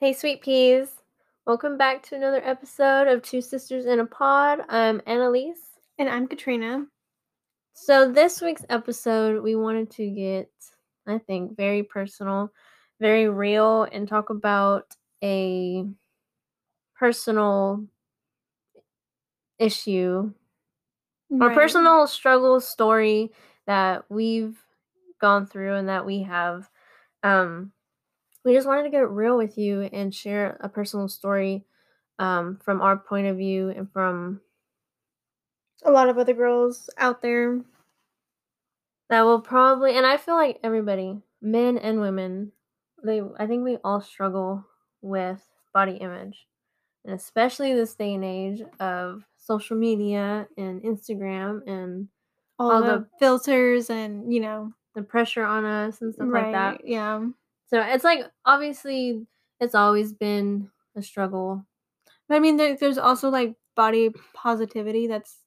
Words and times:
Hey, 0.00 0.14
sweet 0.14 0.40
peas. 0.40 0.88
Welcome 1.46 1.76
back 1.76 2.02
to 2.04 2.14
another 2.14 2.40
episode 2.42 3.06
of 3.06 3.20
Two 3.20 3.42
Sisters 3.42 3.84
in 3.84 4.00
a 4.00 4.06
Pod. 4.06 4.60
I'm 4.70 5.02
Annalise. 5.06 5.60
And 5.98 6.08
I'm 6.08 6.26
Katrina. 6.26 6.86
So, 7.74 8.10
this 8.10 8.40
week's 8.40 8.64
episode, 8.70 9.42
we 9.42 9.56
wanted 9.56 9.90
to 9.90 10.08
get, 10.08 10.48
I 11.06 11.18
think, 11.18 11.54
very 11.54 11.82
personal, 11.82 12.50
very 12.98 13.28
real, 13.28 13.82
and 13.92 14.08
talk 14.08 14.30
about 14.30 14.86
a 15.22 15.84
personal 16.98 17.84
issue 19.58 20.32
or 21.30 21.50
personal 21.50 22.06
struggle 22.06 22.58
story 22.62 23.32
that 23.66 24.06
we've 24.08 24.56
gone 25.20 25.46
through 25.46 25.74
and 25.74 25.90
that 25.90 26.06
we 26.06 26.22
have. 26.22 26.70
Um, 27.22 27.72
we 28.44 28.54
just 28.54 28.66
wanted 28.66 28.84
to 28.84 28.90
get 28.90 29.10
real 29.10 29.36
with 29.36 29.58
you 29.58 29.82
and 29.92 30.14
share 30.14 30.56
a 30.60 30.68
personal 30.68 31.08
story 31.08 31.64
um, 32.18 32.58
from 32.64 32.80
our 32.80 32.96
point 32.96 33.26
of 33.26 33.36
view 33.36 33.70
and 33.70 33.90
from 33.92 34.40
a 35.84 35.90
lot 35.90 36.08
of 36.08 36.18
other 36.18 36.34
girls 36.34 36.90
out 36.98 37.22
there. 37.22 37.60
that 39.08 39.22
will 39.22 39.40
probably 39.40 39.96
and 39.96 40.06
I 40.06 40.16
feel 40.16 40.34
like 40.34 40.58
everybody, 40.62 41.18
men 41.42 41.78
and 41.78 42.00
women, 42.00 42.52
they 43.04 43.22
I 43.38 43.46
think 43.46 43.64
we 43.64 43.78
all 43.84 44.00
struggle 44.00 44.64
with 45.02 45.42
body 45.72 45.92
image. 45.96 46.46
And 47.04 47.14
especially 47.14 47.72
this 47.74 47.94
day 47.94 48.14
and 48.14 48.24
age 48.24 48.62
of 48.78 49.22
social 49.38 49.76
media 49.76 50.46
and 50.58 50.82
Instagram 50.82 51.66
and 51.66 52.08
All, 52.58 52.72
All 52.72 52.82
the, 52.82 52.86
the- 52.98 53.06
filters 53.18 53.88
and, 53.88 54.30
you 54.32 54.40
know, 54.40 54.74
the 54.94 55.02
pressure 55.02 55.44
on 55.44 55.64
us 55.64 56.02
and 56.02 56.12
stuff 56.14 56.26
right. 56.30 56.52
like 56.52 56.52
that. 56.52 56.86
Yeah. 56.86 57.26
So 57.70 57.80
it's 57.80 58.04
like 58.04 58.26
obviously 58.44 59.26
it's 59.60 59.74
always 59.74 60.12
been 60.12 60.70
a 60.96 61.02
struggle. 61.02 61.64
But 62.28 62.36
I 62.36 62.40
mean, 62.40 62.56
there, 62.56 62.76
there's 62.76 62.98
also 62.98 63.28
like 63.30 63.56
body 63.76 64.10
positivity 64.34 65.06
that's, 65.06 65.38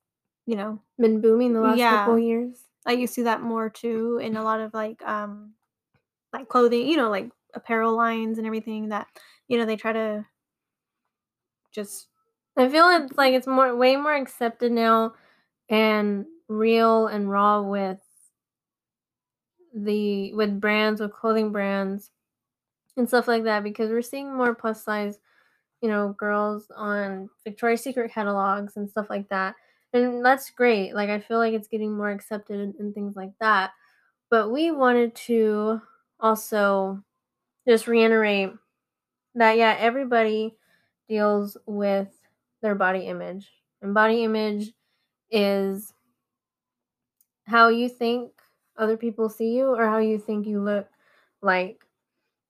you 0.45 0.55
know, 0.55 0.81
Been 0.97 1.21
booming 1.21 1.53
the 1.53 1.61
last 1.61 1.87
couple 1.87 2.17
years. 2.19 2.57
like 2.85 2.99
you 2.99 3.07
see 3.07 3.23
that 3.23 3.41
more 3.41 3.69
too 3.69 4.19
in 4.21 4.35
a 4.37 4.43
lot 4.43 4.61
of 4.61 4.73
like, 4.73 5.01
um, 5.03 5.53
like 6.33 6.49
clothing, 6.49 6.87
you 6.87 6.97
know, 6.97 7.09
like 7.09 7.31
apparel 7.53 7.95
lines 7.95 8.37
and 8.37 8.47
everything 8.47 8.89
that, 8.89 9.07
you 9.47 9.57
know, 9.57 9.65
they 9.65 9.77
try 9.77 9.93
to 9.93 10.25
just, 11.71 12.07
I 12.57 12.69
feel 12.69 12.87
it's 12.89 13.17
like 13.17 13.33
it's 13.33 13.47
more 13.47 13.75
way 13.75 13.95
more 13.95 14.13
accepted 14.15 14.71
now 14.71 15.13
and 15.69 16.25
real 16.47 17.07
and 17.07 17.29
raw 17.29 17.61
with 17.61 17.99
the 19.73 20.33
with 20.33 20.59
brands 20.61 21.01
with 21.01 21.11
clothing 21.13 21.51
brands 21.51 22.11
and 22.97 23.07
stuff 23.07 23.27
like 23.27 23.43
that 23.43 23.63
because 23.63 23.89
we're 23.89 24.01
seeing 24.01 24.35
more 24.35 24.53
plus 24.53 24.83
size 24.83 25.19
you 25.81 25.89
know 25.89 26.15
girls 26.17 26.71
on 26.75 27.29
Victoria's 27.43 27.81
Secret 27.81 28.11
catalogs 28.11 28.77
and 28.77 28.89
stuff 28.89 29.07
like 29.09 29.27
that 29.29 29.55
and 29.93 30.25
that's 30.25 30.49
great 30.49 30.93
like 30.93 31.09
I 31.09 31.19
feel 31.19 31.37
like 31.37 31.53
it's 31.53 31.67
getting 31.67 31.95
more 31.95 32.11
accepted 32.11 32.59
and, 32.59 32.75
and 32.79 32.93
things 32.93 33.15
like 33.15 33.33
that 33.39 33.71
but 34.29 34.51
we 34.51 34.71
wanted 34.71 35.15
to 35.15 35.81
also 36.19 37.03
just 37.67 37.87
reiterate 37.87 38.51
that 39.35 39.57
yeah 39.57 39.75
everybody 39.79 40.55
deals 41.09 41.57
with 41.65 42.09
their 42.61 42.75
body 42.75 43.07
image 43.07 43.51
and 43.81 43.93
body 43.93 44.23
image 44.23 44.71
is 45.29 45.93
how 47.45 47.67
you 47.67 47.89
think 47.89 48.31
other 48.77 48.97
people 48.97 49.29
see 49.29 49.51
you 49.55 49.65
or 49.65 49.85
how 49.85 49.97
you 49.97 50.17
think 50.17 50.47
you 50.47 50.61
look 50.61 50.87
like 51.41 51.82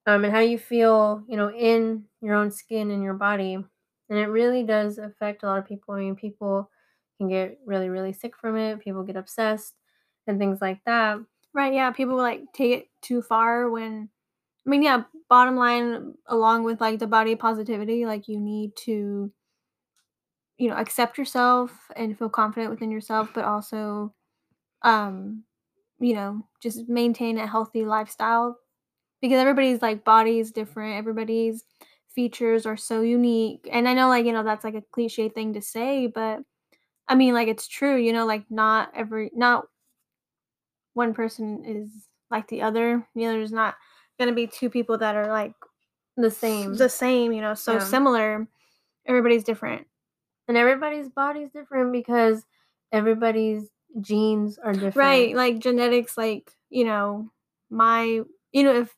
um, 0.05 0.23
and 0.23 0.33
how 0.33 0.39
you 0.39 0.57
feel 0.57 1.23
you 1.27 1.37
know 1.37 1.51
in 1.51 2.03
your 2.21 2.35
own 2.35 2.51
skin 2.51 2.91
and 2.91 3.03
your 3.03 3.13
body 3.13 3.53
and 3.53 4.19
it 4.19 4.27
really 4.27 4.63
does 4.63 4.97
affect 4.97 5.43
a 5.43 5.45
lot 5.45 5.59
of 5.59 5.65
people 5.67 5.93
i 5.93 5.99
mean 5.99 6.15
people 6.15 6.69
can 7.17 7.29
get 7.29 7.57
really 7.65 7.89
really 7.89 8.13
sick 8.13 8.37
from 8.37 8.57
it 8.57 8.79
people 8.79 9.03
get 9.03 9.15
obsessed 9.15 9.73
and 10.27 10.39
things 10.39 10.59
like 10.61 10.79
that 10.85 11.19
right. 11.53 11.73
Yeah. 11.73 11.91
People 11.91 12.15
like 12.17 12.41
take 12.53 12.71
it 12.71 12.87
too 13.01 13.21
far 13.21 13.69
when, 13.69 14.09
I 14.65 14.69
mean, 14.69 14.83
yeah, 14.83 15.03
bottom 15.29 15.55
line, 15.55 16.13
along 16.27 16.63
with 16.63 16.81
like 16.81 16.99
the 16.99 17.07
body 17.07 17.35
positivity, 17.35 18.05
like 18.05 18.27
you 18.27 18.39
need 18.39 18.71
to, 18.85 19.31
you 20.57 20.69
know, 20.69 20.75
accept 20.75 21.17
yourself 21.17 21.71
and 21.95 22.17
feel 22.17 22.29
confident 22.29 22.71
within 22.71 22.91
yourself, 22.91 23.29
but 23.33 23.43
also, 23.45 24.13
um, 24.83 25.43
you 25.99 26.13
know, 26.13 26.45
just 26.61 26.87
maintain 26.89 27.37
a 27.37 27.47
healthy 27.47 27.85
lifestyle 27.85 28.57
because 29.23 29.39
everybody's 29.39 29.81
like 29.81 30.05
body 30.05 30.39
is 30.39 30.51
different. 30.53 30.97
Everybody's 30.99 31.65
features 32.15 32.67
are 32.67 32.77
so 32.77 33.01
unique. 33.01 33.69
And 33.71 33.89
I 33.89 33.95
know, 33.95 34.09
like, 34.09 34.27
you 34.27 34.33
know, 34.33 34.43
that's 34.43 34.65
like 34.65 34.75
a 34.75 34.83
cliche 34.93 35.29
thing 35.29 35.55
to 35.55 35.63
say, 35.63 36.07
but 36.07 36.41
I 37.07 37.15
mean, 37.15 37.33
like, 37.35 37.49
it's 37.49 37.67
true, 37.67 37.97
you 37.97 38.13
know, 38.13 38.25
like, 38.27 38.45
not 38.51 38.91
every, 38.95 39.31
not 39.35 39.65
one 40.93 41.13
person 41.13 41.63
is 41.65 42.07
like 42.29 42.47
the 42.47 42.61
other. 42.61 43.07
You 43.15 43.27
know, 43.27 43.33
there's 43.33 43.51
not 43.51 43.75
going 44.19 44.29
to 44.29 44.35
be 44.35 44.47
two 44.47 44.69
people 44.69 44.97
that 44.99 45.15
are 45.15 45.27
like 45.27 45.53
the 46.17 46.31
same 46.31 46.75
the 46.77 46.89
same, 46.89 47.31
you 47.33 47.41
know, 47.41 47.53
so 47.55 47.73
Yeah. 47.73 47.79
similar. 47.79 48.47
Everybody's 49.07 49.43
different. 49.43 49.87
and 50.47 50.57
everybody's 50.57 51.09
body's 51.09 51.51
different 51.51 51.93
because 51.93 52.45
everybody's 52.91 53.69
genes 54.01 54.59
are 54.59 54.73
different 54.73 54.95
Right. 54.95 55.35
Like 55.35 55.59
genetics, 55.59 56.17
like, 56.17 56.51
you 56.69 56.85
know, 56.85 57.31
my, 57.69 58.21
you 58.51 58.63
know, 58.63 58.75
if 58.75 58.95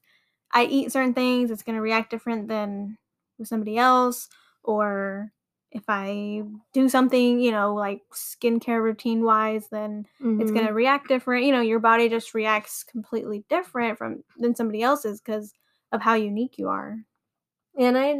I 0.55 0.65
eat 0.65 0.93
certain 0.93 1.15
things, 1.15 1.51
it's 1.51 1.63
going 1.63 1.77
to 1.77 1.83
react 1.83 2.11
different 2.11 2.49
than 2.49 2.97
with 3.39 3.49
somebody 3.49 3.77
else. 3.77 4.29
Or 4.63 5.33
if 5.71 5.85
I 5.89 6.43
do 6.73 6.89
something, 6.89 7.41
you 7.41 7.51
know, 7.51 7.75
like 7.75 8.01
skincare 8.13 8.83
routine 8.83 9.23
wise, 9.25 9.69
then 9.69 10.07
it's 10.39 10.51
Mhm. 10.51 10.51
going 10.51 10.67
to 10.67 10.73
react 10.73 11.09
different. 11.09 11.45
You 11.45 11.53
know, 11.53 11.61
your 11.61 11.79
body 11.79 12.09
just 12.09 12.33
reacts 12.35 12.83
completely 12.83 13.45
different 13.49 13.99
from 13.99 14.23
than 14.37 14.55
somebody 14.55 14.83
else's 14.83 15.21
because 15.21 15.53
of 15.93 16.01
how 16.01 16.15
unique 16.15 16.57
you 16.59 16.69
are. 16.69 16.99
And 17.79 17.97
I 17.97 18.19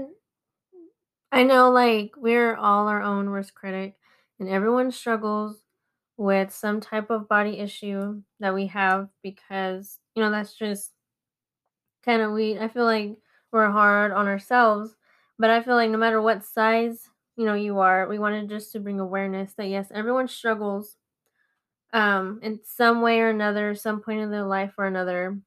I 1.32 1.44
know 1.44 1.72
like 1.72 2.12
we're 2.18 2.56
all 2.56 2.88
our 2.88 3.02
own 3.02 3.30
worst 3.30 3.54
critic 3.56 3.98
and 4.40 4.50
everyone 4.50 4.92
struggles 4.92 5.62
with 6.18 6.54
some 6.54 6.82
type 6.82 7.10
of 7.12 7.28
body 7.30 7.60
issue 7.60 8.24
that 8.42 8.54
we 8.56 8.68
have 8.68 9.10
because 9.24 10.00
you 10.16 10.24
know 10.24 10.32
that's 10.32 10.56
just 10.56 10.94
kind 12.06 12.22
of 12.22 12.32
we 12.32 12.58
I 12.60 12.68
feel 12.68 12.86
like 12.86 13.18
we're 13.52 13.70
hard 13.72 14.12
on 14.12 14.28
ourselves, 14.28 14.96
but 15.40 15.50
I 15.50 15.62
feel 15.62 15.76
like 15.76 15.90
no 15.92 15.98
matter 15.98 16.22
what 16.22 16.44
size, 16.46 17.10
you 17.38 17.46
know, 17.46 17.54
you 17.56 17.80
are, 17.80 18.08
we 18.08 18.20
wanted 18.20 18.50
just 18.50 18.72
to 18.74 18.80
bring 18.80 19.00
awareness 19.00 19.54
that 19.56 19.68
yes, 19.68 19.88
everyone 19.94 20.28
struggles 20.28 20.98
um 21.94 22.40
in 22.44 22.60
some 22.64 23.02
way 23.02 23.20
or 23.22 23.30
another, 23.30 23.76
some 23.76 24.02
point 24.02 24.22
in 24.22 24.32
their 24.32 24.46
life 24.46 24.74
or 24.78 24.86
another. 24.86 25.38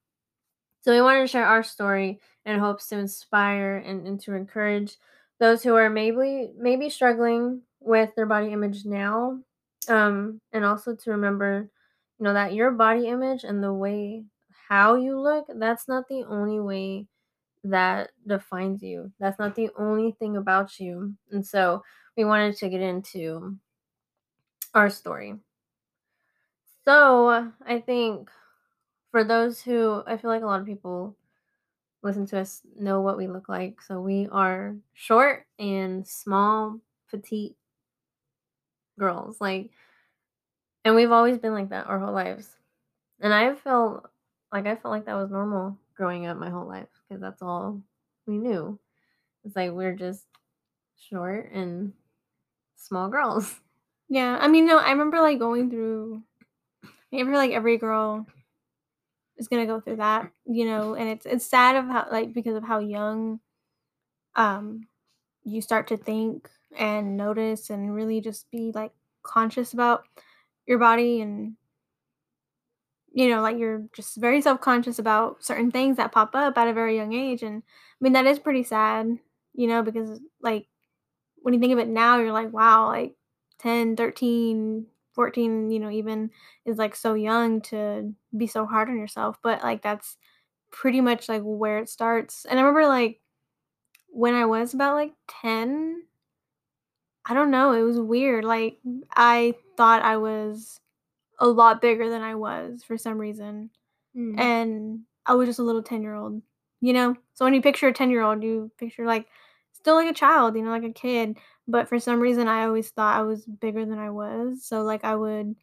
So 0.82 0.92
we 0.92 1.02
wanted 1.02 1.22
to 1.22 1.28
share 1.28 1.46
our 1.46 1.62
story 1.62 2.20
in 2.46 2.58
hopes 2.58 2.88
to 2.88 2.98
inspire 2.98 3.76
and, 3.76 4.06
and 4.06 4.20
to 4.22 4.34
encourage 4.34 4.96
those 5.40 5.62
who 5.62 5.74
are 5.74 5.90
maybe 5.90 6.52
maybe 6.58 6.90
struggling 6.90 7.62
with 7.80 8.14
their 8.14 8.26
body 8.26 8.52
image 8.52 8.84
now. 8.84 9.40
Um, 9.88 10.40
and 10.52 10.64
also 10.64 10.94
to 10.94 11.10
remember, 11.12 11.70
you 12.18 12.24
know, 12.24 12.34
that 12.34 12.54
your 12.54 12.70
body 12.72 13.06
image 13.08 13.44
and 13.44 13.62
the 13.62 13.72
way 13.72 14.24
how 14.68 14.96
you 14.96 15.18
look, 15.18 15.46
that's 15.56 15.88
not 15.88 16.08
the 16.08 16.24
only 16.24 16.60
way 16.60 17.06
that 17.64 18.10
defines 18.26 18.82
you. 18.82 19.10
That's 19.18 19.38
not 19.38 19.54
the 19.54 19.70
only 19.78 20.12
thing 20.12 20.36
about 20.36 20.78
you. 20.78 21.14
And 21.30 21.44
so 21.44 21.82
we 22.16 22.24
wanted 22.24 22.56
to 22.56 22.68
get 22.68 22.80
into 22.80 23.56
our 24.74 24.90
story. 24.90 25.36
So 26.84 27.50
I 27.66 27.80
think 27.80 28.30
for 29.10 29.24
those 29.24 29.60
who 29.62 30.02
I 30.06 30.16
feel 30.16 30.30
like 30.30 30.42
a 30.42 30.46
lot 30.46 30.60
of 30.60 30.66
people 30.66 31.16
listen 32.02 32.26
to 32.26 32.38
us 32.38 32.62
know 32.78 33.00
what 33.00 33.16
we 33.16 33.26
look 33.26 33.48
like. 33.48 33.80
So 33.82 34.00
we 34.00 34.28
are 34.30 34.76
short 34.92 35.46
and 35.58 36.06
small, 36.06 36.80
petite 37.10 37.56
girls. 38.98 39.40
Like 39.40 39.70
and 40.84 40.94
we've 40.94 41.12
always 41.12 41.38
been 41.38 41.54
like 41.54 41.70
that 41.70 41.86
our 41.86 41.98
whole 41.98 42.12
lives. 42.12 42.56
And 43.20 43.34
I 43.34 43.54
felt 43.54 44.08
like 44.52 44.66
I 44.66 44.76
felt 44.76 44.92
like 44.92 45.06
that 45.06 45.14
was 45.14 45.30
normal 45.30 45.78
growing 45.96 46.26
up 46.26 46.36
my 46.38 46.50
whole 46.50 46.66
life 46.66 46.88
because 47.08 47.20
that's 47.20 47.42
all 47.42 47.82
we 48.26 48.38
knew. 48.38 48.78
It's 49.44 49.56
like 49.56 49.72
we're 49.72 49.94
just 49.94 50.26
short 50.96 51.50
and 51.52 51.92
small 52.76 53.08
girls. 53.08 53.60
Yeah. 54.08 54.38
I 54.40 54.48
mean, 54.48 54.66
no, 54.66 54.78
I 54.78 54.90
remember 54.92 55.20
like 55.20 55.38
going 55.38 55.70
through, 55.70 56.22
I 56.84 56.88
remember 57.12 57.38
like 57.38 57.52
every 57.52 57.78
girl 57.78 58.26
is 59.36 59.48
gonna 59.48 59.66
go 59.66 59.80
through 59.80 59.96
that, 59.96 60.30
you 60.46 60.64
know, 60.64 60.94
and 60.94 61.08
it's 61.08 61.26
it's 61.26 61.46
sad 61.46 61.76
of 61.76 61.86
how 61.86 62.06
like 62.10 62.32
because 62.32 62.56
of 62.56 62.64
how 62.64 62.78
young 62.78 63.40
um 64.36 64.88
you 65.44 65.62
start 65.62 65.88
to 65.88 65.96
think 65.96 66.50
and 66.78 67.16
notice 67.16 67.70
and 67.70 67.94
really 67.94 68.20
just 68.20 68.50
be 68.50 68.72
like 68.74 68.92
conscious 69.22 69.72
about 69.72 70.04
your 70.66 70.78
body 70.78 71.20
and 71.20 71.56
you 73.12 73.28
know 73.28 73.40
like 73.40 73.58
you're 73.58 73.84
just 73.92 74.16
very 74.16 74.40
self-conscious 74.40 74.98
about 74.98 75.42
certain 75.42 75.70
things 75.70 75.96
that 75.96 76.12
pop 76.12 76.34
up 76.34 76.56
at 76.58 76.68
a 76.68 76.72
very 76.72 76.96
young 76.96 77.12
age 77.12 77.42
and 77.42 77.62
i 77.62 77.98
mean 78.00 78.12
that 78.12 78.26
is 78.26 78.38
pretty 78.38 78.62
sad 78.62 79.18
you 79.58 79.66
know, 79.66 79.82
because 79.82 80.20
like 80.40 80.68
when 81.42 81.52
you 81.52 81.58
think 81.58 81.72
of 81.72 81.80
it 81.80 81.88
now, 81.88 82.20
you're 82.20 82.32
like, 82.32 82.52
wow, 82.52 82.86
like 82.86 83.16
10, 83.58 83.96
13, 83.96 84.86
14, 85.14 85.70
you 85.72 85.80
know, 85.80 85.90
even 85.90 86.30
is 86.64 86.78
like 86.78 86.94
so 86.94 87.14
young 87.14 87.60
to 87.62 88.14
be 88.36 88.46
so 88.46 88.66
hard 88.66 88.88
on 88.88 88.96
yourself. 88.96 89.36
But 89.42 89.64
like 89.64 89.82
that's 89.82 90.16
pretty 90.70 91.00
much 91.00 91.28
like 91.28 91.42
where 91.42 91.78
it 91.78 91.88
starts. 91.88 92.44
And 92.44 92.56
I 92.56 92.62
remember 92.62 92.86
like 92.86 93.20
when 94.10 94.34
I 94.34 94.44
was 94.44 94.74
about 94.74 94.94
like 94.94 95.14
10, 95.42 96.02
I 97.26 97.34
don't 97.34 97.50
know, 97.50 97.72
it 97.72 97.82
was 97.82 97.98
weird. 97.98 98.44
Like 98.44 98.78
I 99.12 99.54
thought 99.76 100.02
I 100.02 100.18
was 100.18 100.78
a 101.38 101.46
lot 101.46 101.80
bigger 101.80 102.08
than 102.10 102.22
I 102.22 102.34
was 102.34 102.82
for 102.84 102.96
some 102.98 103.18
reason. 103.18 103.70
Mm. 104.16 104.38
And 104.38 105.00
I 105.26 105.34
was 105.34 105.48
just 105.48 105.58
a 105.58 105.62
little 105.64 105.82
10-year-old, 105.82 106.42
you 106.80 106.92
know? 106.92 107.16
So 107.34 107.44
when 107.44 107.54
you 107.54 107.62
picture 107.62 107.88
a 107.88 107.92
10-year-old, 107.92 108.42
you 108.42 108.70
picture 108.78 109.06
like 109.06 109.26
still 109.72 109.94
like 109.96 110.10
a 110.10 110.14
child, 110.14 110.56
you 110.56 110.62
know, 110.62 110.70
like 110.70 110.84
a 110.84 110.92
kid. 110.92 111.38
But 111.68 111.88
for 111.88 111.98
some 112.00 112.20
reason 112.20 112.48
I 112.48 112.64
always 112.64 112.90
thought 112.90 113.18
I 113.18 113.22
was 113.22 113.44
bigger 113.46 113.84
than 113.84 113.98
I 113.98 114.10
was. 114.10 114.64
So 114.64 114.82
like 114.82 115.04
I 115.04 115.14
would 115.14 115.56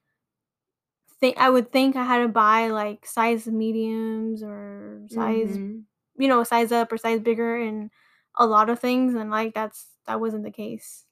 think 1.19 1.37
I 1.37 1.49
would 1.49 1.71
think 1.71 1.95
I 1.95 2.03
had 2.03 2.19
to 2.21 2.27
buy 2.27 2.67
like 2.67 3.05
size 3.05 3.47
mediums 3.47 4.43
or 4.43 5.03
size, 5.09 5.57
Mhm. 5.57 5.83
you 6.17 6.27
know, 6.27 6.43
size 6.43 6.71
up 6.71 6.91
or 6.91 6.97
size 6.97 7.19
bigger 7.19 7.57
in 7.57 7.91
a 8.35 8.45
lot 8.45 8.69
of 8.69 8.79
things 8.79 9.15
and 9.15 9.31
like 9.31 9.53
that's 9.53 9.87
that 10.07 10.19
wasn't 10.19 10.43
the 10.43 10.51
case. 10.51 11.05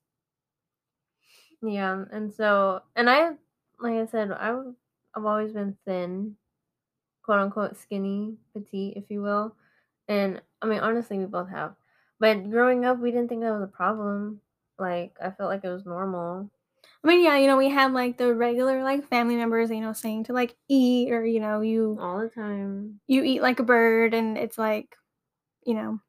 Yeah, 1.62 2.06
and 2.12 2.32
so 2.34 2.82
and 2.96 3.10
I 3.10 3.32
like 3.80 3.96
I 3.96 4.06
said, 4.06 4.32
I 4.32 4.48
w 4.50 4.76
I've 5.16 5.26
always 5.26 5.54
been 5.54 5.78
thin, 5.86 6.38
quote, 7.24 7.40
unquote, 7.40 7.78
"skinny," 7.78 8.38
petite, 8.54 8.98
if 8.98 9.10
you 9.12 9.22
will, 9.22 9.56
and, 10.08 10.42
I 10.62 10.68
mean, 10.68 10.80
honestly, 10.82 11.20
we 11.20 11.26
both 11.26 11.50
have, 11.50 11.76
but 12.20 12.50
growing 12.52 12.86
up, 12.86 13.00
we 13.00 13.12
didn't 13.12 13.30
think 13.30 13.42
that 13.42 13.52
was 13.54 13.64
a 13.64 13.68
problem, 13.68 14.42
like, 14.80 15.18
I 15.22 15.32
felt 15.32 15.50
like 15.50 15.64
it 15.66 15.70
was 15.72 15.86
normal. 15.86 16.52
I 17.04 17.08
mean, 17.08 17.24
yeah, 17.24 17.38
you 17.38 17.48
know, 17.48 17.58
we 17.58 17.70
have 17.70 17.94
like 17.94 18.18
the 18.18 18.34
regular 18.36 18.84
like 18.84 19.06
family 19.08 19.36
members, 19.38 19.70
you 19.72 19.82
know, 19.82 19.94
saying 19.94 20.26
to 20.26 20.34
like 20.34 20.56
eat 20.70 21.12
or 21.12 21.26
you 21.26 21.40
know, 21.40 21.62
you 21.62 22.00
All 22.00 22.20
the 22.20 22.30
time. 22.30 23.00
you 23.08 23.24
eat 23.24 23.42
like 23.42 23.60
a 23.60 23.64
bird 23.64 24.14
and 24.14 24.38
it's 24.38 24.58
like, 24.58 24.96
you 25.66 25.74
know, 25.76 26.00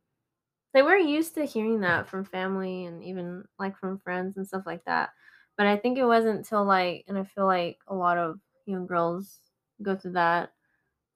Like, 0.75 0.85
we're 0.85 0.97
used 0.99 1.35
to 1.37 1.45
hearing 1.47 1.81
that 1.81 2.09
from 2.09 2.25
family 2.25 2.85
and 2.87 3.03
even, 3.05 3.45
like, 3.59 3.79
from 3.79 3.99
friends 4.01 4.37
and 4.37 4.47
stuff 4.47 4.65
like 4.67 4.85
that, 4.87 5.11
but 5.57 5.67
I 5.67 5.77
think 5.77 5.99
it 5.99 6.05
wasn't 6.07 6.47
till, 6.47 6.65
like 6.65 7.05
and 7.09 7.19
I 7.19 7.25
feel 7.25 7.47
like 7.47 7.79
a 7.87 7.95
lot 7.95 8.19
of 8.19 8.41
young 8.67 8.87
girls 8.87 9.41
go 9.83 9.97
through 9.97 10.13
that, 10.13 10.53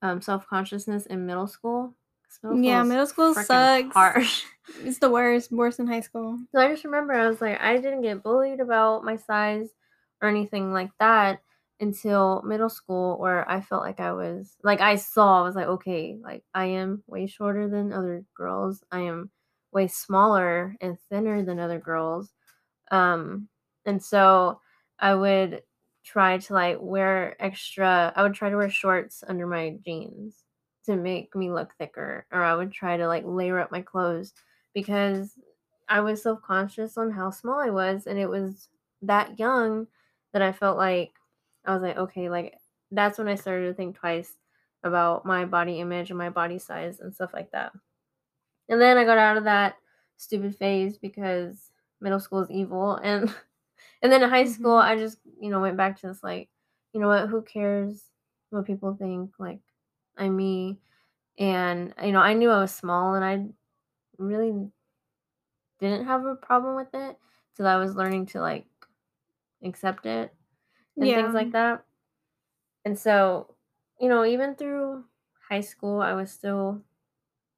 um, 0.03 0.21
self-consciousness 0.23 1.07
in 1.07 1.27
middle 1.27 1.47
school, 1.47 1.95
middle 2.43 2.63
yeah, 2.63 2.83
middle 2.83 3.07
school 3.07 3.35
sucks. 3.35 3.95
harsh. 3.95 4.45
It's 4.85 4.99
the 4.99 5.11
worst, 5.11 5.51
worse 5.51 5.79
than 5.79 5.87
high 5.87 6.01
school. 6.01 6.39
So 6.53 6.61
I 6.61 6.69
just 6.69 6.85
remember 6.85 7.15
I 7.15 7.27
was 7.27 7.41
like, 7.41 7.59
I 7.61 7.79
didn't 7.79 8.03
get 8.03 8.23
bullied 8.23 8.61
about 8.61 9.03
my 9.03 9.17
size 9.17 9.71
or 10.21 10.29
anything 10.29 10.73
like 10.73 10.91
that 10.99 11.41
until 11.81 12.43
middle 12.43 12.69
school, 12.69 13.19
where 13.19 13.49
I 13.51 13.61
felt 13.63 13.83
like 13.83 13.99
I 13.99 14.13
was 14.13 14.57
like 14.63 14.81
I 14.81 14.97
saw, 14.97 15.41
I 15.41 15.43
was 15.43 15.57
like, 15.57 15.67
okay, 15.67 16.19
like 16.23 16.45
I 16.55 16.67
am 16.67 17.03
way 17.07 17.27
shorter 17.27 17.69
than 17.69 17.93
other 17.93 18.25
girls. 18.35 18.85
I 18.93 19.01
am 19.01 19.31
way 19.73 19.87
smaller 19.89 20.77
and 20.81 20.99
thinner 21.09 21.43
than 21.43 21.59
other 21.59 21.79
girls. 21.79 22.33
Um, 22.91 23.49
and 23.89 24.03
so 24.03 24.61
I 25.01 25.15
would 25.17 25.65
try 26.05 26.39
to 26.39 26.55
like 26.55 26.79
wear 26.81 27.37
extra, 27.43 28.13
I 28.17 28.23
would 28.25 28.35
try 28.35 28.51
to 28.51 28.57
wear 28.59 28.71
shorts 28.71 29.25
under 29.29 29.47
my 29.49 29.79
jeans 29.85 30.45
to 30.87 30.97
make 30.97 31.35
me 31.37 31.51
look 31.51 31.75
thicker, 31.79 32.27
or 32.33 32.43
I 32.45 32.57
would 32.57 32.73
try 32.73 32.99
to 32.99 33.09
like 33.09 33.25
layer 33.27 33.61
up 33.61 33.73
my 33.73 33.83
clothes 33.83 34.35
because 34.75 35.35
I 35.89 36.01
was 36.01 36.23
self-conscious 36.23 36.97
on 36.99 37.11
how 37.13 37.31
small 37.31 37.61
I 37.61 37.71
was, 37.71 38.07
and 38.07 38.19
it 38.19 38.29
was 38.29 38.69
that 39.03 39.39
young 39.39 39.89
that 40.33 40.43
I 40.43 40.53
felt 40.53 40.79
like 40.79 41.13
I 41.65 41.73
was 41.75 41.83
like, 41.83 41.97
"Okay," 41.99 42.29
like, 42.31 42.59
that's 42.93 43.19
when 43.19 43.29
I 43.29 43.35
started 43.37 43.67
to 43.69 43.75
think 43.75 43.97
twice 43.97 44.39
about 44.85 45.27
my 45.27 45.45
body 45.45 45.81
image 45.81 46.11
and 46.11 46.19
my 46.19 46.31
body 46.31 46.59
size 46.59 47.01
and 47.01 47.15
stuff 47.15 47.33
like 47.35 47.51
that. 47.53 47.73
And 48.69 48.81
then 48.81 48.97
I 48.99 49.05
got 49.05 49.19
out 49.19 49.37
of 49.37 49.45
that 49.45 49.77
stupid 50.17 50.57
phase 50.57 50.99
because 50.99 51.71
middle 52.01 52.21
school 52.21 52.41
is 52.41 52.51
evil, 52.51 52.97
and 52.97 53.35
and 54.03 54.13
then 54.13 54.23
in 54.23 54.31
high 54.31 54.45
school, 54.45 54.77
Mhm. 54.77 54.79
I 54.79 54.97
just, 54.97 55.19
you 55.41 55.51
know, 55.51 55.61
went 55.61 55.77
back 55.77 55.99
to 56.01 56.09
this, 56.09 56.23
like, 56.23 56.51
"You 56.93 57.01
know 57.01 57.09
what? 57.09 57.29
Who 57.29 57.43
cares 57.43 58.11
what 58.51 58.67
people 58.67 58.95
think? 58.97 59.35
Like, 59.39 59.61
I'm 60.17 60.37
me." 60.37 60.81
And, 61.39 61.95
you 62.03 62.13
know, 62.13 62.21
I 62.21 62.35
knew 62.35 62.51
I 62.51 62.61
was 62.61 62.75
small, 62.75 63.15
and 63.15 63.25
I 63.25 63.49
really 64.19 64.73
didn't 65.79 66.07
have 66.07 66.25
a 66.27 66.35
problem 66.35 66.77
with 66.77 66.95
it 66.95 67.19
till 67.57 67.67
I 67.67 67.77
was 67.77 67.95
learning 67.97 68.27
to, 68.27 68.41
like, 68.41 68.67
accept 69.65 70.07
it 70.07 70.35
and 71.01 71.15
things 71.15 71.35
like 71.35 71.53
that. 71.53 71.85
And 72.85 72.99
so, 72.99 73.57
you 74.01 74.09
know, 74.09 74.25
even 74.25 74.55
through 74.57 75.07
high 75.49 75.61
school, 75.61 76.01
I 76.01 76.15
was 76.15 76.31
still 76.33 76.85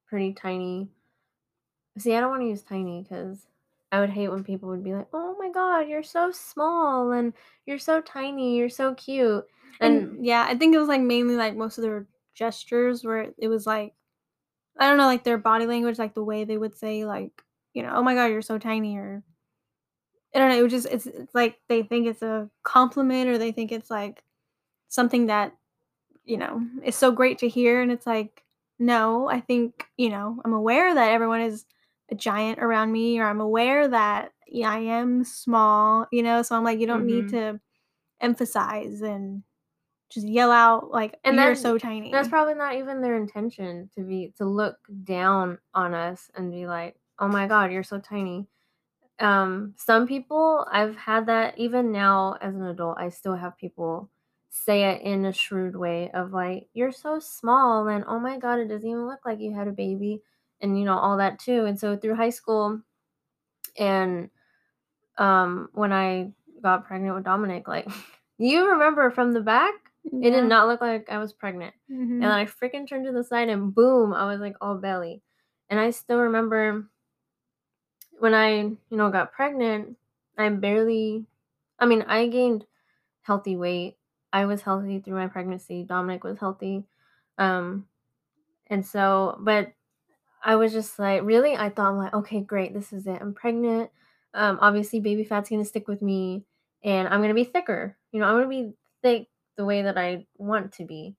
pretty 0.07 0.33
tiny. 0.33 0.91
See, 1.97 2.13
I 2.15 2.19
don't 2.21 2.31
wanna 2.31 2.45
use 2.47 2.63
tiny 2.63 3.01
because 3.03 3.47
I 3.91 3.99
would 3.99 4.09
hate 4.09 4.29
when 4.29 4.43
people 4.43 4.69
would 4.69 4.83
be 4.83 4.93
like, 4.93 5.07
"Oh 5.13 5.35
my 5.39 5.49
god, 5.49 5.87
you're 5.89 6.03
so 6.03 6.31
small, 6.31 7.11
and 7.11 7.33
you're 7.65 7.79
so 7.79 8.01
tiny, 8.01 8.57
you're 8.57 8.69
so 8.69 8.95
cute." 8.95 9.45
And 9.79 10.07
And 10.07 10.25
yeah, 10.25 10.45
I 10.47 10.55
think 10.57 10.75
it 10.75 10.79
was 10.79 10.87
like 10.89 11.01
mainly 11.01 11.35
like 11.35 11.55
most 11.55 11.77
of 11.77 11.83
their 11.83 12.07
gestures 12.33 13.03
where 13.03 13.33
it 13.37 13.47
was 13.49 13.65
like 13.67 13.93
I 14.79 14.87
don't 14.89 14.97
know, 14.97 15.05
like 15.07 15.23
their 15.25 15.37
body 15.37 15.65
language, 15.67 15.99
like 15.99 16.13
the 16.15 16.23
way 16.23 16.43
they 16.45 16.57
would 16.57 16.75
say 16.77 17.05
like, 17.05 17.43
you 17.73 17.83
know, 17.83 17.93
"Oh 17.95 18.03
my 18.03 18.15
god, 18.15 18.27
you're 18.27 18.41
so 18.43 18.57
tiny," 18.59 18.97
or 18.97 19.23
I 20.33 20.39
don't 20.39 20.49
know, 20.49 20.59
it 20.59 20.63
was 20.63 20.71
just 20.71 20.87
it's 20.87 21.05
it's 21.07 21.35
like 21.35 21.59
they 21.67 21.83
think 21.83 22.07
it's 22.07 22.21
a 22.21 22.49
compliment 22.63 23.29
or 23.29 23.37
they 23.37 23.51
think 23.51 23.71
it's 23.71 23.89
like 23.89 24.23
something 24.89 25.27
that, 25.27 25.55
you 26.25 26.37
know, 26.37 26.65
is 26.83 26.95
so 26.95 27.11
great 27.11 27.39
to 27.39 27.49
hear 27.49 27.81
and 27.81 27.91
it's 27.91 28.07
like, 28.07 28.43
no, 28.79 29.29
I 29.29 29.41
think, 29.41 29.87
you 29.97 30.09
know, 30.09 30.41
I'm 30.45 30.53
aware 30.53 30.93
that 30.95 31.11
everyone 31.11 31.41
is 31.41 31.65
a 32.11 32.15
giant 32.15 32.59
around 32.59 32.91
me 32.91 33.19
or 33.19 33.25
I'm 33.27 33.41
aware 33.41 33.87
that 33.87 34.33
yeah, 34.47 34.69
I 34.71 34.79
am 34.79 35.23
small, 35.23 36.07
you 36.11 36.23
know, 36.23 36.41
so 36.43 36.55
I'm 36.57 36.63
like 36.65 36.79
you 36.79 36.87
don't 36.87 37.05
need 37.05 37.27
mhm. 37.27 37.29
to 37.29 37.59
emphasize 38.21 39.01
and 39.01 39.43
just 40.09 40.27
yell 40.27 40.51
out 40.51 40.91
like 40.91 41.19
And 41.23 41.41
you're 41.41 41.55
so 41.55 41.77
tiny. 41.79 42.11
that's 42.11 42.29
probably 42.29 42.55
not 42.55 42.75
even 42.75 43.01
their 43.01 43.15
intention 43.17 43.89
to 43.95 44.03
be 44.03 44.33
to 44.37 44.45
look 44.45 44.77
down 45.03 45.59
on 45.73 45.93
us 45.93 46.29
and 46.35 46.51
be 46.51 46.67
like, 46.67 46.97
"Oh 47.19 47.27
my 47.27 47.47
god, 47.47 47.71
you're 47.71 47.83
so 47.83 47.99
tiny." 47.99 48.47
Um, 49.19 49.75
some 49.77 50.07
people 50.07 50.65
I've 50.71 50.95
had 50.97 51.27
that 51.27 51.57
even 51.57 51.91
now 51.91 52.33
as 52.41 52.55
an 52.55 52.63
adult, 52.65 52.97
I 52.99 53.09
still 53.09 53.35
have 53.35 53.57
people 53.57 54.09
say 54.49 54.83
it 54.91 55.01
in 55.03 55.25
a 55.25 55.33
shrewd 55.33 55.75
way 55.75 56.11
of 56.11 56.33
like, 56.33 56.69
"You're 56.73 56.91
so 56.91 57.19
small," 57.19 57.87
and, 57.87 58.03
"Oh 58.07 58.19
my 58.19 58.37
god, 58.39 58.59
it 58.59 58.67
doesn't 58.67 58.89
even 58.89 59.07
look 59.07 59.25
like 59.25 59.39
you 59.39 59.53
had 59.53 59.67
a 59.67 59.71
baby," 59.73 60.23
and, 60.61 60.77
you 60.79 60.85
know, 60.85 60.97
all 60.97 61.17
that 61.17 61.39
too, 61.39 61.65
and 61.65 61.79
so 61.79 61.97
through 61.97 62.15
high 62.15 62.29
school 62.29 62.81
and, 63.79 64.29
um, 65.17 65.69
when 65.73 65.93
I 65.93 66.31
got 66.63 66.85
pregnant 66.87 67.15
with 67.15 67.23
Dominic, 67.25 67.67
like, 67.67 67.87
you 68.37 68.69
remember 68.71 69.11
from 69.11 69.33
the 69.33 69.41
back, 69.41 69.73
it 70.21 70.31
did 70.31 70.45
not 70.45 70.67
look 70.67 70.81
like 70.81 71.09
I 71.09 71.17
was 71.19 71.33
pregnant, 71.33 71.73
and 71.89 72.23
then 72.23 72.29
Mhm. 72.31 72.33
I 72.33 72.45
freaking 72.45 72.87
turned 72.87 73.05
to 73.05 73.11
the 73.11 73.23
side 73.23 73.49
and 73.49 73.73
boom, 73.73 74.13
I 74.13 74.25
was, 74.25 74.39
like, 74.41 74.55
all 74.61 74.75
belly, 74.77 75.21
and 75.69 75.79
I 75.79 75.91
still 75.91 76.19
remember 76.19 76.87
when 78.19 78.33
I, 78.33 78.57
you 78.61 78.77
know, 78.91 79.09
got 79.09 79.33
pregnant, 79.33 79.97
I 80.37 80.49
barely 80.49 81.25
I 81.79 81.87
mean, 81.87 82.03
I 82.03 82.27
gained 82.27 82.65
healthy 83.23 83.55
weight. 83.57 83.97
I 84.33 84.45
was 84.45 84.61
healthy 84.63 84.99
through 84.99 85.15
my 85.15 85.27
pregnancy. 85.27 85.83
Dominic 85.83 86.23
was 86.23 86.39
healthy. 86.39 86.85
Um, 87.37 87.87
and 88.67 88.85
so, 88.85 89.37
but 89.41 89.73
I 90.43 90.55
was 90.55 90.73
just 90.73 90.97
like, 90.97 91.21
really? 91.23 91.55
I 91.55 91.69
thought, 91.69 91.91
I'm 91.91 91.97
like, 91.97 92.13
okay, 92.13 92.41
great. 92.41 92.73
This 92.73 92.93
is 92.93 93.05
it. 93.07 93.19
I'm 93.21 93.33
pregnant. 93.33 93.91
Um, 94.33 94.57
obviously, 94.61 94.99
baby 94.99 95.23
fat's 95.23 95.49
to 95.49 95.65
stick 95.65 95.87
with 95.87 96.01
me 96.01 96.45
and 96.83 97.07
I'm 97.07 97.19
to 97.27 97.33
be 97.33 97.43
thicker. 97.43 97.97
You 98.11 98.19
know, 98.19 98.25
I'm 98.25 98.41
to 98.43 98.47
be 98.49 98.73
thick 99.03 99.27
the 99.57 99.65
way 99.65 99.83
that 99.83 99.97
I 99.97 100.25
want 100.37 100.73
to 100.73 100.85
be. 100.85 101.15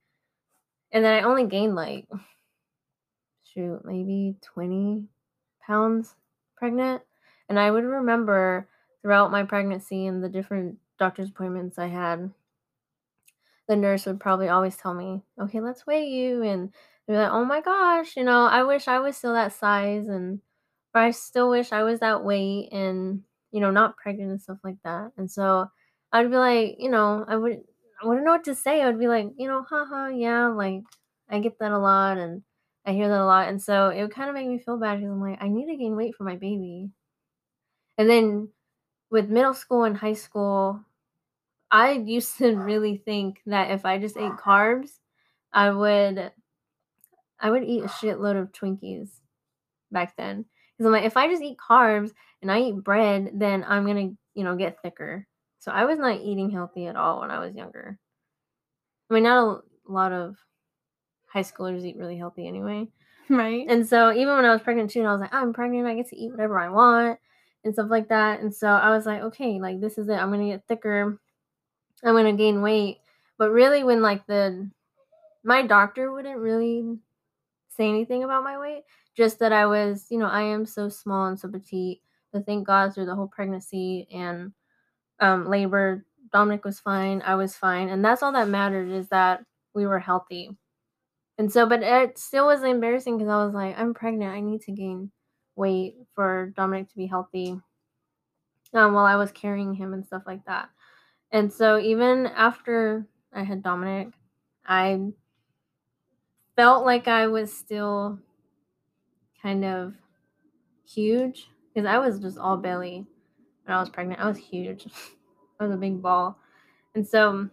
And 0.90 1.04
then 1.04 1.14
I 1.14 1.26
only 1.26 1.46
gained 1.46 1.74
like, 1.74 2.06
shoot, 3.44 3.80
maybe 3.84 4.36
20 4.42 5.04
pounds 5.64 6.14
pregnant. 6.56 7.02
And 7.48 7.58
I 7.58 7.70
would 7.70 7.84
remember 7.84 8.68
throughout 9.00 9.30
my 9.30 9.44
pregnancy 9.44 10.06
and 10.06 10.22
the 10.22 10.28
different 10.28 10.78
doctor's 10.98 11.28
appointments 11.28 11.78
I 11.78 11.88
had, 11.88 12.30
the 13.72 13.76
nurse 13.76 14.06
would 14.06 14.20
probably 14.20 14.48
always 14.48 14.76
tell 14.76 14.94
me, 14.94 15.22
"Okay, 15.40 15.60
let's 15.60 15.86
weigh 15.86 16.06
you." 16.08 16.42
And 16.42 16.72
they're 17.06 17.22
like, 17.24 17.32
"Oh 17.32 17.44
my 17.44 17.60
gosh, 17.60 18.16
you 18.16 18.24
know, 18.24 18.44
I 18.46 18.62
wish 18.64 18.88
I 18.88 19.00
was 19.00 19.16
still 19.16 19.32
that 19.34 19.52
size 19.52 20.08
and 20.08 20.40
I 20.94 21.10
still 21.12 21.50
wish 21.50 21.72
I 21.72 21.82
was 21.84 22.00
that 22.00 22.24
weight 22.24 22.68
and, 22.72 23.24
you 23.52 23.60
know, 23.60 23.70
not 23.70 23.96
pregnant 23.96 24.30
and 24.30 24.40
stuff 24.42 24.58
like 24.64 24.78
that." 24.84 25.12
And 25.16 25.30
so 25.30 25.68
I'd 26.12 26.30
be 26.30 26.36
like, 26.36 26.76
you 26.78 26.90
know, 26.90 27.24
I 27.28 27.36
would 27.36 27.62
I 28.02 28.06
wouldn't 28.06 28.26
know 28.26 28.32
what 28.32 28.44
to 28.44 28.54
say. 28.54 28.82
I 28.82 28.86
would 28.88 28.98
be 28.98 29.08
like, 29.08 29.28
you 29.38 29.48
know, 29.48 29.62
haha, 29.62 30.08
yeah, 30.08 30.48
like 30.48 30.82
I 31.30 31.38
get 31.40 31.58
that 31.60 31.72
a 31.72 31.78
lot 31.78 32.18
and 32.18 32.42
I 32.86 32.92
hear 32.92 33.08
that 33.08 33.20
a 33.20 33.24
lot, 33.26 33.48
and 33.48 33.62
so 33.62 33.88
it 33.90 34.02
would 34.02 34.14
kinda 34.14 34.32
make 34.32 34.48
me 34.48 34.58
feel 34.58 34.76
bad 34.78 34.96
because 34.98 35.10
I'm 35.12 35.20
like, 35.20 35.38
"I 35.42 35.48
need 35.48 35.66
to 35.66 35.76
gain 35.76 35.96
weight 35.96 36.14
for 36.16 36.24
my 36.24 36.36
baby." 36.36 36.90
And 37.98 38.08
then 38.08 38.52
with 39.10 39.30
middle 39.30 39.54
school 39.54 39.84
and 39.84 39.96
high 39.96 40.14
school, 40.14 40.84
I 41.72 41.92
used 41.92 42.36
to 42.38 42.54
really 42.54 42.98
think 42.98 43.40
that 43.46 43.70
if 43.70 43.86
I 43.86 43.98
just 43.98 44.18
ate 44.18 44.32
carbs, 44.32 44.90
I 45.52 45.70
would 45.70 46.30
I 47.40 47.50
would 47.50 47.64
eat 47.64 47.82
a 47.82 47.88
shitload 47.88 48.40
of 48.40 48.52
Twinkies 48.52 49.08
back 49.90 50.16
then. 50.16 50.44
Because 50.76 50.86
I'm 50.86 50.92
like, 50.92 51.04
if 51.04 51.16
I 51.16 51.28
just 51.28 51.42
eat 51.42 51.56
carbs 51.58 52.12
and 52.42 52.52
I 52.52 52.60
eat 52.60 52.84
bread, 52.84 53.32
then 53.34 53.64
I'm 53.66 53.86
gonna, 53.86 54.10
you 54.34 54.44
know, 54.44 54.54
get 54.54 54.80
thicker. 54.82 55.26
So 55.58 55.72
I 55.72 55.84
was 55.84 55.98
not 55.98 56.20
eating 56.20 56.50
healthy 56.50 56.86
at 56.86 56.96
all 56.96 57.20
when 57.20 57.30
I 57.30 57.38
was 57.38 57.54
younger. 57.54 57.98
I 59.10 59.14
mean, 59.14 59.22
not 59.24 59.62
a 59.88 59.92
lot 59.92 60.12
of 60.12 60.36
high 61.26 61.42
schoolers 61.42 61.84
eat 61.84 61.96
really 61.96 62.16
healthy 62.16 62.46
anyway. 62.46 62.88
Right. 63.30 63.64
And 63.68 63.86
so 63.86 64.12
even 64.12 64.34
when 64.34 64.44
I 64.44 64.52
was 64.52 64.60
pregnant 64.60 64.90
too, 64.90 64.98
and 64.98 65.08
I 65.08 65.12
was 65.12 65.20
like, 65.20 65.32
I'm 65.32 65.54
pregnant, 65.54 65.86
I 65.86 65.94
get 65.94 66.08
to 66.08 66.16
eat 66.16 66.32
whatever 66.32 66.58
I 66.58 66.68
want 66.68 67.18
and 67.64 67.72
stuff 67.72 67.86
like 67.88 68.08
that. 68.08 68.40
And 68.40 68.52
so 68.52 68.66
I 68.66 68.90
was 68.90 69.06
like, 69.06 69.22
okay, 69.22 69.60
like 69.60 69.80
this 69.80 69.96
is 69.96 70.08
it. 70.08 70.14
I'm 70.14 70.30
gonna 70.30 70.48
get 70.48 70.66
thicker. 70.66 71.18
I'm 72.04 72.14
gonna 72.14 72.32
gain 72.32 72.62
weight. 72.62 72.98
But 73.38 73.50
really 73.50 73.84
when 73.84 74.02
like 74.02 74.26
the 74.26 74.70
my 75.44 75.66
doctor 75.66 76.12
wouldn't 76.12 76.38
really 76.38 76.98
say 77.70 77.88
anything 77.88 78.24
about 78.24 78.44
my 78.44 78.58
weight, 78.58 78.84
just 79.16 79.38
that 79.40 79.52
I 79.52 79.66
was, 79.66 80.06
you 80.10 80.18
know, 80.18 80.26
I 80.26 80.42
am 80.42 80.66
so 80.66 80.88
small 80.88 81.26
and 81.26 81.38
so 81.38 81.48
petite. 81.48 82.00
But 82.32 82.46
thank 82.46 82.66
God 82.66 82.94
through 82.94 83.06
the 83.06 83.14
whole 83.14 83.28
pregnancy 83.28 84.08
and 84.12 84.52
um, 85.20 85.48
labor, 85.48 86.04
Dominic 86.32 86.64
was 86.64 86.80
fine. 86.80 87.22
I 87.24 87.34
was 87.34 87.56
fine. 87.56 87.88
And 87.88 88.04
that's 88.04 88.22
all 88.22 88.32
that 88.32 88.48
mattered 88.48 88.90
is 88.90 89.08
that 89.08 89.44
we 89.74 89.86
were 89.86 89.98
healthy. 89.98 90.56
And 91.38 91.52
so, 91.52 91.66
but 91.66 91.82
it 91.82 92.18
still 92.18 92.46
was 92.46 92.62
embarrassing 92.62 93.18
because 93.18 93.30
I 93.30 93.44
was 93.44 93.54
like, 93.54 93.78
I'm 93.78 93.94
pregnant. 93.94 94.32
I 94.32 94.40
need 94.40 94.62
to 94.62 94.72
gain 94.72 95.10
weight 95.56 95.96
for 96.14 96.52
Dominic 96.56 96.88
to 96.90 96.96
be 96.96 97.06
healthy 97.06 97.58
um, 98.74 98.92
while 98.94 99.04
I 99.04 99.16
was 99.16 99.32
carrying 99.32 99.74
him 99.74 99.92
and 99.92 100.04
stuff 100.04 100.22
like 100.26 100.44
that. 100.46 100.68
And 101.32 101.52
so, 101.52 101.78
even 101.78 102.26
after 102.26 103.06
I 103.32 103.42
had 103.42 103.62
Dominic, 103.62 104.12
I 104.64 105.12
felt 106.56 106.84
like 106.86 107.08
I 107.08 107.26
was 107.26 107.52
still 107.52 108.18
kind 109.42 109.64
of 109.64 109.94
huge 110.86 111.48
because 111.74 111.86
I 111.86 111.98
was 111.98 112.20
just 112.20 112.38
all 112.38 112.56
belly 112.56 113.06
when 113.64 113.76
I 113.76 113.80
was 113.80 113.90
pregnant. 113.90 114.20
I 114.20 114.28
was 114.28 114.38
huge. 114.38 114.86
I 115.60 115.66
was 115.66 115.74
a 115.74 115.78
big 115.78 116.02
ball. 116.02 116.38
And 116.94 117.06
so 117.06 117.48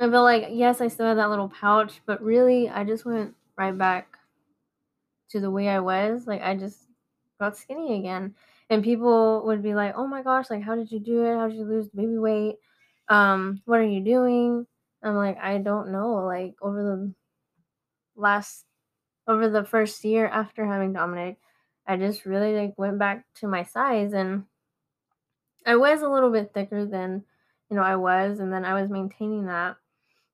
I 0.00 0.10
felt 0.10 0.24
like, 0.24 0.46
yes, 0.50 0.80
I 0.80 0.88
still 0.88 1.06
had 1.06 1.18
that 1.18 1.30
little 1.30 1.48
pouch, 1.50 2.02
but 2.06 2.22
really, 2.22 2.68
I 2.68 2.84
just 2.84 3.04
went 3.06 3.34
right 3.58 3.76
back 3.76 4.18
to 5.30 5.40
the 5.40 5.50
way 5.50 5.68
I 5.68 5.80
was. 5.80 6.26
Like, 6.26 6.42
I 6.42 6.54
just 6.56 6.78
got 7.40 7.56
skinny 7.56 7.98
again. 7.98 8.34
And 8.70 8.82
people 8.82 9.42
would 9.46 9.62
be 9.62 9.74
like, 9.74 9.94
oh 9.96 10.06
my 10.06 10.22
gosh, 10.22 10.50
like, 10.50 10.62
how 10.62 10.74
did 10.74 10.90
you 10.90 10.98
do 11.00 11.24
it? 11.24 11.36
How 11.36 11.48
did 11.48 11.56
you 11.56 11.64
lose 11.64 11.88
baby 11.88 12.18
weight? 12.18 12.56
Um, 13.08 13.62
what 13.64 13.80
are 13.80 13.86
you 13.86 14.00
doing? 14.04 14.66
I'm 15.02 15.14
like, 15.16 15.38
I 15.38 15.58
don't 15.58 15.92
know. 15.92 16.24
Like, 16.24 16.54
over 16.62 16.82
the 16.82 17.14
last, 18.16 18.64
over 19.28 19.48
the 19.48 19.64
first 19.64 20.04
year 20.04 20.26
after 20.28 20.66
having 20.66 20.92
Dominic, 20.92 21.38
I 21.86 21.96
just 21.96 22.26
really 22.26 22.54
like 22.56 22.78
went 22.78 22.98
back 22.98 23.26
to 23.36 23.48
my 23.48 23.64
size 23.64 24.12
and 24.12 24.46
I 25.64 25.76
was 25.76 26.02
a 26.02 26.08
little 26.08 26.30
bit 26.30 26.52
thicker 26.54 26.84
than, 26.86 27.24
you 27.70 27.76
know, 27.76 27.82
I 27.82 27.96
was, 27.96 28.38
and 28.38 28.52
then 28.52 28.64
I 28.64 28.80
was 28.80 28.90
maintaining 28.90 29.46
that 29.46 29.76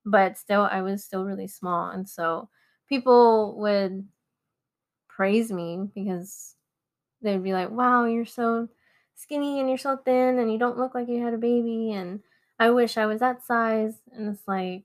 but 0.06 0.38
still 0.38 0.62
I 0.62 0.82
was 0.82 1.04
still 1.04 1.24
really 1.24 1.48
small 1.48 1.90
and 1.90 2.08
so 2.08 2.48
people 2.88 3.56
would 3.60 4.08
praise 5.08 5.52
me 5.52 5.88
because 5.94 6.56
they'd 7.22 7.42
be 7.42 7.52
like, 7.54 7.70
"Wow, 7.70 8.06
you're 8.06 8.26
so 8.26 8.68
skinny 9.14 9.60
and 9.60 9.68
you're 9.68 9.78
so 9.78 9.96
thin 9.98 10.38
and 10.38 10.52
you 10.52 10.58
don't 10.58 10.78
look 10.78 10.94
like 10.94 11.08
you 11.08 11.22
had 11.24 11.34
a 11.34 11.38
baby 11.38 11.92
and 11.92 12.20
I 12.58 12.70
wish 12.70 12.96
I 12.96 13.06
was 13.06 13.20
that 13.20 13.42
size." 13.44 14.00
And 14.12 14.28
it's 14.34 14.46
like, 14.48 14.84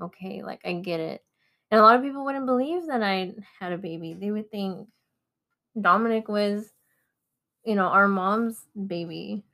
"Okay, 0.00 0.42
like 0.42 0.62
I 0.64 0.74
get 0.74 1.00
it." 1.00 1.24
And 1.70 1.80
a 1.80 1.84
lot 1.84 1.96
of 1.96 2.02
people 2.02 2.24
wouldn't 2.24 2.46
believe 2.46 2.86
that 2.88 3.02
I 3.02 3.34
had 3.60 3.72
a 3.72 3.78
baby. 3.78 4.14
They 4.14 4.30
would 4.32 4.50
think 4.50 4.88
Dominic 5.80 6.28
was, 6.28 6.72
you 7.64 7.74
know, 7.74 7.86
our 7.86 8.08
mom's 8.08 8.66
baby. 8.86 9.44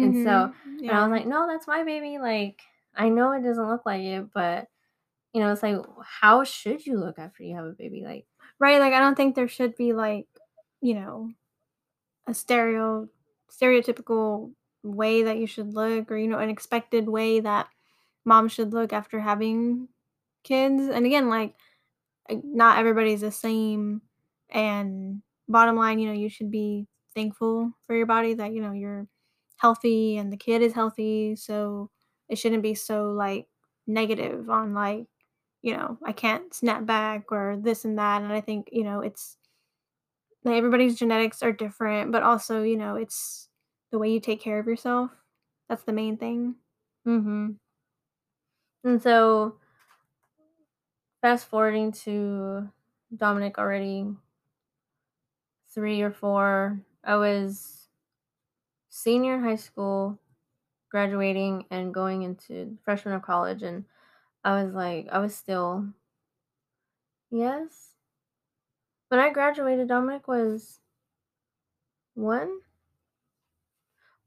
And 0.00 0.16
so 0.16 0.50
Mhm. 0.50 0.54
and 0.88 0.90
I 0.96 1.02
was 1.02 1.10
like, 1.10 1.26
"No, 1.26 1.46
that's 1.46 1.66
my 1.66 1.84
baby." 1.84 2.18
Like 2.18 2.62
I 2.94 3.08
know 3.08 3.32
it 3.32 3.42
doesn't 3.42 3.68
look 3.68 3.86
like 3.86 4.02
it, 4.02 4.32
but 4.32 4.68
you 5.34 5.40
know, 5.42 5.52
it's 5.52 5.62
like 5.64 5.78
how 6.04 6.44
should 6.44 6.86
you 6.86 6.98
look 6.98 7.18
after 7.18 7.44
you 7.44 7.56
have 7.56 7.66
a 7.66 7.72
baby? 7.72 8.04
Like, 8.04 8.26
Right, 8.60 8.80
like, 8.80 8.94
I 8.94 9.00
don't 9.00 9.16
think 9.16 9.34
there 9.36 9.48
should 9.48 9.76
be, 9.76 9.92
like, 9.94 10.28
you 10.82 10.94
know, 10.94 11.32
a 12.26 12.34
stereo 12.34 13.08
stereotypical 13.50 14.52
way 14.84 15.22
that 15.24 15.38
you 15.38 15.46
should 15.46 15.74
look 15.74 16.10
or, 16.10 16.16
you 16.18 16.28
know, 16.28 16.38
an 16.38 16.50
expected 16.50 17.08
way 17.08 17.40
that 17.40 17.68
mom 18.24 18.48
should 18.48 18.72
look 18.74 18.92
after 18.92 19.20
having 19.20 19.88
kids, 20.44 20.82
and 20.88 21.06
again, 21.06 21.28
like, 21.30 21.54
uh, 22.30 22.36
not 22.44 22.78
everybody's 22.78 23.22
the 23.22 23.32
same, 23.32 24.02
and 24.50 25.22
bottom 25.48 25.76
line, 25.76 25.98
you 25.98 26.08
know, 26.08 26.14
you 26.14 26.28
should 26.30 26.50
be 26.50 26.86
thankful 27.14 27.72
for 27.86 27.96
your 27.96 28.06
body 28.06 28.34
that, 28.34 28.52
you 28.52 28.62
know, 28.62 28.72
you're 28.72 29.08
healthy 29.58 30.16
and 30.18 30.32
the 30.32 30.36
kid 30.38 30.62
is 30.62 30.74
healthy, 30.74 31.36
so 31.36 31.90
it 32.28 32.38
shouldn't 32.38 32.62
be 32.62 32.74
so, 32.74 33.12
like, 33.12 33.48
negative 33.86 34.50
on, 34.50 34.74
like, 34.74 35.06
you 35.62 35.76
know, 35.76 35.98
I 36.06 36.12
can't 36.12 36.54
snap 36.54 36.86
back 36.86 37.32
or 37.32 37.58
this 37.60 37.84
and 37.84 37.98
that, 37.98 38.22
and 38.22 38.32
I 38.32 38.40
think, 38.42 38.70
you 38.72 38.84
know, 38.84 39.00
it's 39.02 39.36
like, 40.44 40.56
everybody's 40.56 40.98
genetics 40.98 41.42
are 41.42 41.52
different, 41.52 42.12
but 42.12 42.22
also, 42.22 42.62
you 42.62 42.76
know, 42.76 42.96
it's 42.96 43.48
the 43.90 43.98
way 43.98 44.10
you 44.10 44.20
take 44.20 44.40
care 44.40 44.58
of 44.58 44.66
yourself. 44.66 45.10
That's 45.68 45.82
the 45.84 45.92
main 45.92 46.16
thing. 46.16 46.56
mhm. 47.06 47.58
And 48.84 49.00
so 49.02 49.58
fast 51.22 51.46
forwarding 51.46 51.92
to 51.92 52.68
Dominic 53.16 53.58
already 53.58 54.06
3 55.68 56.02
or 56.02 56.10
4, 56.10 56.80
I 57.04 57.16
was 57.16 57.88
senior 58.90 59.34
in 59.34 59.42
high 59.42 59.56
school, 59.56 60.18
graduating 60.90 61.66
and 61.70 61.94
going 61.94 62.22
into 62.22 62.78
freshman 62.84 63.14
of 63.14 63.22
college 63.22 63.62
and 63.62 63.84
I 64.44 64.62
was 64.62 64.74
like 64.74 65.08
I 65.12 65.18
was 65.20 65.34
still 65.34 65.86
yes. 67.30 67.94
When 69.08 69.20
I 69.20 69.28
graduated, 69.28 69.88
Dominic 69.88 70.26
was 70.26 70.80
1? 72.14 72.60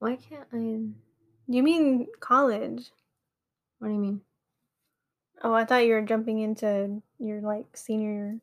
Why 0.04 0.18
can't 0.18 0.50
I 0.52 0.58
You 1.48 1.64
mean 1.64 2.08
college? 2.20 2.92
what 3.80 3.88
do 3.88 3.94
you 3.94 4.02
mean? 4.02 4.22
Oh, 5.42 5.54
I 5.54 5.64
thought 5.64 5.86
you 5.86 5.94
were 5.94 6.02
jumping 6.02 6.40
into 6.40 7.02
your, 7.20 7.40
like, 7.40 7.78
senior 7.78 8.42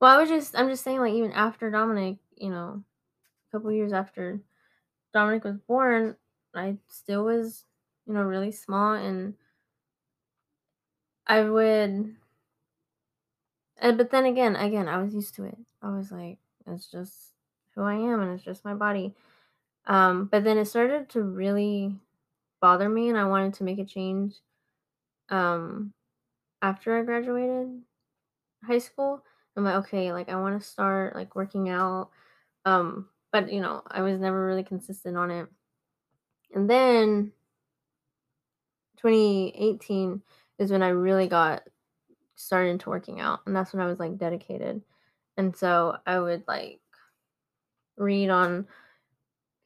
Well, 0.00 0.10
I 0.18 0.20
was 0.20 0.28
just 0.28 0.58
I'm 0.58 0.68
just 0.68 0.82
saying, 0.82 0.98
like, 0.98 1.12
even 1.12 1.30
after 1.30 1.70
Dominic, 1.70 2.16
you 2.36 2.50
know, 2.50 2.82
a 3.48 3.52
couple 3.52 3.70
years 3.70 3.92
after 3.92 4.40
Dominic 5.12 5.44
was 5.44 5.58
born, 5.58 6.16
I 6.56 6.78
still 6.88 7.22
was, 7.22 7.64
you 8.04 8.14
know, 8.14 8.22
really 8.24 8.50
small 8.50 8.94
and 8.94 9.34
I 11.28 11.42
would 11.42 12.16
and 13.76 13.96
but 13.96 14.10
then 14.10 14.24
again 14.24 14.56
again, 14.56 14.88
I 14.88 15.00
was 15.00 15.14
used 15.14 15.36
to 15.36 15.44
it. 15.44 15.58
I 15.80 15.90
was 15.96 16.10
like, 16.10 16.38
it's 16.66 16.90
just 16.90 17.30
who 17.76 17.82
I 17.82 17.94
am 17.94 18.20
and 18.20 18.32
it's 18.34 18.42
just 18.42 18.64
my 18.64 18.74
body. 18.74 19.14
Um, 19.86 20.26
but 20.26 20.44
then 20.44 20.58
it 20.58 20.66
started 20.66 21.10
to 21.10 21.22
really 21.22 21.96
bother 22.60 22.88
me 22.88 23.08
and 23.08 23.18
I 23.18 23.26
wanted 23.26 23.54
to 23.54 23.64
make 23.64 23.78
a 23.78 23.84
change 23.84 24.36
um 25.28 25.92
after 26.62 26.98
I 26.98 27.02
graduated 27.02 27.82
high 28.64 28.78
school. 28.78 29.22
I'm 29.56 29.64
like, 29.64 29.76
okay, 29.86 30.12
like 30.12 30.28
I 30.28 30.36
want 30.36 30.60
to 30.60 30.66
start 30.66 31.14
like 31.14 31.36
working 31.36 31.68
out. 31.68 32.10
Um, 32.64 33.08
but 33.32 33.52
you 33.52 33.60
know, 33.60 33.82
I 33.86 34.02
was 34.02 34.20
never 34.20 34.44
really 34.46 34.64
consistent 34.64 35.16
on 35.16 35.30
it. 35.30 35.48
And 36.54 36.68
then 36.68 37.32
2018 38.96 40.22
is 40.58 40.70
when 40.70 40.82
I 40.82 40.88
really 40.88 41.28
got 41.28 41.62
started 42.36 42.70
into 42.70 42.90
working 42.90 43.20
out, 43.20 43.40
and 43.46 43.54
that's 43.54 43.72
when 43.72 43.82
I 43.82 43.86
was 43.86 43.98
like 43.98 44.18
dedicated. 44.18 44.82
And 45.36 45.56
so 45.56 45.96
I 46.06 46.18
would 46.18 46.44
like 46.48 46.80
read 47.96 48.30
on 48.30 48.66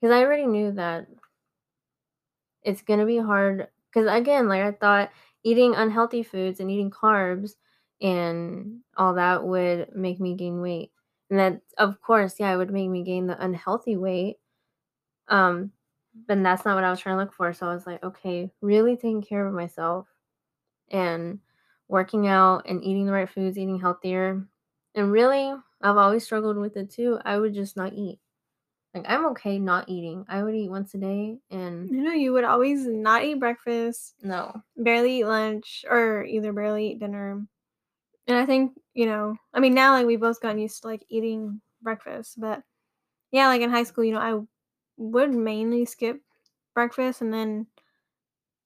because 0.00 0.12
I 0.14 0.23
already 0.23 0.47
knew 0.47 0.73
that 0.73 1.07
it's 2.62 2.83
gonna 2.83 3.07
be 3.07 3.19
hard. 3.19 3.69
Because 3.93 4.09
again, 4.11 4.49
like 4.49 4.62
I 4.62 4.73
thought 4.73 5.11
eating 5.45 5.75
unhealthy 5.75 6.23
foods 6.23 6.61
and 6.61 6.71
eating 6.71 6.90
carbs 6.90 7.52
and 8.00 8.81
all 8.97 9.14
that 9.14 9.45
would 9.45 9.95
make 9.95 10.21
me 10.21 10.35
gain 10.35 10.61
weight. 10.61 10.93
And 11.31 11.38
that, 11.38 11.61
of 11.78 12.00
course, 12.00 12.37
yeah, 12.38 12.52
it 12.52 12.57
would 12.57 12.71
make 12.73 12.88
me 12.90 13.02
gain 13.02 13.26
the 13.26 13.43
unhealthy 13.43 13.97
weight. 13.97 14.37
Um, 15.28 15.73
but 16.28 16.43
that's 16.43 16.64
not 16.64 16.76
what 16.76 16.85
I 16.85 16.90
was 16.90 17.00
trying 17.00 17.17
to 17.19 17.25
look 17.25 17.35
for. 17.35 17.52
So 17.55 17.69
I 17.69 17.75
was 17.75 17.87
like, 17.87 18.02
okay, 18.05 18.50
really 18.62 18.97
taking 18.97 19.23
care 19.23 19.47
of 19.47 19.55
myself 19.55 20.09
and 20.90 21.40
working 21.88 22.28
out 22.28 22.64
and 22.69 22.85
eating 22.85 23.07
the 23.07 23.12
right 23.12 23.31
foods, 23.31 23.59
eating 23.59 23.81
healthier 23.81 24.47
And 24.95 25.12
really, 25.12 25.55
I've 25.83 25.97
always 25.99 26.25
struggled 26.25 26.59
with 26.59 26.76
it 26.76 26.90
too. 26.90 27.19
I 27.25 27.38
would 27.38 27.55
just 27.55 27.76
not 27.76 27.95
eat. 27.95 28.21
Like 28.99 29.11
I'm 29.11 29.26
okay 29.28 29.59
not 29.59 29.88
eating. 29.88 30.25
I 30.28 30.43
would 30.43 30.55
eat 30.55 30.71
once 30.71 30.95
a 30.95 30.99
day 30.99 31.38
and 31.50 31.90
You 31.90 32.02
know, 32.02 32.12
you 32.12 32.33
would 32.33 32.45
always 32.45 32.87
not 32.87 33.25
eat 33.25 33.38
breakfast, 33.40 34.14
no. 34.23 34.62
barely 34.76 35.21
eat 35.21 35.25
lunch, 35.25 35.85
or 35.88 36.25
either 36.25 36.52
barely 36.52 36.93
eat 36.93 36.99
dinner. 37.00 37.47
And 38.28 38.38
I 38.38 38.47
think, 38.47 38.78
you 38.95 39.07
know, 39.07 39.37
I 39.55 39.61
mean, 39.61 39.75
now 39.75 39.93
like 39.93 40.07
we've 40.07 40.21
both 40.21 40.40
gotten 40.40 40.59
used 40.61 40.83
to 40.83 40.88
like 40.88 41.05
eating 41.09 41.61
breakfast, 41.83 42.40
but 42.40 42.62
yeah, 43.33 43.49
like 43.49 43.62
in 43.62 43.71
high 43.71 43.85
school, 43.85 44.05
you 44.05 44.12
know, 44.14 44.21
I 44.21 44.40
would 44.99 45.33
mainly 45.33 45.87
skip 45.87 46.23
breakfast 46.75 47.23
and 47.23 47.33
then, 47.35 47.69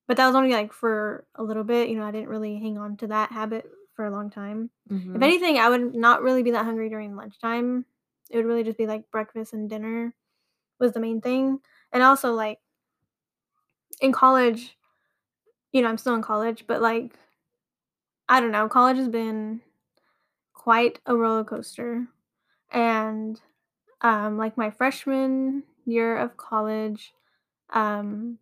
but 0.06 0.16
that 0.16 0.26
was 0.26 0.34
only 0.34 0.50
like 0.52 0.72
for 0.72 1.26
a 1.34 1.42
little 1.42 1.64
bit. 1.64 1.88
You 1.88 1.96
know, 1.96 2.04
I 2.04 2.10
didn't 2.10 2.28
really 2.28 2.58
hang 2.58 2.78
on 2.78 2.96
to 2.98 3.06
that 3.08 3.32
habit 3.32 3.70
for 3.94 4.04
a 4.04 4.10
long 4.10 4.30
time. 4.30 4.70
If 5.14 5.22
Mhm. 5.22 5.22
anything, 5.22 5.58
I 5.58 5.68
would 5.68 5.94
not 5.94 6.22
really 6.22 6.42
be 6.42 6.50
that 6.52 6.64
hungry 6.64 6.88
during 6.88 7.14
lunchtime. 7.16 7.84
It 8.30 8.36
would 8.36 8.46
really 8.46 8.64
just 8.64 8.78
be 8.78 8.86
like 8.86 9.10
breakfast 9.10 9.52
and 9.52 9.68
dinner 9.68 10.14
was 10.82 10.92
the 10.92 11.00
main 11.00 11.22
thing. 11.22 11.60
And 11.92 12.02
also, 12.02 12.32
like 12.34 12.58
in 14.00 14.12
college, 14.12 14.76
you 15.72 15.82
know, 15.82 15.88
I'm 15.88 15.98
still 15.98 16.14
in 16.14 16.22
college, 16.22 16.64
but 16.66 16.82
like, 16.82 17.14
I 18.28 18.40
don't 18.40 18.52
know, 18.52 18.68
college 18.68 18.98
has 18.98 19.08
been 19.08 19.62
quite 20.52 21.00
a 21.06 21.16
roller 21.16 21.44
coaster. 21.44 22.06
And 22.70 23.40
um, 24.00 24.38
like 24.38 24.56
my 24.56 24.70
freshman 24.70 25.64
year 25.84 26.16
of 26.16 26.36
college, 26.36 27.12
um, 27.72 28.38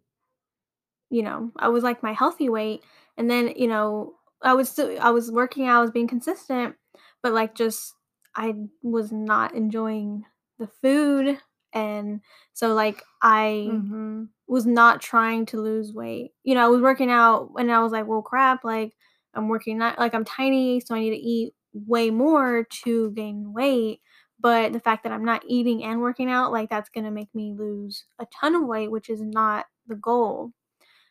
you 1.11 1.23
know, 1.23 1.51
I 1.57 1.69
was 1.69 1.83
like 1.83 2.03
my 2.03 2.13
healthy 2.13 2.49
weight. 2.49 2.83
And 3.17 3.31
then, 3.31 3.53
you 3.57 3.67
know, 3.67 4.15
I 4.43 4.55
was 4.55 4.69
still, 4.69 4.97
I 5.01 5.11
was 5.11 5.31
working 5.31 5.67
out, 5.67 5.79
I 5.79 5.83
was 5.83 5.91
being 5.91 6.09
consistent, 6.09 6.77
but 7.23 7.33
like 7.33 7.55
just, 7.55 7.95
I 8.35 8.55
was 8.83 9.11
not 9.11 9.55
enjoying 9.55 10.25
the 10.59 10.69
food. 10.69 11.39
And 11.73 12.21
so, 12.55 12.75
like, 12.75 13.03
I 13.23 13.81
Mhm. 13.81 14.31
was 14.49 14.67
not 14.67 15.01
trying 15.01 15.47
to 15.47 15.61
lose 15.61 15.93
weight. 15.95 16.33
You 16.45 16.55
know, 16.55 16.65
I 16.65 16.69
was 16.69 16.83
working 16.83 17.11
out 17.11 17.53
and 17.59 17.71
I 17.73 17.83
was 17.83 17.93
like, 17.93 18.07
well, 18.07 18.23
crap, 18.23 18.65
like, 18.65 18.95
I'm 19.35 19.49
working 19.49 19.79
not 19.79 19.99
like 19.99 20.15
I'm 20.15 20.25
tiny, 20.25 20.81
so 20.81 20.95
I 20.95 21.01
need 21.01 21.11
to 21.11 21.17
eat 21.17 21.55
way 21.73 22.11
more 22.11 22.65
to 22.85 23.11
gain 23.13 23.53
weight. 23.53 24.01
But 24.41 24.73
the 24.73 24.81
fact 24.81 25.05
that 25.05 25.13
I'm 25.13 25.25
not 25.25 25.45
eating 25.47 25.85
and 25.85 26.01
working 26.01 26.31
out, 26.31 26.53
like, 26.53 26.71
that's 26.71 26.89
gonna 26.91 27.11
make 27.13 27.35
me 27.35 27.55
lose 27.55 28.05
a 28.19 28.27
ton 28.27 28.55
of 28.57 28.65
weight, 28.67 28.91
which 28.91 29.09
is 29.11 29.21
not 29.23 29.67
the 29.87 29.95
goal. 29.97 30.53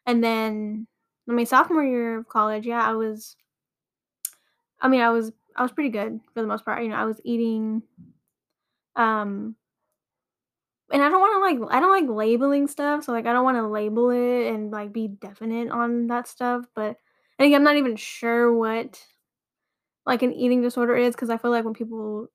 And 0.05 0.23
then, 0.23 0.87
I 1.29 1.33
mean, 1.33 1.45
sophomore 1.47 1.85
year 1.85 2.17
of 2.19 2.29
college, 2.29 2.65
yeah, 2.67 2.87
I 2.87 2.93
was 2.93 3.35
I 4.81 4.87
mean, 4.87 5.01
I 5.01 5.09
was 5.09 5.31
I 5.55 5.63
was 5.63 5.71
pretty 5.71 5.89
good 5.89 6.19
for 6.33 6.41
the 6.41 6.47
most 6.47 6.65
part, 6.65 6.83
you 6.83 6.89
know, 6.89 6.95
I 6.95 7.05
was 7.05 7.19
eating, 7.23 7.83
um 8.95 9.55
and 10.91 11.01
I 11.03 11.10
don't 11.10 11.19
wanna, 11.22 11.39
like 11.39 11.72
I 11.75 11.79
don't 11.79 11.91
like 11.91 12.10
labeling 12.15 12.67
stuff, 12.67 13.03
so, 13.05 13.12
like, 13.13 13.25
I 13.27 13.34
don't 13.34 13.43
wanna 13.46 13.69
label 13.69 14.10
it 14.12 14.48
and, 14.53 14.72
like, 14.72 14.93
be 14.93 15.08
definite 15.08 15.69
on 15.72 16.08
that 16.08 16.27
stuff, 16.27 16.65
but 16.75 16.98
I 17.39 17.43
think 17.43 17.55
I'm 17.55 17.63
not 17.63 17.77
even 17.77 17.96
sure 17.96 18.53
what, 18.53 19.03
like, 20.05 20.24
an 20.24 20.34
eating 20.34 20.62
disorder 20.62 20.96
is 20.96 21.15
because 21.15 21.29
I 21.31 21.38
feel 21.38 21.51
like 21.51 21.65
when 21.65 21.74
people 21.75 22.27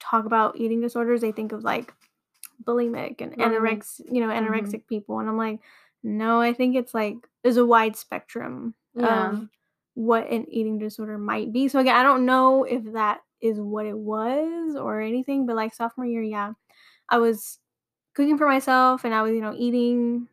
talk 0.00 0.26
about 0.26 0.58
eating 0.58 0.80
disorders, 0.82 1.20
they 1.22 1.32
think 1.32 1.52
of, 1.52 1.64
like, 1.64 1.94
bulimic 2.64 3.20
and 3.22 3.36
Bulimic. 3.36 3.80
anorex 3.80 4.00
you 4.10 4.20
know, 4.20 4.28
Mhm. 4.38 4.74
anorexic 4.74 4.86
people, 4.88 5.20
and 5.20 5.28
I'm 5.28 5.38
like, 5.38 5.60
"No, 6.04 6.40
I 6.40 6.52
think 6.54 6.76
it's, 6.76 6.94
like 6.94 7.16
there's 7.44 7.56
a 7.58 7.66
wide 7.66 7.96
spectrum 7.96 8.74
Yeah. 8.94 9.36
of 9.40 9.48
what 9.94 10.28
an 10.30 10.46
eating 10.50 10.78
disorder 10.78 11.18
might 11.18 11.52
be." 11.52 11.68
So, 11.68 11.80
again, 11.80 11.96
I 11.96 12.02
don't 12.04 12.26
know 12.26 12.64
if 12.64 12.84
that 12.94 13.22
is 13.42 13.60
what 13.60 13.86
it 13.86 13.98
was 13.98 14.76
or 14.76 15.00
anything, 15.00 15.46
but, 15.46 15.56
like, 15.56 15.74
sophomore 15.74 16.06
year, 16.06 16.22
yeah, 16.22 16.52
I 17.10 17.18
was 17.18 17.58
cooking 18.16 18.38
for 18.38 18.48
myself 18.48 19.04
and 19.04 19.14
I 19.14 19.22
was, 19.22 19.32
you 19.34 19.42
know, 19.42 19.54
eating 19.56 20.28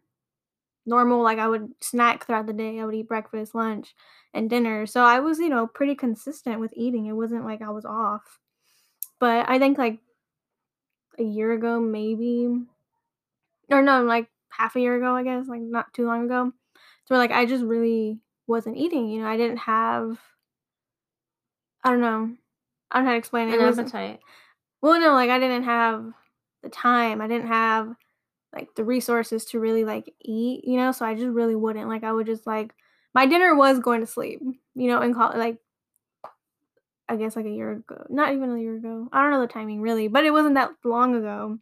normal, 0.85 1.23
like, 1.23 1.39
I 1.39 1.47
would 1.47 1.73
snack 1.81 2.25
throughout 2.25 2.47
the 2.47 2.53
day, 2.53 2.79
I 2.79 2.85
would 2.85 2.95
eat 2.95 3.07
breakfast, 3.09 3.55
lunch, 3.55 3.95
and 4.33 4.49
dinner, 4.49 4.85
so 4.87 5.03
I 5.03 5.19
was, 5.21 5.39
you 5.39 5.49
know, 5.49 5.67
pretty 5.67 5.95
consistent 5.95 6.59
with 6.59 6.73
eating, 6.75 7.07
it 7.07 7.13
wasn't 7.13 7.45
like 7.45 7.61
I 7.61 7.69
was 7.71 7.85
off. 7.85 8.39
But 9.19 9.49
I 9.49 9.59
think, 9.59 9.77
like, 9.77 9.99
a 11.19 11.23
year 11.23 11.51
ago, 11.53 11.79
maybe 11.79 12.47
or 13.71 13.81
no, 13.81 14.03
like, 14.03 14.29
half 14.49 14.75
a 14.75 14.79
year 14.79 14.95
ago, 14.95 15.15
I 15.15 15.23
guess, 15.23 15.47
like, 15.47 15.61
not 15.61 15.93
too 15.93 16.05
long 16.05 16.25
ago, 16.25 16.51
so, 17.05 17.15
like, 17.15 17.31
I 17.31 17.45
just 17.45 17.63
really 17.63 18.19
wasn't 18.47 18.77
eating, 18.77 19.09
you 19.09 19.21
know, 19.21 19.27
I 19.27 19.37
didn't 19.37 19.57
have 19.57 20.19
I 21.83 21.91
don't 21.91 22.01
know. 22.01 22.35
I 22.91 22.97
don't 22.97 23.05
know 23.05 23.09
how 23.09 23.13
to 23.13 23.17
explain 23.17 23.49
it, 23.49 23.55
An 23.55 23.61
it 23.61 23.79
appetite. 23.79 24.19
well, 24.81 24.99
no, 24.99 25.13
like, 25.13 25.29
I 25.29 25.39
didn't 25.39 25.63
have 25.63 26.13
the 26.63 26.69
time, 26.69 27.21
I 27.21 27.27
didn't 27.27 27.47
have, 27.47 27.95
like, 28.53 28.75
the 28.75 28.85
resources 28.85 29.45
to 29.47 29.59
really, 29.59 29.85
like, 29.85 30.13
eat, 30.21 30.65
you 30.65 30.77
know, 30.77 30.91
so 30.93 31.05
I 31.05 31.15
just 31.15 31.27
really 31.29 31.55
wouldn't, 31.55 31.89
like, 31.89 32.03
I 32.05 32.13
would 32.13 32.27
just, 32.27 32.47
like 32.47 32.73
my 33.15 33.25
dinner 33.27 33.55
was 33.55 33.79
going 33.79 34.01
to 34.01 34.07
sleep, 34.07 34.41
you 34.75 34.87
know, 34.87 35.01
in 35.01 35.13
col 35.15 35.33
like, 35.37 35.59
I 37.09 37.17
guess, 37.17 37.35
like, 37.35 37.45
a 37.45 37.49
year 37.49 37.71
ago 37.71 38.05
not 38.09 38.33
even 38.33 38.51
a 38.51 38.59
year 38.59 38.75
ago, 38.77 39.09
I 39.11 39.21
don't 39.21 39.31
know 39.31 39.41
the 39.41 39.47
timing 39.47 39.81
really, 39.81 40.07
but 40.07 40.25
it 40.25 40.31
wasn't 40.31 40.55
that 40.55 40.71
long 40.85 41.15
ago 41.15 41.59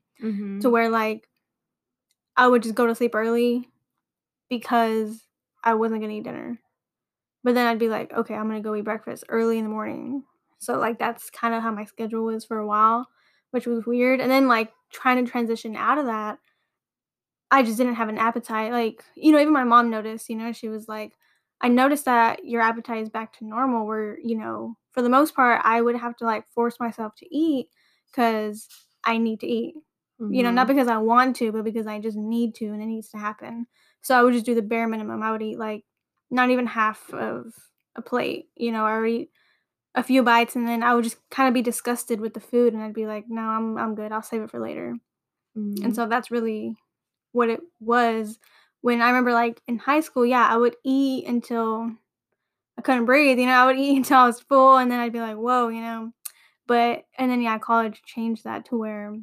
to 0.61 0.69
Mhm. 0.69 0.71
where, 0.71 0.89
like, 0.89 1.27
I 2.37 2.47
would 2.47 2.63
just 2.63 2.75
go 2.75 2.87
to 2.87 2.95
sleep 2.95 3.15
early 3.15 3.69
because 4.49 5.27
I 5.63 5.75
wasn't 5.75 6.01
gonna 6.01 6.13
eat 6.13 6.23
dinner. 6.25 6.59
But 7.43 7.55
then 7.55 7.67
I'd 7.67 7.79
be 7.79 7.89
like, 7.89 8.13
"Okay, 8.13 8.35
I'm 8.35 8.47
gonna 8.47 8.61
go 8.61 8.75
eat 8.75 8.83
breakfast 8.85 9.25
early 9.29 9.57
in 9.59 9.65
the 9.65 9.69
morning." 9.71 10.25
So, 10.59 10.79
like, 10.79 10.99
that's 10.99 11.29
kinda 11.31 11.61
how 11.61 11.71
my 11.71 11.85
schedule 11.85 12.25
was 12.25 12.45
for 12.45 12.57
a 12.59 12.67
while, 12.67 13.07
which 13.51 13.67
was 13.67 13.85
weird, 13.85 14.19
and 14.21 14.31
then, 14.31 14.47
like, 14.47 14.71
trying 14.91 15.23
to 15.23 15.31
transition 15.31 15.75
out 15.75 15.97
of 15.97 16.05
that, 16.07 16.39
I 17.51 17.63
just 17.63 17.77
didn't 17.77 17.95
have 17.95 18.09
an 18.09 18.17
appetite, 18.17 18.71
like, 18.71 19.03
you 19.15 19.31
know, 19.31 19.39
even 19.39 19.53
my 19.53 19.63
mom 19.65 19.89
noticed, 19.89 20.29
you 20.29 20.35
know, 20.37 20.53
she 20.53 20.69
was 20.69 20.87
like, 20.87 21.13
"I 21.59 21.67
noticed 21.67 22.05
that 22.05 22.45
your 22.45 22.61
appetite 22.61 23.01
is 23.01 23.09
back 23.09 23.33
to 23.33 23.45
normal," 23.45 23.85
where, 23.85 24.17
you 24.19 24.37
know, 24.37 24.77
for 24.91 25.01
the 25.01 25.09
most 25.09 25.35
part, 25.35 25.61
I 25.65 25.81
would 25.81 25.95
have 25.97 26.15
to, 26.17 26.25
like, 26.25 26.47
force 26.49 26.79
myself 26.79 27.15
to 27.17 27.35
eat 27.35 27.67
because 28.07 28.67
I 29.03 29.17
need 29.17 29.41
to 29.41 29.47
eat. 29.47 29.75
You 30.29 30.43
know, 30.43 30.51
not 30.51 30.67
Mhm. 30.67 30.67
because 30.67 30.87
I 30.87 30.97
want 30.97 31.35
to, 31.37 31.51
but 31.51 31.63
because 31.65 31.87
I 31.87 31.99
just 31.99 32.17
need 32.17 32.55
to 32.55 32.67
and 32.67 32.81
it 32.81 32.85
needs 32.85 33.09
to 33.09 33.17
happen. 33.17 33.67
So 34.01 34.17
I 34.17 34.23
would 34.23 34.33
just 34.33 34.45
do 34.45 34.55
the 34.55 34.61
bare 34.61 34.87
minimum. 34.87 35.21
I 35.23 35.31
would 35.31 35.41
eat, 35.41 35.59
like, 35.59 35.83
not 36.29 36.49
even 36.51 36.67
half 36.67 37.13
of 37.13 37.53
a 37.95 38.01
plate, 38.01 38.49
you 38.55 38.71
know, 38.71 38.85
I 38.85 38.99
would 38.99 39.09
eat 39.09 39.31
a 39.95 40.04
few 40.04 40.23
bites 40.23 40.56
and 40.56 40.67
then 40.67 40.84
I 40.84 40.93
would 40.95 41.04
just 41.04 41.17
kinda 41.32 41.51
be 41.51 41.62
disgusted 41.62 42.21
with 42.21 42.34
the 42.34 42.39
food 42.39 42.73
and 42.73 42.82
I'd 42.84 42.93
be 42.93 43.08
like, 43.08 43.30
"No, 43.30 43.41
I'm 43.43 43.77
I'm 43.77 43.95
good. 43.95 44.12
I'll 44.12 44.21
save 44.23 44.41
it 44.43 44.51
for 44.51 44.60
later." 44.60 44.97
And 45.84 45.93
Mhm. 45.93 45.95
so 45.95 46.08
that's 46.08 46.32
really 46.32 46.77
what 47.34 47.49
it 47.49 47.62
was 47.82 48.39
when 48.82 49.01
I 49.01 49.08
remember, 49.10 49.34
like, 49.34 49.62
in 49.67 49.80
high 49.80 50.01
school, 50.01 50.25
yeah, 50.25 50.47
I 50.49 50.58
would 50.58 50.75
eat 50.86 51.27
until 51.27 51.91
I 52.77 52.82
couldn't 52.82 53.06
breathe, 53.06 53.39
you 53.39 53.45
know, 53.47 53.54
I 53.54 53.65
would 53.67 53.77
eat 53.80 53.97
until 53.97 54.19
I 54.19 54.25
was 54.27 54.41
full 54.41 54.77
and 54.77 54.91
then 54.91 54.99
I'd 54.99 55.13
be 55.13 55.21
like, 55.21 55.38
"Whoa," 55.38 55.69
you 55.69 55.82
know? 55.82 56.13
But 56.67 57.06
and 57.17 57.32
then, 57.32 57.41
yeah, 57.41 57.60
college 57.60 58.04
changed 58.06 58.45
that 58.45 58.65
to 58.67 58.77
where 58.77 59.15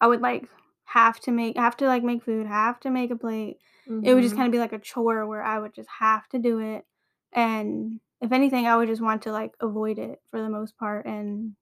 I 0.00 0.06
would, 0.06 0.20
like, 0.20 0.48
have 0.84 1.20
to 1.20 1.30
make 1.32 1.56
have 1.56 1.76
to, 1.78 1.86
like, 1.86 2.02
make 2.02 2.24
food, 2.24 2.46
have 2.46 2.80
to 2.80 2.90
make 2.90 3.10
a 3.10 3.16
plate. 3.16 3.58
It 4.02 4.14
would 4.14 4.22
just 4.22 4.34
Mhm. 4.34 4.36
kinda 4.36 4.50
be 4.50 4.58
like 4.58 4.72
a 4.72 4.78
chore 4.78 5.26
where 5.26 5.42
I 5.42 5.58
would 5.58 5.74
just 5.74 5.88
have 6.00 6.28
to 6.30 6.38
do 6.38 6.58
it, 6.60 6.86
and 7.32 8.00
if 8.22 8.32
anything, 8.32 8.66
I 8.66 8.76
would 8.76 8.88
just 8.88 9.02
want 9.02 9.22
to, 9.24 9.32
like, 9.32 9.54
avoid 9.60 9.98
it 9.98 10.22
for 10.30 10.40
the 10.40 10.48
most 10.50 10.78
part 10.78 11.06
and, 11.06 11.56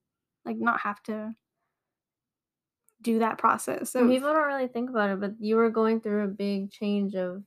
like, 0.45 0.57
not 0.57 0.81
have 0.81 1.03
to 1.03 1.35
do 3.01 3.19
that 3.19 3.37
process 3.39 3.95
of 3.95 4.07
people 4.07 4.31
don't 4.31 4.45
really 4.47 4.67
think 4.67 4.89
about 4.89 5.09
it, 5.09 5.19
but 5.19 5.33
you 5.39 5.55
were 5.55 5.71
going 5.71 5.99
through 6.01 6.23
a 6.23 6.27
big 6.27 6.69
change 6.71 7.15
of 7.15 7.43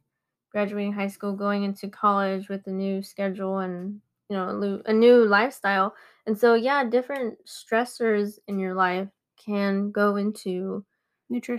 graduating 0.51 0.93
high 0.93 1.07
school, 1.09 1.35
going 1.35 1.63
into 1.63 1.89
college 1.89 2.49
with 2.49 2.67
a 2.67 2.73
new 2.73 3.03
schedule 3.03 3.59
and, 3.59 4.01
you 4.29 4.37
know, 4.37 4.83
a 4.87 4.93
new, 4.93 5.25
lifestyle. 5.25 5.95
And 6.27 6.37
so, 6.39 6.55
yeah, 6.55 6.85
different 6.85 7.39
stressors 7.47 8.39
in 8.49 8.59
your 8.59 8.75
life 8.75 9.09
can 9.37 9.93
go 9.93 10.17
into 10.17 10.85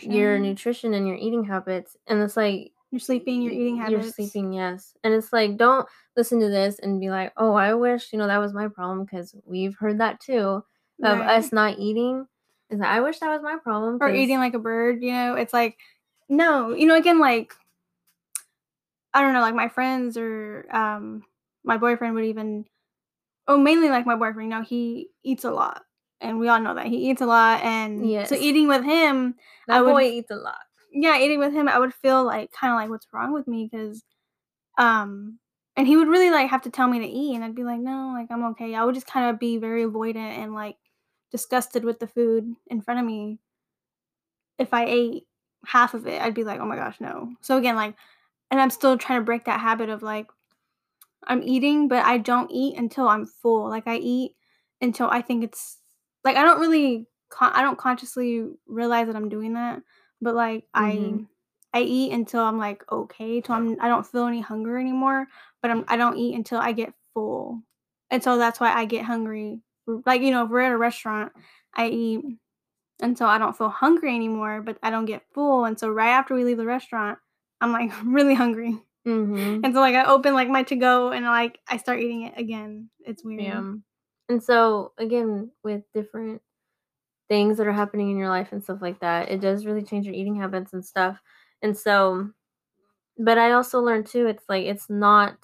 your 0.02 0.40
nutrition, 0.40 0.42
nutrition 0.42 0.94
and 0.94 1.08
your 1.08 1.18
eating 1.18 1.46
habits. 1.46 1.98
And 2.08 2.22
it's 2.22 2.38
like, 2.38 2.74
your 2.96 3.00
sleeping, 3.02 3.42
your 3.42 3.54
eating 3.54 3.78
you're 3.92 4.02
sleeping, 4.02 4.54
yes. 4.54 4.94
And 5.04 5.14
it's 5.14 5.32
like, 5.34 5.58
don't 5.58 5.88
listen 6.16 6.40
to 6.40 6.50
this 6.50 6.80
and 6.80 7.00
be 7.00 7.10
like, 7.10 7.34
oh, 7.38 7.54
I 7.54 7.74
wish, 7.74 8.12
you 8.14 8.20
know, 8.20 8.28
that 8.28 8.38
was 8.38 8.54
my 8.54 8.68
problem 8.68 9.04
because 9.04 9.36
we've 9.46 9.76
heard 9.76 10.00
that 10.00 10.20
too 10.20 10.64
of 11.04 11.20
Right. 11.20 11.38
us 11.38 11.52
not 11.52 11.78
eating. 11.78 12.26
Is 12.70 12.80
that 12.80 12.92
I 12.92 13.02
wish 13.02 13.20
that 13.20 13.30
was 13.30 13.44
my 13.44 13.58
problem 13.58 14.00
Or 14.02 14.10
eating 14.10 14.40
like 14.40 14.54
a 14.54 14.60
bird, 14.60 15.04
you 15.04 15.12
know? 15.12 15.36
It's 15.36 15.54
like 15.54 15.78
no, 16.28 16.74
you 16.74 16.88
know, 16.88 16.96
again, 16.96 17.20
like, 17.20 17.54
I 19.14 19.22
don't 19.22 19.34
know, 19.34 19.42
like, 19.42 19.56
my 19.56 19.70
friends 19.70 20.18
or, 20.18 20.66
um, 20.76 21.24
my 21.64 21.78
boyfriend 21.78 22.16
would 22.16 22.26
even 22.26 22.66
Oh, 23.48 23.58
mainly, 23.58 23.90
like, 23.90 24.06
my 24.08 24.16
boyfriend, 24.16 24.52
you 24.52 24.58
know, 24.58 24.64
he 24.64 25.10
eats 25.24 25.44
a 25.46 25.52
lot, 25.52 25.84
and 26.22 26.40
we 26.40 26.48
all 26.50 26.60
know 26.62 26.76
that 26.76 26.88
he 26.88 27.10
eats 27.12 27.22
a 27.22 27.28
lot, 27.28 27.64
and 27.64 28.16
so 28.28 28.36
eating 28.36 28.68
with 28.68 28.84
him, 28.84 29.36
I 29.70 29.76
that 29.76 29.86
would 29.86 29.94
boy 29.94 30.04
eats 30.04 30.32
a 30.32 30.36
lot. 30.36 30.65
Yeah, 30.96 31.20
eating 31.20 31.40
with 31.40 31.54
him, 31.54 31.70
I 31.70 31.80
would 31.80 31.96
feel 31.96 32.26
like 32.26 32.52
kinda 32.60 32.76
like, 32.76 32.90
"What's 32.92 33.08
wrong 33.14 33.34
with 33.34 33.48
me?" 33.48 33.70
'Cause, 33.70 34.04
um, 34.80 35.40
And 35.78 35.88
he 35.88 35.98
would 35.98 36.10
really, 36.10 36.32
like, 36.32 36.50
have 36.52 36.64
to 36.64 36.72
tell 36.72 36.88
me 36.90 37.00
to 37.00 37.06
eat, 37.08 37.36
and 37.36 37.44
I'd 37.46 37.56
be 37.56 37.64
like, 37.66 37.80
"No, 37.82 38.12
like, 38.14 38.28
I'm 38.32 38.44
okay." 38.52 38.76
I 38.76 38.84
would 38.86 38.96
just 38.96 39.08
kinda 39.08 39.34
be 39.34 39.58
very 39.58 39.84
avoidant 39.86 40.18
and, 40.40 40.54
like, 40.56 40.78
disgusted 41.32 41.86
with 41.86 42.00
the 42.00 42.08
food 42.08 42.56
in 42.68 42.82
front 42.82 43.00
of 43.02 43.06
me. 43.08 43.40
If 44.60 44.74
I 44.74 44.86
ate 44.86 45.28
half 45.66 45.94
of 45.94 46.08
it, 46.08 46.22
I'd 46.22 46.34
be 46.34 46.44
like, 46.44 46.60
"Oh 46.60 46.66
my 46.66 46.76
gosh, 46.76 47.00
no." 47.02 47.34
So 47.42 47.58
again, 47.58 47.76
like 47.76 47.96
and 48.52 48.62
I'm 48.62 48.70
still 48.70 48.98
trying 48.98 49.20
to 49.20 49.26
break 49.26 49.46
that 49.46 49.60
habit 49.60 49.90
of, 49.90 50.04
like, 50.04 50.28
I'm 51.28 51.44
eating, 51.44 51.88
but 51.90 52.06
I 52.06 52.18
don't 52.20 52.52
eat 52.52 52.78
until 52.78 53.08
I'm 53.10 53.26
full. 53.26 53.70
Like, 53.70 53.88
I 53.88 53.98
eat 53.98 54.36
until 54.82 55.10
I 55.12 55.22
think 55.24 55.44
it's 55.46 55.80
like, 56.26 56.38
I 56.38 56.44
don't 56.44 56.60
really 56.62 57.08
con 57.30 57.52
I 57.56 57.62
don't 57.64 57.78
consciously 57.80 58.48
realize 58.68 59.08
that 59.08 59.16
I'm 59.18 59.30
doing 59.30 59.54
that, 59.56 59.82
but, 60.22 60.36
like, 60.36 60.66
I 60.74 60.94
Mhm. 60.94 61.28
I 61.74 61.82
eat 61.82 62.14
until 62.14 62.42
I'm, 62.42 62.58
like, 62.58 62.90
okay, 62.92 63.42
till 63.42 63.56
I'm 63.56 63.78
I 63.82 63.88
don't 63.90 64.06
feel 64.08 64.26
any 64.28 64.42
hunger 64.42 64.78
anymore, 64.80 65.28
but 65.62 65.72
I'm 65.72 65.86
I 65.88 65.98
don't 65.98 66.18
eat 66.18 66.36
until 66.36 66.60
I 66.60 66.72
get 66.74 66.94
full. 67.14 67.62
And 68.12 68.24
so 68.24 68.38
that's 68.38 68.60
why 68.60 68.74
I 68.74 68.86
get 68.86 69.06
hungry. 69.06 69.62
Like, 69.88 70.22
you 70.22 70.32
know, 70.32 70.46
if 70.46 70.50
we're 70.52 70.62
at 70.62 70.72
a 70.72 70.78
restaurant, 70.78 71.34
I 71.76 71.88
eat 71.90 72.26
until 73.02 73.28
I 73.28 73.38
don't 73.38 73.58
feel 73.58 73.70
hungry 73.70 74.16
anymore, 74.16 74.62
but 74.62 74.78
I 74.84 74.90
don't 74.92 75.06
get 75.06 75.24
full, 75.34 75.66
and 75.66 75.80
so 75.80 75.90
right 75.90 76.10
after 76.12 76.36
we 76.36 76.44
leave 76.46 76.58
the 76.58 76.66
restaurant, 76.66 77.20
I'm, 77.62 77.72
like, 77.74 77.92
really 78.06 78.36
hungry. 78.36 78.82
Mhm. 79.06 79.64
And 79.64 79.74
so, 79.74 79.80
like, 79.82 79.96
I 79.96 80.06
open, 80.06 80.34
like, 80.34 80.50
my 80.50 80.64
to-go 80.64 81.12
and, 81.12 81.26
like, 81.26 81.60
I 81.68 81.78
start 81.78 82.00
eating 82.02 82.24
it 82.24 82.34
again. 82.38 82.90
It's 83.06 83.24
weird. 83.24 83.44
Yeah. 83.46 83.74
And 84.30 84.44
so, 84.44 84.94
again, 84.98 85.52
with 85.64 85.84
different 85.94 86.42
things 87.30 87.58
that 87.58 87.68
are 87.68 87.72
happening 87.74 88.12
in 88.12 88.18
your 88.18 88.30
life 88.30 88.50
and 88.52 88.64
stuff 88.64 88.82
like 88.82 89.00
that, 89.02 89.30
it 89.32 89.42
does 89.42 89.66
really 89.66 89.84
change 89.84 90.06
your 90.06 90.16
eating 90.16 90.36
habits 90.36 90.74
and 90.74 90.86
stuff. 90.86 91.20
And 91.62 91.78
so 91.78 92.30
but 93.18 93.38
I 93.38 93.52
also 93.52 93.80
learned 93.82 94.08
too, 94.08 94.28
it's 94.28 94.44
like 94.50 94.66
it's 94.66 94.90
not 94.90 95.38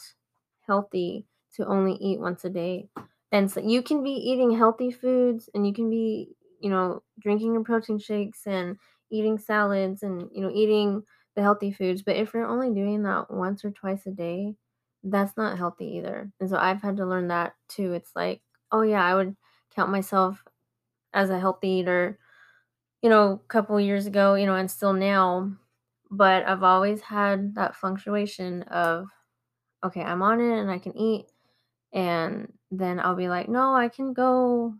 healthy 0.67 1.27
to 1.55 1.65
only 1.65 1.93
eat 1.93 2.19
once 2.19 2.43
a 2.45 2.49
day. 2.49 2.89
And 3.31 3.49
so 3.49 3.61
you 3.61 3.81
can 3.81 4.03
be 4.03 4.11
eating 4.11 4.51
healthy 4.51 4.91
foods 4.91 5.49
and 5.53 5.65
you 5.65 5.73
can 5.73 5.89
be, 5.89 6.35
you 6.59 6.69
know, 6.69 7.01
drinking 7.19 7.53
your 7.53 7.63
protein 7.63 7.97
shakes 7.97 8.45
and 8.45 8.77
eating 9.09 9.37
salads 9.37 10.03
and, 10.03 10.29
you 10.33 10.41
know, 10.41 10.51
eating 10.53 11.03
the 11.35 11.41
healthy 11.41 11.71
foods. 11.71 12.01
But 12.03 12.17
if 12.17 12.33
you're 12.33 12.45
only 12.45 12.73
doing 12.73 13.03
that 13.03 13.31
once 13.31 13.63
or 13.63 13.71
twice 13.71 14.05
a 14.05 14.11
day, 14.11 14.55
that's 15.03 15.35
not 15.37 15.57
healthy 15.57 15.97
either. 15.97 16.31
And 16.39 16.49
so 16.49 16.57
I've 16.57 16.81
had 16.81 16.97
to 16.97 17.05
learn 17.05 17.29
that 17.29 17.53
too. 17.69 17.93
It's 17.93 18.11
like, 18.15 18.41
oh 18.71 18.81
yeah, 18.81 19.03
I 19.03 19.15
would 19.15 19.35
count 19.73 19.91
myself 19.91 20.43
as 21.13 21.29
a 21.29 21.39
healthy 21.39 21.69
eater, 21.69 22.19
you 23.01 23.09
know, 23.09 23.33
a 23.33 23.47
couple 23.49 23.79
years 23.79 24.05
ago, 24.07 24.35
you 24.35 24.45
know, 24.45 24.55
and 24.55 24.71
still 24.71 24.93
now. 24.93 25.55
But 26.11 26.47
I've 26.47 26.63
always 26.63 27.01
had 27.01 27.55
that 27.55 27.75
fluctuation 27.75 28.63
of, 28.63 29.09
okay, 29.83 30.01
I'm 30.03 30.21
on 30.23 30.41
it 30.41 30.59
and 30.59 30.71
I 30.71 30.79
can 30.79 30.97
eat. 30.97 31.27
And 31.93 32.53
then 32.71 32.99
I'll 32.99 33.15
be 33.15 33.29
like, 33.29 33.49
no, 33.49 33.75
I 33.75 33.89
can 33.89 34.13
go 34.13 34.75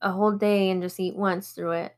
a 0.00 0.10
whole 0.12 0.32
day 0.32 0.70
and 0.70 0.82
just 0.82 1.00
eat 1.00 1.16
once 1.16 1.52
through 1.52 1.72
it. 1.72 1.96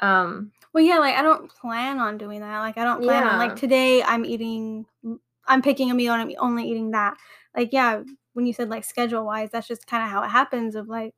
Um, 0.00 0.52
Well, 0.72 0.82
yeah, 0.84 0.98
like, 0.98 1.14
I 1.14 1.22
don't 1.22 1.48
plan 1.50 1.98
on 1.98 2.18
doing 2.18 2.40
that, 2.40 2.58
like, 2.60 2.76
I 2.78 2.84
don't 2.84 3.02
plan 3.04 3.24
on 3.24 3.38
like, 3.38 3.54
today 3.54 4.02
I'm 4.02 4.24
eating 4.24 4.86
I'm 5.46 5.60
picking 5.62 5.90
a 5.90 5.94
meal 5.94 6.14
and 6.14 6.22
I'm 6.22 6.32
only 6.38 6.64
eating 6.68 6.90
that. 6.92 7.16
Like, 7.56 7.70
yeah, 7.72 8.02
when 8.32 8.46
you 8.46 8.52
said, 8.54 8.70
like, 8.70 8.84
schedule-wise, 8.84 9.50
that's 9.50 9.68
just 9.68 9.86
kinda 9.86 10.06
how 10.06 10.22
it 10.22 10.28
happens 10.30 10.74
of, 10.74 10.88
like, 10.88 11.14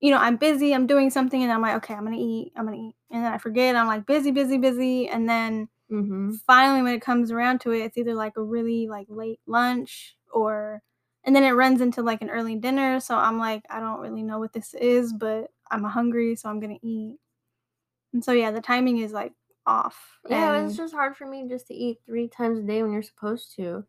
you 0.00 0.10
know, 0.10 0.18
I'm 0.18 0.36
busy, 0.36 0.74
I'm 0.74 0.86
doing 0.86 1.10
something, 1.10 1.42
and 1.42 1.52
I'm 1.52 1.62
like, 1.62 1.76
"Okay, 1.76 1.94
I'm 1.94 2.04
gonna 2.04 2.16
eat, 2.18 2.52
I'm 2.56 2.64
gonna 2.66 2.76
eat," 2.78 2.96
and 3.10 3.24
then 3.24 3.32
I 3.32 3.38
forget, 3.38 3.76
I'm, 3.76 3.86
like, 3.86 4.06
busy, 4.06 4.30
busy, 4.32 4.58
busy, 4.58 5.08
and 5.08 5.28
then 5.28 5.68
Mhm. 5.88 6.40
finally, 6.46 6.82
when 6.82 6.94
it 6.94 7.02
comes 7.02 7.30
around 7.32 7.60
to 7.62 7.72
it, 7.72 7.80
it's 7.84 7.98
either, 7.98 8.14
like, 8.14 8.36
a 8.36 8.42
really, 8.42 8.88
like, 8.88 9.06
late 9.10 9.40
lunch 9.46 10.16
or 10.32 10.82
and 11.24 11.36
then 11.36 11.44
it 11.44 11.50
runs 11.52 11.80
into, 11.82 12.02
like, 12.02 12.22
an 12.22 12.30
early 12.30 12.56
dinner, 12.56 13.00
so 13.00 13.16
I'm 13.16 13.38
like, 13.38 13.62
"I 13.70 13.80
don't 13.80 14.00
really 14.00 14.22
know 14.22 14.38
what 14.38 14.52
this 14.54 14.74
is, 14.74 15.12
but 15.12 15.50
I'm 15.70 15.84
hungry, 15.84 16.36
so 16.36 16.48
I'm 16.50 16.60
gonna 16.60 16.78
eat." 16.82 17.18
And 18.12 18.24
so, 18.24 18.32
yeah, 18.32 18.50
the 18.52 18.60
timing 18.62 18.98
is, 18.98 19.12
like, 19.12 19.34
off, 19.66 20.20
Yeah, 20.28 20.62
it's 20.64 20.76
just 20.76 20.94
hard 20.94 21.16
for 21.16 21.26
me 21.26 21.48
just 21.48 21.66
to 21.68 21.74
eat 21.74 22.00
3 22.06 22.28
times 22.28 22.58
a 22.58 22.62
day 22.62 22.82
when 22.82 22.92
you're 22.92 23.02
supposed 23.02 23.54
to. 23.56 23.84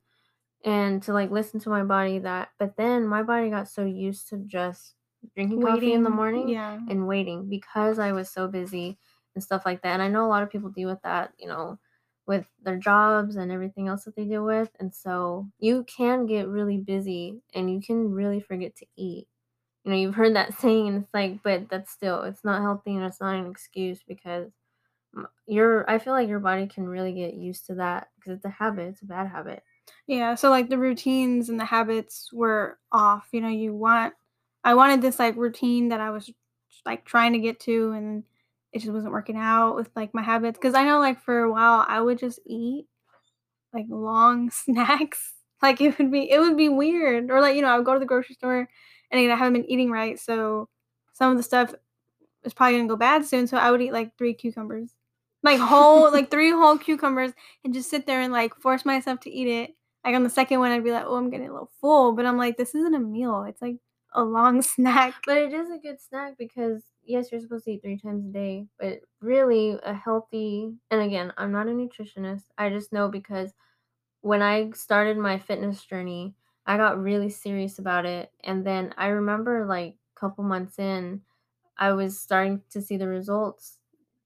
and 0.66 1.04
to 1.04 1.14
like 1.14 1.32
listen 1.32 1.60
to 1.62 1.70
my 1.70 1.84
body 1.84 2.20
that 2.20 2.50
but 2.60 2.78
then 2.78 3.08
my 3.08 3.24
body 3.24 3.50
got 3.50 3.68
so 3.70 3.86
used 3.86 4.30
to 4.30 4.38
just 4.40 4.96
drinking 5.36 5.62
coffee 5.62 5.94
in 5.94 6.04
the 6.04 6.10
morning 6.10 6.50
yeah. 6.50 6.80
and 6.90 7.08
waiting 7.08 7.50
because 7.50 8.00
I 8.00 8.12
was 8.12 8.30
so 8.30 8.48
busy 8.48 8.98
and 9.36 9.44
stuff 9.44 9.64
like 9.66 9.82
that. 9.82 9.94
And 9.94 10.02
I 10.02 10.08
know 10.08 10.26
a 10.26 10.28
lot 10.30 10.44
of 10.44 10.50
people 10.50 10.70
deal 10.70 10.90
with 10.90 11.02
that, 11.04 11.34
you 11.38 11.48
know, 11.48 11.80
with 12.28 12.46
their 12.62 12.78
jobs 12.78 13.36
and 13.36 13.52
everything 13.52 13.88
else 13.88 14.04
that 14.06 14.16
they 14.16 14.26
deal 14.26 14.46
with. 14.46 14.70
And 14.80 14.94
so 14.94 15.48
you 15.60 15.84
can 15.86 16.26
get 16.26 16.48
really 16.48 16.78
busy 16.78 17.42
and 17.54 17.72
you 17.72 17.82
can 17.82 18.12
really 18.12 18.40
forget 18.40 18.76
to 18.78 18.86
eat. 18.96 19.28
You 19.84 19.92
know, 19.92 19.98
you've 19.98 20.16
heard 20.16 20.36
that 20.36 20.54
saying 20.60 20.88
and 20.88 21.04
it's 21.04 21.14
like, 21.14 21.42
but 21.44 21.70
that's 21.70 21.92
still 21.92 22.24
it's 22.24 22.44
not 22.44 22.62
healthy 22.62 22.96
and 22.96 23.04
it's 23.04 23.22
not 23.22 23.36
an 23.36 23.50
excuse 23.50 24.02
because 24.08 24.52
your 25.48 25.90
I 25.90 25.98
feel 25.98 26.14
like 26.14 26.30
your 26.30 26.40
body 26.40 26.68
can 26.68 26.88
really 26.88 27.14
get 27.14 27.34
used 27.34 27.66
to 27.68 27.76
that 27.76 28.10
because 28.16 28.38
it's 28.38 28.46
a 28.46 28.50
habit, 28.50 28.90
it's 28.90 29.02
a 29.02 29.06
bad 29.06 29.28
habit. 29.28 29.64
Yeah, 30.08 30.36
so, 30.36 30.50
like, 30.50 30.70
the 30.70 30.78
routines 30.78 31.50
and 31.50 31.60
the 31.60 31.66
habits 31.66 32.30
were 32.34 32.78
off, 32.92 33.28
you 33.32 33.42
know, 33.42 33.50
you 33.50 33.74
want 33.74 34.14
I 34.64 34.74
wanted 34.76 35.02
this, 35.02 35.20
like, 35.20 35.36
routine 35.38 35.90
that 35.90 36.02
I 36.02 36.10
was, 36.12 36.30
like, 36.86 37.06
trying 37.06 37.34
to 37.34 37.40
get 37.40 37.60
to, 37.62 37.92
and 37.94 38.24
it 38.74 38.80
just 38.80 38.92
wasn't 38.94 39.14
working 39.14 39.38
out 39.38 39.76
with, 39.76 39.90
like, 39.96 40.14
my 40.14 40.22
habits. 40.24 40.58
Because 40.60 40.76
I 40.76 40.84
know, 40.84 41.00
like, 41.00 41.22
for 41.22 41.40
a 41.42 41.52
while, 41.52 41.86
I 41.88 42.02
would 42.02 42.20
just 42.20 42.40
eat, 42.46 42.88
like, 43.74 43.86
long 43.90 44.50
snacks, 44.52 45.34
like, 45.62 45.82
it 45.82 45.98
would 46.00 46.12
be 46.12 46.30
it 46.32 46.40
would 46.40 46.58
be 46.58 46.70
weird, 46.70 47.32
or, 47.32 47.42
like, 47.42 47.56
you 47.56 47.62
know, 47.62 47.70
I 47.70 47.78
would 47.78 47.86
go 47.86 47.94
to 47.94 48.00
the 48.00 48.06
grocery 48.06 48.36
store, 48.36 48.70
and 49.12 49.20
again, 49.20 49.32
I 49.32 49.36
haven't 49.36 49.54
been 49.62 49.72
eating 49.72 49.92
right, 49.92 50.20
so 50.20 50.70
some 51.14 51.32
of 51.32 51.38
the 51.38 51.44
stuff 51.44 51.74
is 52.44 52.54
probably 52.54 52.78
gonna 52.78 52.90
go 52.90 52.96
bad 52.96 53.26
soon, 53.26 53.48
so 53.48 53.58
I 53.58 53.72
would 53.72 53.82
eat, 53.82 53.94
like, 53.94 54.18
3 54.18 54.34
cucumbers. 54.34 54.94
Like, 55.44 55.60
whole 55.60 56.12
like, 56.12 56.32
3 56.32 56.52
whole 56.52 56.78
cucumbers 56.78 57.34
and 57.64 57.74
just 57.74 57.90
sit 57.90 58.06
there 58.08 58.22
and, 58.22 58.34
like, 58.34 58.56
force 58.56 58.86
myself 58.86 59.20
to 59.22 59.32
eat 59.32 59.48
it. 59.48 59.76
Like, 60.06 60.16
on 60.16 60.24
the 60.24 60.30
second 60.30 60.60
one, 60.60 60.72
I'd 60.72 60.84
be 60.84 60.92
like, 60.92 61.06
"Oh, 61.08 61.16
I'm 61.18 61.30
getting 61.30 61.50
a 61.50 61.54
little 61.54 61.72
full," 61.82 62.14
but 62.14 62.26
I'm 62.26 62.38
like, 62.38 62.58
"This 62.58 62.76
isn't 62.76 62.96
a 62.96 63.00
meal, 63.00 63.44
it's, 63.50 63.62
like, 63.62 63.78
a 64.14 64.24
long 64.24 64.62
snack." 64.74 65.16
But 65.26 65.38
it 65.38 65.54
is 65.54 65.70
a 65.72 65.78
good 65.78 66.02
snack 66.02 66.38
because 66.38 66.84
yes, 67.04 67.32
you're 67.32 67.42
supposed 67.42 67.66
to 67.66 67.72
eat 67.72 67.82
3 67.84 67.98
times 68.00 68.26
a 68.26 68.30
day, 68.32 68.68
but 68.80 69.02
really 69.22 69.78
a 69.84 69.94
healthy 69.94 70.74
and 70.92 71.02
again, 71.02 71.34
I'm 71.38 71.52
not 71.52 71.68
a 71.68 71.72
nutritionist. 71.72 72.46
I 72.58 72.70
just 72.70 72.94
know 72.94 73.10
because 73.10 73.54
when 74.22 74.42
I 74.42 74.72
started 74.72 75.18
my 75.18 75.38
fitness 75.40 75.84
journey, 75.84 76.36
I 76.66 76.78
got 76.78 77.02
really 77.02 77.30
serious 77.30 77.80
about 77.80 78.06
it. 78.06 78.32
And 78.44 78.66
then 78.66 78.94
I 78.98 79.08
remember 79.08 79.66
like 79.66 79.96
a 80.16 80.20
couple 80.20 80.44
months 80.44 80.78
in, 80.80 81.22
I 81.78 81.94
was 81.94 82.20
starting 82.20 82.62
to 82.72 82.82
see 82.82 82.98
the 82.98 83.08
results 83.08 83.80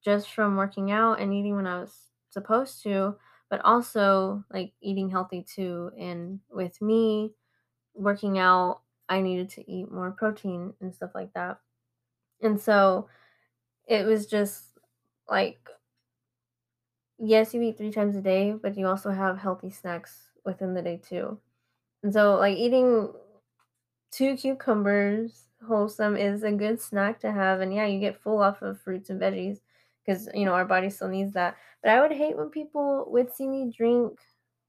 just 0.04 0.32
from 0.32 0.58
working 0.58 0.92
out 0.92 1.20
and 1.20 1.34
eating 1.34 1.56
when 1.56 1.68
I 1.68 1.80
was 1.80 2.10
supposed 2.30 2.84
to, 2.84 3.18
but 3.50 3.62
also 3.62 4.44
like 4.52 4.74
eating 4.82 5.10
healthy 5.10 5.44
too. 5.44 5.92
And 6.00 6.42
with 6.52 6.82
me 6.82 7.34
working 7.96 8.40
out, 8.40 8.83
I 9.10 9.22
needed 9.22 9.50
to 9.52 9.72
eat 9.72 9.92
more 9.92 10.12
protein 10.12 10.74
and 10.82 10.94
stuff 10.94 11.12
like 11.16 11.34
that. 11.34 11.60
And 12.42 12.60
so 12.62 13.10
it 13.88 14.06
was 14.06 14.28
just 14.28 14.78
like, 15.30 15.70
yes, 17.20 17.54
you 17.54 17.62
eat 17.62 17.78
3 17.78 17.92
times 17.92 18.16
a 18.16 18.22
day, 18.22 18.54
but 18.54 18.78
you 18.78 18.88
also 18.88 19.12
have 19.12 19.38
healthy 19.38 19.70
snacks 19.70 20.30
within 20.46 20.74
the 20.74 20.82
day 20.82 20.98
too. 20.98 21.40
And 22.04 22.14
so, 22.14 22.38
like, 22.38 22.58
eating 22.58 23.14
2 24.12 24.38
cucumbers 24.38 25.50
wholesome 25.68 26.18
is 26.18 26.44
a 26.44 26.52
good 26.54 26.82
snack 26.82 27.20
to 27.22 27.32
have, 27.32 27.62
and 27.62 27.74
yeah, 27.74 27.86
you 27.88 28.00
get 28.00 28.22
full 28.22 28.40
off 28.42 28.62
of 28.64 28.82
fruits 28.82 29.10
and 29.10 29.22
veggies 29.22 29.62
because 30.06 30.30
you 30.34 30.46
know, 30.46 30.54
our 30.54 30.66
body 30.66 30.90
still 30.90 31.10
needs 31.10 31.34
that. 31.34 31.58
But 31.84 31.92
I 31.92 32.02
would 32.02 32.14
hate 32.18 32.38
when 32.38 32.50
people 32.50 33.06
would 33.10 33.34
see 33.34 33.48
me 33.48 33.72
drink, 33.76 34.20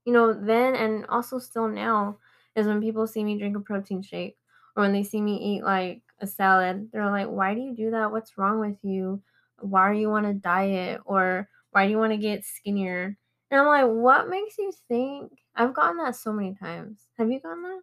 you 0.05 0.13
know, 0.13 0.33
then 0.33 0.75
and 0.75 1.05
also 1.07 1.39
still 1.39 1.67
now, 1.69 2.19
is 2.55 2.67
when 2.67 2.81
people 2.81 3.07
see 3.07 3.23
me 3.23 3.37
drink 3.37 3.55
a 3.57 3.59
protein 3.59 4.01
shake 4.01 4.37
or 4.75 4.83
when 4.83 4.93
they 4.93 5.03
see 5.03 5.21
me 5.21 5.37
eat, 5.57 5.63
like, 5.63 6.01
a 6.19 6.27
salad, 6.27 6.89
they're 6.91 7.09
like, 7.09 7.27
"Why 7.27 7.53
do 7.55 7.61
you 7.61 7.73
do 7.75 7.91
that? 7.91 8.11
What's 8.11 8.37
wrong 8.37 8.59
with 8.59 8.77
you? 8.83 9.21
Why 9.59 9.81
are 9.81 9.93
you 9.93 10.11
on 10.11 10.25
a 10.25 10.33
diet?" 10.33 11.01
Or, 11.05 11.49
"Why 11.71 11.85
do 11.85 11.91
you 11.91 11.97
wanna 11.97 12.17
get 12.17 12.45
skinnier?" 12.45 13.17
And 13.51 13.59
I'm 13.61 13.67
like, 13.67 13.87
"What 14.03 14.29
makes 14.29 14.57
you 14.57 14.71
think" 14.87 15.43
I've 15.55 15.73
gotten 15.73 15.97
that 15.97 16.15
so 16.15 16.31
many 16.33 16.55
times. 16.55 17.07
Have 17.17 17.29
you 17.31 17.39
gotten 17.39 17.63
that? 17.63 17.81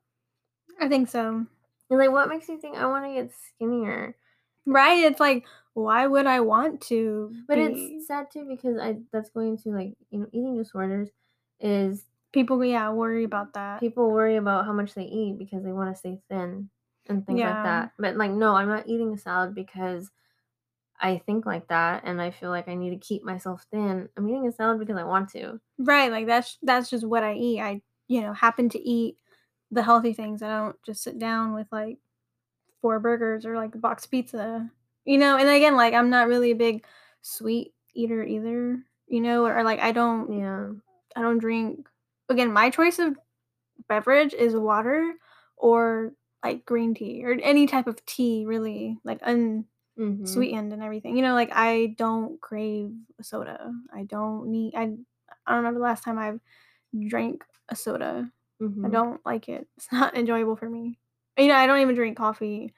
I 0.80 0.88
think 0.88 1.08
so. 1.08 1.46
And 1.90 1.98
like, 1.98 2.10
what 2.10 2.28
makes 2.28 2.48
you 2.48 2.58
think 2.58 2.76
I 2.76 2.86
wanna 2.86 3.12
get 3.14 3.32
skinnier? 3.32 4.16
Right? 4.64 5.04
It's 5.04 5.20
like, 5.20 5.46
why 5.74 6.06
would 6.06 6.26
I 6.26 6.40
want 6.40 6.80
to 6.82 7.34
But 7.48 7.58
it's 7.58 8.06
sad 8.06 8.30
too 8.30 8.46
because 8.46 8.78
I 8.78 9.00
that's 9.12 9.30
going 9.30 9.56
to 9.58 9.70
like, 9.70 9.94
you 10.10 10.20
know, 10.20 10.28
eating 10.32 10.56
disorders 10.56 11.10
is 11.60 12.06
people, 12.32 12.64
yeah, 12.64 12.90
worry 12.90 13.24
about 13.24 13.54
that. 13.54 13.80
people 13.80 14.10
worry 14.10 14.36
about 14.36 14.64
how 14.66 14.72
much 14.72 14.94
they 14.94 15.04
eat 15.04 15.38
because 15.38 15.62
they 15.64 15.72
wanna 15.72 15.94
stay 15.94 16.18
thin 16.28 16.70
and 17.08 17.26
things 17.26 17.40
like 17.40 17.64
that. 17.64 17.92
But 17.98 18.16
like, 18.16 18.30
no, 18.30 18.54
I'm 18.54 18.68
not 18.68 18.88
eating 18.88 19.12
a 19.12 19.18
salad 19.18 19.54
because 19.54 20.10
I 21.00 21.18
think 21.18 21.46
like 21.46 21.68
that 21.68 22.02
and 22.04 22.22
I 22.22 22.30
feel 22.30 22.50
like 22.50 22.68
I 22.68 22.74
need 22.74 22.90
to 22.90 22.96
keep 22.96 23.24
myself 23.24 23.66
thin. 23.70 24.08
I'm 24.16 24.28
eating 24.28 24.46
a 24.46 24.52
salad 24.52 24.78
because 24.78 24.96
I 24.96 25.04
want 25.04 25.30
to. 25.30 25.60
Right, 25.78 26.10
like, 26.12 26.26
that's 26.26 26.58
that's 26.62 26.88
just 26.90 27.04
what 27.04 27.24
I 27.24 27.34
eat. 27.34 27.60
I, 27.60 27.82
you 28.08 28.20
know, 28.20 28.32
happen 28.32 28.68
to 28.70 28.80
eat 28.80 29.16
the 29.70 29.82
healthy 29.82 30.12
things. 30.12 30.42
I 30.42 30.48
don't 30.48 30.76
just 30.84 31.02
sit 31.02 31.18
down 31.18 31.54
with 31.54 31.66
like 31.72 31.98
4 32.80 33.00
burgers 33.00 33.46
or 33.46 33.56
like 33.56 33.74
a 33.74 33.78
box 33.78 34.06
pizza, 34.06 34.70
you 35.04 35.18
know? 35.18 35.36
And 35.36 35.48
again, 35.48 35.76
like 35.76 35.94
I'm 35.94 36.10
not 36.10 36.28
really 36.28 36.52
a 36.52 36.56
big 36.56 36.84
sweet 37.22 37.72
eater 37.94 38.22
either, 38.22 38.78
you 39.08 39.20
know, 39.20 39.46
or 39.46 39.64
like 39.64 39.80
I 39.80 39.92
don't 39.92 40.38
Yeah. 40.38 40.68
I 41.16 41.22
don't 41.22 41.38
drink 41.38 41.88
again, 42.32 42.52
my 42.52 42.70
choice 42.70 42.98
of 42.98 43.16
beverage 43.88 44.34
is 44.34 44.54
water 44.56 45.14
or 45.56 46.12
like 46.44 46.64
green 46.66 46.94
tea 46.94 47.24
or 47.24 47.32
any 47.42 47.66
type 47.66 47.86
of 47.86 48.04
tea 48.06 48.44
really, 48.46 48.98
like 49.04 49.20
Mhm. 49.22 49.64
unsweetened 50.20 50.72
and 50.72 50.82
everything. 50.82 51.16
You 51.16 51.22
know, 51.22 51.34
like 51.34 51.50
I 51.52 51.94
don't 51.98 52.40
crave 52.40 52.92
a 53.18 53.24
soda. 53.24 53.72
I 53.94 54.04
don't 54.04 54.48
need 54.48 54.74
I 54.74 54.82
I 54.82 54.86
don't 55.52 55.58
remember 55.64 55.78
the 55.80 55.84
last 55.84 56.04
time 56.04 56.18
I've 56.18 56.40
drank 57.08 57.44
a 57.68 57.76
soda. 57.76 58.30
I 58.60 58.64
Mhm. 58.64 58.92
don't 58.92 59.26
like 59.26 59.48
it. 59.48 59.68
It's 59.76 59.90
not 59.92 60.14
enjoyable 60.16 60.56
for 60.56 60.68
me. 60.68 60.98
You 61.38 61.48
know, 61.48 61.54
I 61.54 61.66
don't 61.66 61.80
even 61.80 61.94
drink 61.94 62.16
coffee 62.16 62.74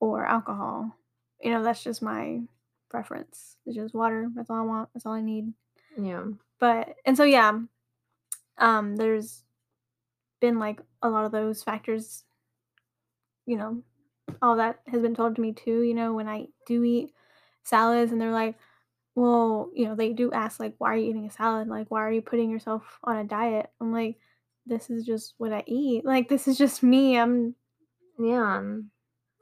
or 0.00 0.24
alcohol. 0.26 0.96
You 1.42 1.50
know, 1.52 1.62
that's 1.62 1.82
just 1.82 2.02
my 2.02 2.42
preference. 2.88 3.56
It's 3.66 3.76
just 3.76 3.94
water. 3.94 4.28
That's 4.34 4.50
all 4.50 4.58
I 4.58 4.62
want. 4.62 4.90
That's 4.94 5.06
all 5.06 5.12
I 5.12 5.20
need. 5.22 5.52
Yeah. 5.98 6.24
But 6.58 6.96
and 7.04 7.16
so 7.16 7.24
yeah, 7.24 7.58
um, 8.60 8.96
there's 8.96 9.44
been 10.40 10.58
like 10.58 10.80
a 11.02 11.08
lot 11.08 11.24
of 11.24 11.32
those 11.32 11.62
factors, 11.62 12.24
you 13.46 13.56
know, 13.56 13.82
all 14.42 14.56
that 14.56 14.80
has 14.86 15.02
been 15.02 15.14
told 15.14 15.36
to 15.36 15.42
me 15.42 15.52
too, 15.52 15.82
you 15.82 15.94
know, 15.94 16.12
when 16.12 16.28
I 16.28 16.46
do 16.66 16.84
eat 16.84 17.12
salads 17.64 18.12
and 18.12 18.20
they're 18.20 18.32
like, 18.32 18.56
well, 19.14 19.70
you 19.74 19.86
know, 19.86 19.94
they 19.94 20.12
do 20.12 20.32
ask 20.32 20.60
like, 20.60 20.74
why 20.78 20.94
are 20.94 20.96
you 20.96 21.10
eating 21.10 21.26
a 21.26 21.30
salad? 21.30 21.68
Like, 21.68 21.90
why 21.90 22.02
are 22.02 22.12
you 22.12 22.22
putting 22.22 22.50
yourself 22.50 22.98
on 23.04 23.16
a 23.18 23.24
diet? 23.24 23.70
I'm 23.80 23.92
like, 23.92 24.18
this 24.66 24.90
is 24.90 25.04
just 25.04 25.34
what 25.38 25.52
I 25.52 25.64
eat. 25.66 26.04
Like, 26.04 26.28
this 26.28 26.48
is 26.48 26.58
just 26.58 26.82
me. 26.82 27.18
I'm, 27.18 27.54
Yeah. 28.18 28.62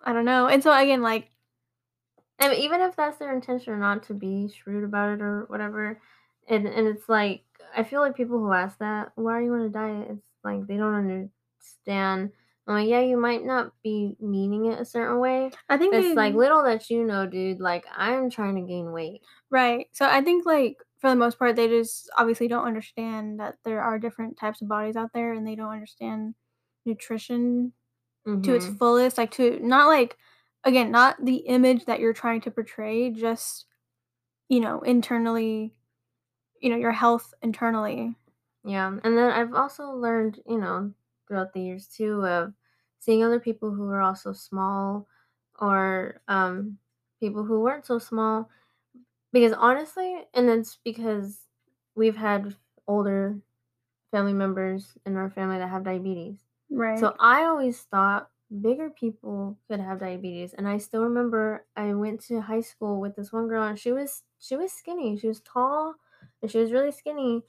I 0.05 0.13
don't 0.13 0.25
know. 0.25 0.49
And 0.49 0.63
so 0.63 0.73
again, 0.73 1.03
like, 1.03 1.31
And 2.39 2.55
even 2.55 2.81
if 2.81 2.97
that's 2.97 3.19
their 3.19 3.35
intention 3.35 3.73
or 3.73 3.79
not 3.79 4.05
to 4.05 4.15
be 4.15 4.49
shrewd 4.49 4.85
about 4.85 5.11
it 5.15 5.23
or 5.23 5.45
whatever, 5.49 6.01
and 6.49 6.67
and 6.67 6.87
it's 6.87 7.09
like 7.09 7.43
I 7.77 7.85
feel 7.85 8.01
like 8.01 8.17
people 8.17 8.39
who 8.39 8.53
ask 8.53 8.79
that, 8.79 9.13
"Why 9.17 9.33
are 9.35 9.43
you 9.43 9.55
on 9.55 9.61
a 9.63 9.69
diet?" 9.69 10.09
It's 10.11 10.31
like 10.45 10.67
they 10.67 10.77
don't 10.77 10.95
understand. 10.95 12.33
I 12.67 12.77
mean, 12.81 12.89
yeah, 12.89 13.01
you 13.01 13.17
might 13.17 13.45
not 13.45 13.73
be 13.83 14.17
meaning 14.21 14.67
it 14.67 14.81
a 14.81 14.85
certain 14.85 15.19
way. 15.21 15.53
I 15.69 15.79
think 15.79 15.97
it's 15.97 16.15
they 16.17 16.17
like 16.17 16.35
little 16.35 16.63
that 16.65 16.91
you 16.91 17.05
know, 17.05 17.27
dude. 17.27 17.61
Like 17.61 17.87
I'm 17.91 18.31
trying 18.31 18.57
to 18.57 18.63
gain 18.63 18.93
weight. 18.93 19.23
Right. 19.51 19.89
So 19.93 20.07
I 20.07 20.23
think 20.23 20.45
like 20.47 20.77
for 20.99 21.11
the 21.11 21.17
most 21.17 21.39
part 21.39 21.57
they 21.57 21.69
just 21.69 22.11
obviously 22.17 22.49
don't 22.49 22.67
understand 22.67 23.41
that 23.41 23.57
there 23.65 23.83
are 23.83 23.99
different 23.99 24.37
types 24.39 24.61
of 24.61 24.69
bodies 24.69 24.97
out 24.97 25.13
there 25.15 25.33
and 25.33 25.47
they 25.47 25.55
don't 25.55 25.73
understand 25.73 26.35
nutrition 26.85 27.73
to 28.45 28.55
its 28.55 28.67
Mhm. 28.67 28.79
fullest, 28.79 29.19
like 29.19 29.33
to 29.33 29.61
not 29.61 29.89
like 29.89 30.19
again, 30.65 30.91
not 30.93 31.25
the 31.25 31.39
image 31.39 31.87
that 31.87 32.01
you're 32.01 32.15
trying 32.15 32.41
to 32.43 32.51
portray, 32.51 33.11
just 33.11 33.67
you 34.49 34.61
know, 34.61 34.81
internally, 34.83 35.75
you 36.61 36.71
know, 36.71 36.77
your 36.77 36.93
health 36.93 37.35
internally. 37.43 38.17
Yeah, 38.65 38.89
and 38.89 39.17
then 39.17 39.31
I've 39.31 39.55
also 39.55 39.91
learned, 39.91 40.43
you 40.47 40.59
know, 40.59 40.93
throughout 41.27 41.53
the 41.53 41.61
years 41.61 41.87
too 41.89 42.25
of 42.27 42.55
seeing 42.99 43.23
other 43.23 43.41
people 43.41 43.73
who 43.73 43.89
are 43.91 44.03
also 44.03 44.33
small 44.33 45.07
or 45.61 46.23
um 46.29 46.79
people 47.21 47.45
who 47.45 47.61
weren't 47.61 47.87
so 47.87 47.99
small 47.99 48.51
because 49.33 49.53
honestly, 49.53 50.27
and 50.35 50.49
it's 50.51 50.77
because 50.85 51.49
we've 51.97 52.17
had 52.17 52.57
older 52.87 53.41
family 54.11 54.33
members 54.33 54.97
in 55.07 55.17
our 55.17 55.31
family 55.31 55.59
that 55.59 55.69
have 55.69 55.85
diabetes. 55.85 56.47
Right. 56.71 57.11
So 57.11 57.17
I 57.19 57.45
always 57.45 57.83
thought 57.83 58.31
bigger 58.63 58.91
people 58.91 59.59
could 59.69 59.81
have 59.81 60.01
diabetes, 60.01 60.55
and 60.55 60.67
I 60.69 60.79
still 60.79 61.03
remember 61.05 61.67
I 61.77 61.95
went 61.95 62.21
to 62.23 62.41
high 62.43 62.61
school 62.63 63.01
with 63.01 63.17
this 63.17 63.33
one 63.33 63.49
girl, 63.49 63.65
and 63.65 63.79
she 63.79 63.93
was 63.93 64.25
she 64.39 64.57
was 64.57 64.73
skinny. 64.73 65.17
She 65.19 65.29
was 65.29 65.41
tall, 65.41 65.97
and 66.43 66.51
she 66.51 66.59
was 66.59 66.73
really 66.73 66.93
skinny, 66.93 67.43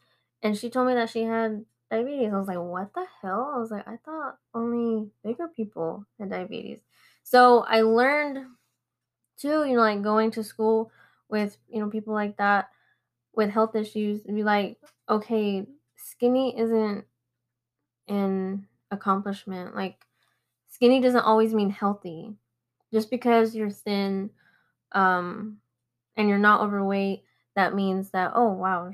and 0.43 0.57
she 0.57 0.69
told 0.69 0.87
me 0.87 0.93
that 0.95 1.09
she 1.09 1.23
had 1.23 1.65
diabetes. 1.91 2.33
I 2.33 2.37
was 2.37 2.47
like, 2.47 2.57
"What 2.59 2.93
the 2.93 3.05
hell?" 3.21 3.51
I 3.55 3.59
was 3.59 3.71
like, 3.71 3.87
"I 3.87 3.97
thought 3.97 4.37
only 4.53 5.11
bigger 5.23 5.47
people 5.47 6.05
had 6.19 6.29
diabetes." 6.31 6.81
So 7.23 7.59
I 7.61 7.81
learned 7.81 8.47
too, 9.37 9.65
you 9.65 9.75
know, 9.75 9.81
like 9.81 10.01
going 10.01 10.31
to 10.31 10.43
school 10.43 10.91
with 11.29 11.57
you 11.69 11.79
know 11.79 11.89
people 11.89 12.13
like 12.13 12.37
that 12.37 12.69
with 13.35 13.49
health 13.51 13.75
issues, 13.75 14.25
and 14.25 14.35
be 14.35 14.43
like, 14.43 14.79
"Okay, 15.09 15.67
skinny 15.97 16.57
isn't 16.59 17.05
an 18.07 18.67
accomplishment. 18.91 19.75
Like 19.75 20.05
skinny 20.69 21.01
doesn't 21.01 21.21
always 21.25 21.53
mean 21.53 21.69
healthy. 21.69 22.35
Just 22.93 23.09
because 23.09 23.55
you're 23.55 23.69
thin 23.69 24.31
um 24.93 25.57
and 26.17 26.29
you're 26.29 26.39
not 26.39 26.61
overweight, 26.61 27.23
that 27.59 27.75
means 27.75 28.11
that 28.11 28.31
oh 28.35 28.53
wow, 28.53 28.91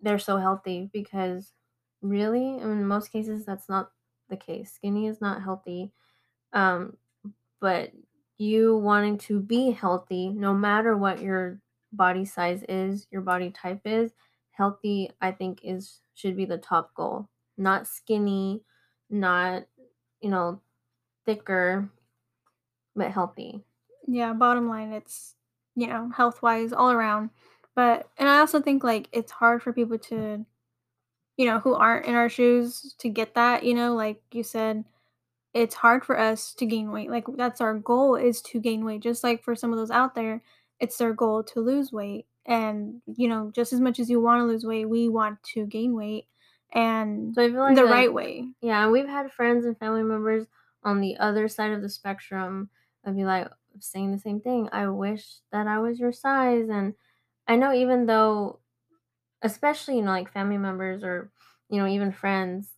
they're 0.00 0.18
so 0.18 0.38
healthy 0.38 0.88
because 0.94 1.52
really, 2.00 2.56
in 2.56 2.86
most 2.86 3.12
cases 3.12 3.44
that's 3.44 3.68
not 3.68 3.92
the 4.30 4.36
case. 4.38 4.72
Skinny 4.72 5.06
is 5.08 5.20
not 5.20 5.42
healthy. 5.42 5.92
Um 6.54 6.96
but 7.60 7.92
you 8.38 8.78
wanting 8.78 9.18
to 9.18 9.38
be 9.38 9.70
healthy 9.72 10.30
no 10.30 10.54
matter 10.54 10.96
what 10.96 11.20
your 11.20 11.60
body 11.92 12.24
size 12.24 12.64
is, 12.66 13.06
your 13.10 13.20
body 13.20 13.50
type 13.50 13.82
is, 13.84 14.14
healthy 14.52 15.10
I 15.20 15.32
think 15.32 15.60
is 15.62 16.00
should 16.14 16.34
be 16.34 16.46
the 16.46 16.56
top 16.56 16.94
goal. 16.94 17.28
Not 17.58 17.86
skinny, 17.86 18.62
not, 19.10 19.64
you 20.22 20.30
know, 20.30 20.62
thicker, 21.26 21.90
but 22.96 23.10
healthy. 23.10 23.62
Yeah, 24.08 24.32
bottom 24.32 24.66
line 24.66 24.92
it's 24.92 25.36
you 25.74 25.86
know, 25.86 26.10
health 26.14 26.42
wise 26.42 26.72
all 26.72 26.90
around. 26.90 27.30
But 27.74 28.08
and 28.18 28.28
I 28.28 28.38
also 28.40 28.60
think 28.60 28.84
like 28.84 29.08
it's 29.12 29.32
hard 29.32 29.62
for 29.62 29.72
people 29.72 29.98
to 29.98 30.44
you 31.36 31.46
know, 31.46 31.58
who 31.60 31.74
aren't 31.74 32.06
in 32.06 32.14
our 32.14 32.28
shoes 32.28 32.94
to 32.98 33.08
get 33.08 33.34
that, 33.34 33.64
you 33.64 33.74
know, 33.74 33.94
like 33.94 34.22
you 34.32 34.42
said, 34.42 34.84
it's 35.54 35.74
hard 35.74 36.04
for 36.04 36.18
us 36.18 36.54
to 36.54 36.66
gain 36.66 36.90
weight. 36.92 37.10
Like 37.10 37.24
that's 37.36 37.60
our 37.60 37.74
goal 37.74 38.16
is 38.16 38.40
to 38.42 38.60
gain 38.60 38.84
weight. 38.84 39.02
Just 39.02 39.24
like 39.24 39.42
for 39.42 39.56
some 39.56 39.72
of 39.72 39.78
those 39.78 39.90
out 39.90 40.14
there, 40.14 40.42
it's 40.80 40.96
their 40.98 41.12
goal 41.14 41.42
to 41.44 41.60
lose 41.60 41.92
weight. 41.92 42.26
And 42.46 43.00
you 43.06 43.28
know, 43.28 43.50
just 43.54 43.72
as 43.72 43.80
much 43.80 43.98
as 44.00 44.10
you 44.10 44.20
want 44.20 44.40
to 44.40 44.44
lose 44.46 44.64
weight, 44.64 44.86
we 44.86 45.08
want 45.08 45.42
to 45.54 45.66
gain 45.66 45.94
weight 45.94 46.26
and 46.72 47.34
So 47.34 47.42
I 47.44 47.48
feel 47.50 47.60
like 47.60 47.76
the 47.76 47.84
like 47.84 47.90
right 47.90 48.12
way. 48.12 48.48
yeah, 48.60 48.88
we've 48.88 49.08
had 49.08 49.32
friends 49.32 49.64
and 49.66 49.78
family 49.78 50.02
members 50.02 50.46
on 50.84 51.00
the 51.00 51.16
other 51.18 51.48
side 51.48 51.72
of 51.72 51.82
the 51.82 51.88
spectrum 51.88 52.70
that 53.04 53.14
be 53.16 53.24
like 53.24 53.48
saying 53.80 54.12
the 54.12 54.18
same 54.18 54.40
thing. 54.40 54.68
I 54.72 54.88
wish 54.88 55.24
that 55.52 55.66
I 55.66 55.78
was 55.78 55.98
your 55.98 56.12
size 56.12 56.68
and 56.68 56.94
I 57.46 57.56
know 57.56 57.72
even 57.72 58.06
though 58.06 58.60
especially, 59.42 59.96
you 59.96 60.02
know, 60.02 60.10
like 60.10 60.32
family 60.32 60.58
members 60.58 61.02
or, 61.02 61.30
you 61.68 61.78
know, 61.78 61.86
even 61.86 62.12
friends, 62.12 62.70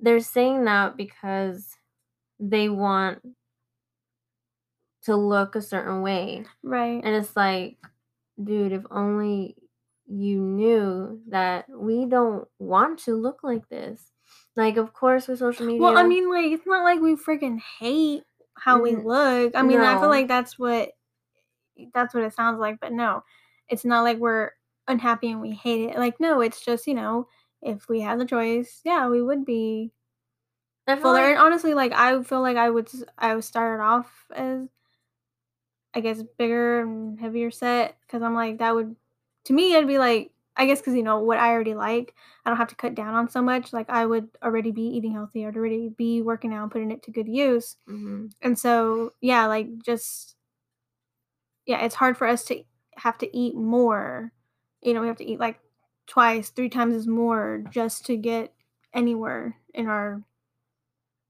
they're 0.00 0.20
saying 0.20 0.64
that 0.64 0.96
because 0.96 1.76
they 2.40 2.68
want 2.68 3.20
to 5.04 5.16
look 5.16 5.54
a 5.54 5.62
certain 5.62 6.02
way. 6.02 6.44
Right. 6.62 7.00
And 7.02 7.14
it's 7.14 7.36
like, 7.36 7.76
dude, 8.42 8.72
if 8.72 8.82
only 8.90 9.56
you 10.06 10.40
knew 10.40 11.20
that 11.28 11.66
we 11.68 12.06
don't 12.06 12.46
want 12.58 13.00
to 13.00 13.14
look 13.14 13.42
like 13.42 13.68
this. 13.68 14.10
Like, 14.56 14.76
of 14.76 14.92
course, 14.92 15.28
with 15.28 15.38
social 15.38 15.66
media 15.66 15.82
Well, 15.82 15.98
I 15.98 16.02
mean, 16.02 16.30
like, 16.30 16.50
it's 16.50 16.66
not 16.66 16.82
like 16.82 17.00
we 17.00 17.14
freaking 17.14 17.60
hate 17.78 18.22
how 18.54 18.80
we 18.80 18.92
mm-hmm. 18.92 19.06
look. 19.06 19.52
I 19.54 19.62
mean, 19.62 19.80
I 19.80 20.00
feel 20.00 20.08
like 20.08 20.28
that's 20.28 20.58
what 20.58 20.90
that's 21.92 22.14
what 22.14 22.24
it 22.24 22.34
sounds 22.34 22.58
like, 22.58 22.80
but 22.80 22.92
no. 22.92 23.22
It's 23.68 23.84
not 23.84 24.02
like 24.02 24.18
we're 24.18 24.52
unhappy 24.88 25.30
and 25.30 25.40
we 25.40 25.52
hate 25.52 25.90
it. 25.90 25.98
Like, 25.98 26.20
no, 26.20 26.40
it's 26.40 26.64
just, 26.64 26.86
you 26.86 26.94
know, 26.94 27.28
if 27.62 27.88
we 27.88 28.00
had 28.00 28.20
the 28.20 28.26
choice, 28.26 28.80
yeah, 28.84 29.08
we 29.08 29.22
would 29.22 29.44
be 29.44 29.92
I 30.86 30.96
fuller. 30.96 31.14
like, 31.14 31.24
And 31.30 31.38
honestly, 31.38 31.74
like 31.74 31.92
I 31.92 32.22
feel 32.22 32.42
like 32.42 32.56
I 32.56 32.70
would 32.70 32.88
I 33.18 33.34
would 33.34 33.44
start 33.44 33.80
off 33.80 34.26
as 34.34 34.68
I 35.94 36.00
guess 36.00 36.22
bigger 36.38 36.80
and 36.80 37.18
heavier 37.18 37.50
set 37.50 37.96
because 38.02 38.22
I'm 38.22 38.34
like 38.34 38.58
that 38.58 38.74
would 38.74 38.96
to 39.44 39.52
me 39.52 39.72
it'd 39.74 39.88
be 39.88 39.98
like 39.98 40.30
I 40.56 40.66
guess 40.66 40.80
because 40.80 40.94
you 40.94 41.02
know 41.02 41.18
what 41.20 41.38
I 41.38 41.50
already 41.52 41.74
like 41.74 42.14
I 42.44 42.50
don't 42.50 42.58
have 42.58 42.68
to 42.68 42.74
cut 42.74 42.94
down 42.94 43.14
on 43.14 43.28
so 43.28 43.40
much 43.42 43.72
like 43.72 43.88
I 43.88 44.04
would 44.04 44.28
already 44.42 44.72
be 44.72 44.82
eating 44.82 45.12
healthy 45.12 45.46
I'd 45.46 45.56
already 45.56 45.88
be 45.88 46.22
working 46.22 46.52
out 46.52 46.64
and 46.64 46.72
putting 46.72 46.90
it 46.90 47.02
to 47.04 47.10
good 47.10 47.28
use 47.28 47.76
mhm. 47.88 48.30
and 48.42 48.58
so 48.58 49.12
yeah 49.20 49.46
like 49.46 49.68
just 49.82 50.36
yeah 51.66 51.84
it's 51.84 51.94
hard 51.94 52.16
for 52.16 52.26
us 52.26 52.44
to 52.46 52.62
have 52.96 53.18
to 53.18 53.36
eat 53.36 53.54
more 53.54 54.32
you 54.82 54.94
know 54.94 55.00
we 55.00 55.08
have 55.08 55.16
to 55.16 55.24
eat 55.24 55.40
like 55.40 55.58
twice 56.06 56.50
three 56.50 56.68
times 56.68 56.94
as 56.94 57.06
more 57.06 57.64
just 57.70 58.06
to 58.06 58.16
get 58.16 58.52
anywhere 58.94 59.56
in 59.74 59.86
our 59.86 60.22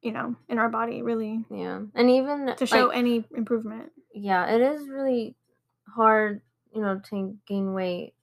you 0.03 0.13
know 0.13 0.37
in 0.49 0.59
our 0.59 0.69
body 0.69 1.03
really 1.03 1.45
yeah, 1.51 1.81
and 1.95 2.11
even 2.11 2.55
to 2.57 2.67
show 2.67 2.87
like, 2.87 2.97
any 2.97 3.25
improvement 3.35 3.91
yeah, 4.17 4.47
it 4.47 4.63
is 4.63 4.89
really 4.89 5.37
hard, 5.95 6.41
you 6.75 6.81
know, 6.81 7.01
to 7.11 7.37
gain 7.47 7.75
weight 7.75 8.15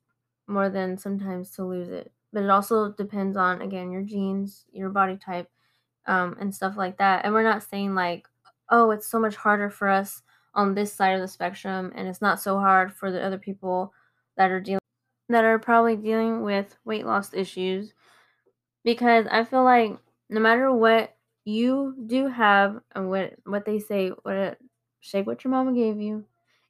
more 0.47 0.67
than 0.69 0.97
sometimes 0.97 1.51
to 1.51 1.63
lose 1.63 1.89
it. 1.89 2.12
But 2.34 2.43
it 2.43 2.49
also 2.49 2.91
depends 2.91 3.38
on 3.38 3.62
again 3.62 3.91
your 3.91 4.01
genes, 4.01 4.65
your 4.71 4.89
body 4.89 5.17
type, 5.17 5.49
um, 6.08 6.36
and 6.39 6.53
stuff 6.53 6.75
like 6.75 6.97
that. 6.97 7.23
And 7.23 7.34
we're 7.34 7.43
not 7.43 7.62
saying 7.62 7.93
like, 7.93 8.27
oh, 8.71 8.89
it's 8.89 9.08
so 9.08 9.19
much 9.19 9.36
harder 9.36 9.69
for 9.69 9.88
us 9.88 10.23
on 10.56 10.76
this 10.76 10.94
side 10.94 11.13
of 11.16 11.22
the 11.22 11.28
spectrum, 11.28 11.92
and 11.96 12.08
it's 12.08 12.22
not 12.22 12.42
so 12.42 12.60
hard 12.60 12.94
for 12.94 13.12
the 13.12 13.24
other 13.24 13.38
people 13.38 13.94
that 14.38 14.52
are 14.52 14.60
dealing 14.60 14.80
that 15.30 15.46
are 15.46 15.60
probably 15.60 15.96
dealing 15.96 16.44
with 16.44 16.78
weight 16.86 17.06
loss 17.06 17.34
issues. 17.34 17.94
Because 18.84 19.26
I 19.32 19.44
feel 19.46 19.63
like 19.63 19.98
no 20.30 20.39
matter 20.39 20.74
what 20.74 21.16
you 21.46 21.96
do 22.08 22.28
have 22.28 22.80
and 22.96 23.10
what 23.10 23.34
what 23.46 23.66
they 23.66 23.80
say, 23.80 24.10
what 24.10 24.36
it, 24.36 24.58
shake 25.00 25.28
what 25.28 25.44
your 25.44 25.52
mama 25.52 25.74
gave 25.74 26.00
you, 26.02 26.26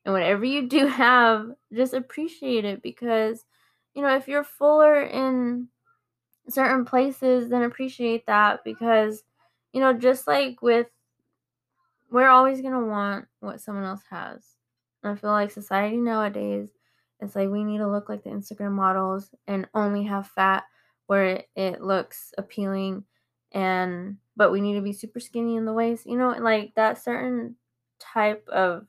and 0.05 0.13
whatever 0.13 0.45
you 0.45 0.67
do 0.67 0.87
have, 1.03 1.51
just 1.73 1.93
appreciate 1.93 2.65
it 2.65 2.81
because 2.81 3.45
you 3.95 4.01
know 4.01 4.15
if 4.15 4.27
you're 4.27 4.43
fuller 4.43 5.01
in 5.01 5.67
certain 6.49 6.85
places, 6.85 7.49
then 7.49 7.63
appreciate 7.63 8.25
that 8.27 8.63
because 8.63 9.23
you 9.73 9.81
know 9.81 9.93
just 9.93 10.27
like 10.27 10.61
with 10.61 10.87
we're 12.13 12.29
always 12.29 12.61
gonna 12.61 12.85
want 12.85 13.25
what 13.39 13.59
someone 13.59 13.85
else 13.85 14.03
has. 14.11 14.45
And 15.01 15.11
I 15.11 15.19
feel 15.19 15.31
like 15.31 15.49
society 15.49 15.97
nowadays, 15.97 16.69
it's 17.19 17.35
like 17.35 17.49
we 17.49 17.63
need 17.63 17.79
to 17.79 17.89
look 17.89 18.07
like 18.07 18.23
the 18.23 18.29
Instagram 18.29 18.73
models 18.73 19.33
and 19.47 19.67
only 19.73 20.03
have 20.03 20.27
fat 20.27 20.63
where 21.07 21.25
it, 21.25 21.49
it 21.55 21.81
looks 21.81 22.31
appealing 22.37 23.03
and 23.51 24.17
but 24.35 24.51
we 24.51 24.61
need 24.61 24.75
to 24.75 24.81
be 24.81 24.93
super 24.93 25.19
skinny 25.19 25.55
in 25.55 25.65
the 25.65 25.73
waist. 25.73 26.05
You 26.05 26.17
know, 26.17 26.29
like 26.29 26.75
that 26.75 27.03
certain 27.03 27.55
type 27.99 28.47
of 28.47 28.85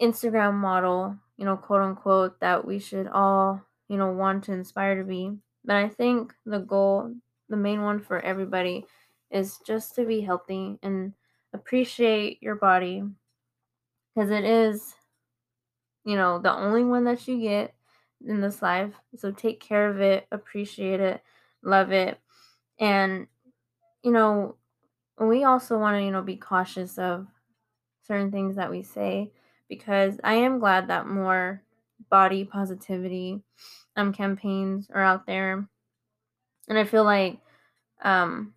Instagram 0.00 0.54
model, 0.54 1.18
you 1.36 1.44
know, 1.44 1.56
quote 1.56 1.82
unquote, 1.82 2.40
that 2.40 2.66
we 2.66 2.78
should 2.78 3.08
all, 3.08 3.62
you 3.88 3.98
know, 3.98 4.10
want 4.10 4.44
to 4.44 4.52
inspire 4.52 4.96
to 4.96 5.04
be. 5.04 5.32
But 5.66 5.76
I 5.76 5.88
think 5.90 6.32
the 6.46 6.60
goal, 6.60 7.14
the 7.50 7.56
main 7.58 7.82
one 7.82 8.00
for 8.00 8.20
everybody, 8.20 8.86
is 9.30 9.58
just 9.66 9.94
to 9.96 10.06
be 10.06 10.22
healthy 10.22 10.78
and 10.82 11.12
appreciate 11.56 12.42
your 12.42 12.54
body 12.54 13.02
because 14.14 14.30
it 14.30 14.44
is, 14.44 14.94
you 16.04 16.16
know, 16.16 16.38
the 16.38 16.52
only 16.52 16.84
one 16.84 17.04
that 17.04 17.26
you 17.26 17.40
get 17.40 17.74
in 18.26 18.40
this 18.40 18.62
life. 18.62 18.92
So 19.16 19.30
take 19.32 19.60
care 19.60 19.88
of 19.90 20.00
it, 20.00 20.26
appreciate 20.30 21.00
it, 21.00 21.22
love 21.62 21.92
it. 21.92 22.18
And, 22.78 23.26
you 24.02 24.12
know, 24.12 24.56
we 25.18 25.44
also 25.44 25.78
want 25.78 25.96
to, 25.96 26.04
you 26.04 26.10
know, 26.10 26.22
be 26.22 26.36
cautious 26.36 26.98
of 26.98 27.26
certain 28.02 28.30
things 28.30 28.56
that 28.56 28.70
we 28.70 28.82
say 28.82 29.32
because 29.68 30.20
I 30.22 30.34
am 30.34 30.58
glad 30.58 30.88
that 30.88 31.08
more 31.08 31.62
body 32.10 32.44
positivity 32.44 33.40
um 33.96 34.12
campaigns 34.12 34.88
are 34.92 35.02
out 35.02 35.26
there. 35.26 35.66
And 36.68 36.78
I 36.78 36.84
feel 36.84 37.04
like 37.04 37.38
um 38.02 38.52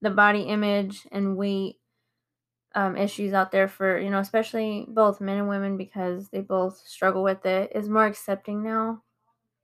the 0.00 0.10
body 0.10 0.42
image 0.42 1.06
and 1.12 1.36
weight 1.36 1.79
um, 2.74 2.96
issues 2.96 3.32
out 3.32 3.50
there 3.50 3.68
for 3.68 3.98
you 3.98 4.10
know 4.10 4.18
especially 4.18 4.86
both 4.88 5.20
men 5.20 5.38
and 5.38 5.48
women 5.48 5.76
because 5.76 6.28
they 6.28 6.40
both 6.40 6.78
struggle 6.86 7.22
with 7.22 7.44
it 7.44 7.72
is 7.74 7.88
more 7.88 8.06
accepting 8.06 8.62
now. 8.62 9.02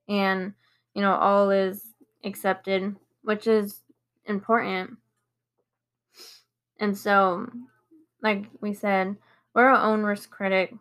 And 0.09 0.55
you 0.95 1.03
know 1.03 1.15
all 1.15 1.51
is 1.51 1.83
accepted 2.25 2.97
which 3.23 3.47
is 3.47 3.81
important. 4.25 4.99
And 6.79 6.97
so 6.97 7.49
like 8.23 8.47
we 8.61 8.75
said 8.75 9.17
we're 9.55 9.69
our 9.69 9.83
own 9.83 10.03
worst 10.03 10.31
critic 10.31 10.75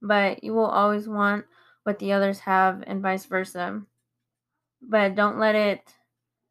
but 0.00 0.42
you 0.44 0.54
will 0.54 0.66
always 0.66 1.08
want 1.08 1.44
what 1.82 1.98
the 1.98 2.12
others 2.12 2.40
have 2.40 2.82
and 2.86 3.02
vice 3.02 3.24
versa. 3.26 3.82
But 4.80 5.14
don't 5.14 5.38
let 5.38 5.54
it 5.54 5.82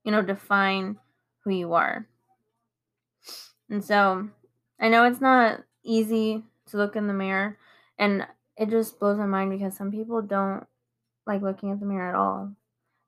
you 0.04 0.12
know 0.12 0.22
define 0.22 0.98
who 1.44 1.52
you 1.52 1.74
are. 1.74 2.08
And 3.70 3.84
so 3.84 4.30
I 4.80 4.90
know 4.90 5.06
it's 5.06 5.22
not 5.22 5.64
easy 5.84 6.44
to 6.68 6.78
look 6.78 6.96
in 6.96 7.08
the 7.08 7.14
mirror, 7.14 7.58
and 7.98 8.28
it 8.58 8.70
just 8.70 9.00
blows 9.00 9.18
my 9.18 9.26
mind 9.26 9.52
because 9.52 9.76
some 9.76 9.92
people 9.92 10.22
don't 10.22 10.66
like 11.26 11.42
looking 11.42 11.72
at 11.72 11.80
the 11.80 11.86
mirror 11.86 12.10
at 12.10 12.16
all. 12.16 12.52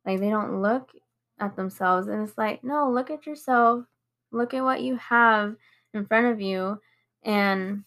Like 0.06 0.20
they 0.20 0.30
don't 0.30 0.62
look 0.62 0.92
at 1.40 1.56
themselves, 1.56 2.08
and 2.08 2.28
it's 2.28 2.38
like, 2.38 2.64
no, 2.64 2.90
look 2.90 3.12
at 3.12 3.26
yourself, 3.26 3.86
look 4.32 4.54
at 4.54 4.64
what 4.64 4.82
you 4.82 4.98
have 4.98 5.56
in 5.94 6.06
front 6.06 6.28
of 6.28 6.42
you, 6.42 6.82
and 7.24 7.84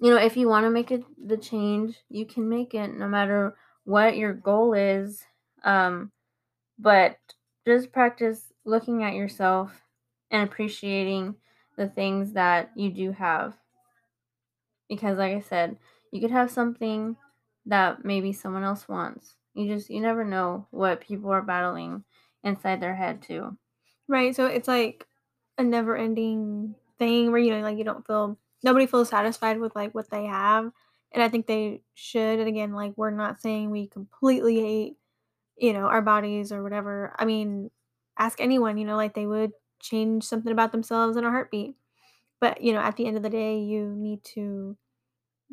you 0.00 0.10
know, 0.10 0.16
if 0.16 0.36
you 0.36 0.48
want 0.48 0.64
to 0.64 0.70
make 0.70 0.90
it 0.90 1.04
the 1.28 1.36
change, 1.36 1.96
you 2.08 2.24
can 2.24 2.48
make 2.48 2.74
it 2.74 2.88
no 2.88 3.06
matter 3.06 3.54
what 3.84 4.16
your 4.16 4.32
goal 4.32 4.72
is. 4.72 5.22
Um, 5.62 6.10
but 6.78 7.18
just 7.66 7.92
practice 7.92 8.52
looking 8.64 9.04
at 9.04 9.14
yourself 9.14 9.82
and 10.30 10.42
appreciating 10.42 11.34
the 11.80 11.88
things 11.88 12.34
that 12.34 12.70
you 12.76 12.90
do 12.92 13.12
have. 13.12 13.58
Because 14.88 15.18
like 15.18 15.34
I 15.36 15.40
said, 15.40 15.78
you 16.12 16.20
could 16.20 16.30
have 16.30 16.50
something 16.50 17.16
that 17.66 18.04
maybe 18.04 18.32
someone 18.32 18.64
else 18.64 18.88
wants. 18.88 19.36
You 19.54 19.66
just 19.68 19.90
you 19.90 20.00
never 20.00 20.24
know 20.24 20.66
what 20.70 21.00
people 21.00 21.30
are 21.30 21.42
battling 21.42 22.04
inside 22.42 22.80
their 22.80 22.94
head 22.94 23.22
too. 23.22 23.56
Right. 24.08 24.34
So 24.34 24.46
it's 24.46 24.68
like 24.68 25.06
a 25.58 25.62
never 25.64 25.96
ending 25.96 26.74
thing 26.98 27.30
where 27.30 27.40
you 27.40 27.50
know 27.50 27.60
like 27.60 27.78
you 27.78 27.84
don't 27.84 28.06
feel 28.06 28.38
nobody 28.62 28.86
feels 28.86 29.08
satisfied 29.08 29.58
with 29.60 29.74
like 29.76 29.94
what 29.94 30.10
they 30.10 30.24
have. 30.26 30.72
And 31.12 31.22
I 31.22 31.28
think 31.28 31.46
they 31.46 31.82
should. 31.94 32.38
And 32.38 32.48
again, 32.48 32.72
like 32.72 32.94
we're 32.96 33.10
not 33.10 33.40
saying 33.40 33.70
we 33.70 33.88
completely 33.88 34.60
hate, 34.60 34.96
you 35.56 35.72
know, 35.72 35.86
our 35.86 36.02
bodies 36.02 36.52
or 36.52 36.62
whatever. 36.62 37.14
I 37.18 37.24
mean, 37.24 37.70
ask 38.18 38.40
anyone, 38.40 38.78
you 38.78 38.84
know, 38.86 38.96
like 38.96 39.14
they 39.14 39.26
would 39.26 39.52
change 39.80 40.24
something 40.24 40.52
about 40.52 40.72
themselves 40.72 41.16
in 41.16 41.24
a 41.24 41.30
heartbeat. 41.30 41.76
But, 42.40 42.62
you 42.62 42.72
know, 42.72 42.80
at 42.80 42.96
the 42.96 43.06
end 43.06 43.16
of 43.16 43.22
the 43.22 43.30
day, 43.30 43.60
you 43.60 43.94
need 43.96 44.24
to 44.36 44.76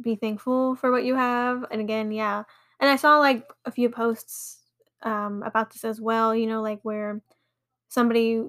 be 0.01 0.15
thankful 0.15 0.75
for 0.75 0.91
what 0.91 1.05
you 1.05 1.15
have. 1.15 1.65
And 1.71 1.81
again, 1.81 2.11
yeah. 2.11 2.43
And 2.79 2.89
I 2.89 2.95
saw 2.95 3.19
like 3.19 3.51
a 3.65 3.71
few 3.71 3.89
posts 3.89 4.59
um, 5.03 5.43
about 5.43 5.71
this 5.71 5.85
as 5.85 6.01
well, 6.01 6.35
you 6.35 6.47
know, 6.47 6.61
like 6.61 6.81
where 6.83 7.21
somebody, 7.89 8.43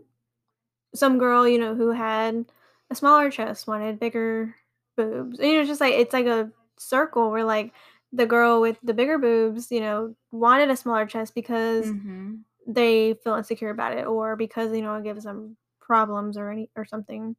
some 0.95 1.19
girl, 1.19 1.47
you 1.47 1.59
know, 1.59 1.75
who 1.75 1.91
had 1.91 2.47
a 2.91 2.95
smaller 2.95 3.31
chest 3.31 3.67
wanted 3.67 4.01
bigger 4.01 4.55
boobs. 4.97 5.39
And, 5.39 5.49
you 5.51 5.59
know, 5.59 5.65
just 5.65 5.81
like, 5.81 5.95
it's 5.95 6.13
like 6.13 6.27
a 6.27 6.51
circle 6.79 7.31
where 7.31 7.45
like 7.45 7.73
the 8.13 8.27
girl 8.27 8.61
with 8.61 8.79
the 8.83 8.95
bigger 8.95 9.19
boobs, 9.19 9.71
you 9.71 9.81
know, 9.81 10.15
wanted 10.31 10.71
a 10.71 10.77
smaller 10.77 11.07
chest 11.07 11.35
because 11.35 11.93
Mm-hmm. 11.93 12.37
they 12.67 13.15
feel 13.15 13.35
insecure 13.37 13.71
about 13.71 13.97
it 13.97 14.07
or 14.07 14.37
because, 14.37 14.73
you 14.75 14.83
know, 14.83 14.95
it 14.97 15.05
gives 15.05 15.25
them 15.25 15.57
problems 15.89 16.39
or 16.39 16.51
any 16.53 16.71
or 16.77 16.87
something. 16.87 17.37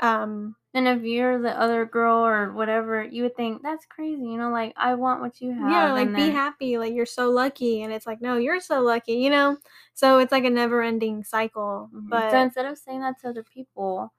Um, 0.00 0.56
And 0.74 0.88
if 0.88 1.04
you're 1.04 1.40
the 1.40 1.56
other 1.58 1.86
girl 1.86 2.18
or 2.26 2.52
whatever, 2.52 3.04
you 3.04 3.22
would 3.24 3.36
think 3.36 3.62
that's 3.62 3.86
crazy, 3.86 4.24
you 4.24 4.38
know, 4.38 4.50
like 4.50 4.74
I 4.76 4.94
want 4.96 5.20
what 5.22 5.40
you 5.40 5.52
have. 5.54 5.70
Yeah, 5.72 5.92
like 5.92 6.08
be 6.08 6.14
then- 6.24 6.32
happy, 6.32 6.78
like 6.78 6.94
you're 6.94 7.06
so 7.06 7.30
lucky, 7.30 7.82
and 7.82 7.92
it's 7.94 8.06
like 8.06 8.20
no, 8.20 8.36
you're 8.38 8.60
so 8.60 8.82
lucky, 8.82 9.14
you 9.14 9.30
know. 9.30 9.58
So 9.94 10.18
it's 10.20 10.32
like 10.32 10.44
a 10.44 10.50
never-ending 10.50 11.24
cycle. 11.24 11.90
Mhm. 11.94 12.10
But 12.10 12.30
so 12.32 12.38
instead 12.42 12.66
of 12.66 12.78
saying 12.78 13.00
that 13.02 13.20
to 13.20 13.28
other 13.30 13.44
people, 13.44 14.12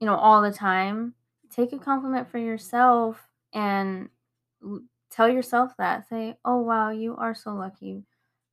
you 0.00 0.06
know, 0.06 0.16
all 0.16 0.42
the 0.42 0.52
time, 0.52 1.14
take 1.50 1.72
a 1.72 1.78
compliment 1.78 2.28
for 2.30 2.38
yourself 2.38 3.30
and 3.54 4.10
l- 4.64 4.82
tell 5.10 5.28
yourself 5.28 5.76
that. 5.78 6.08
Say, 6.08 6.36
"Oh 6.44 6.58
wow, 6.62 6.90
you 6.90 7.16
are 7.16 7.34
so 7.34 7.54
lucky 7.54 8.04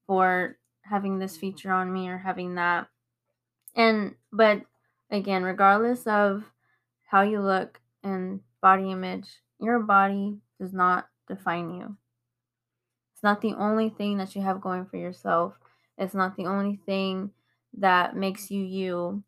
for 0.07 0.59
having 0.83 1.19
this 1.19 1.37
feature 1.37 1.71
on 1.73 1.91
me 1.93 2.09
or 2.09 2.17
having 2.19 2.55
that." 2.55 2.89
And 3.75 4.15
but 4.31 4.61
again, 5.09 5.43
regardless 5.43 6.05
of 6.07 6.43
how 7.05 7.21
you 7.21 7.41
look 7.41 7.79
and 8.03 8.41
body 8.61 8.91
image, 8.91 9.27
your 9.59 9.79
body 9.79 10.37
does 10.59 10.73
not 10.73 11.07
define 11.27 11.73
you. 11.73 11.97
It's 13.13 13.23
not 13.23 13.41
the 13.41 13.53
only 13.53 13.89
thing 13.89 14.17
that 14.17 14.35
you 14.35 14.41
have 14.41 14.61
going 14.61 14.85
for 14.85 14.97
yourself. 14.97 15.53
It's 15.97 16.15
not 16.15 16.35
the 16.35 16.45
only 16.45 16.79
thing 16.85 17.31
that 17.77 18.15
makes 18.15 18.51
you 18.51 18.63
you. 18.63 19.23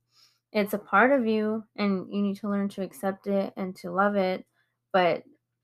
It's 0.51 0.73
a 0.73 0.79
part 0.79 1.11
of 1.11 1.27
you 1.27 1.63
and 1.75 2.07
you 2.11 2.21
need 2.21 2.37
to 2.37 2.49
learn 2.49 2.69
to 2.69 2.81
accept 2.81 3.27
it 3.27 3.53
and 3.55 3.75
to 3.77 3.91
love 3.91 4.15
it, 4.15 4.45
but 4.91 5.23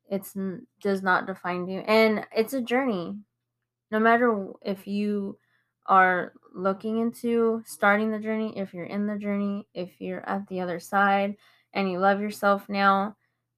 it's 0.10 0.36
does 0.82 1.02
not 1.02 1.26
define 1.26 1.68
you. 1.68 1.80
And 1.80 2.26
it's 2.36 2.54
a 2.54 2.62
journey. 2.62 3.16
No 3.90 4.00
matter 4.00 4.48
if 4.62 4.88
you 4.88 5.38
are 5.88 6.34
looking 6.54 7.00
into 7.00 7.62
starting 7.66 8.12
the 8.12 8.20
journey, 8.20 8.58
if 8.58 8.74
you're 8.74 8.86
in 8.86 9.08
the 9.08 9.18
journey, 9.18 9.68
if 9.74 10.00
you're 10.00 10.28
at 10.28 10.48
the 10.48 10.62
other 10.62 10.80
side 10.80 11.36
and 11.74 11.90
you 11.90 12.00
love 12.00 12.22
yourself 12.22 12.68
now 12.70 13.16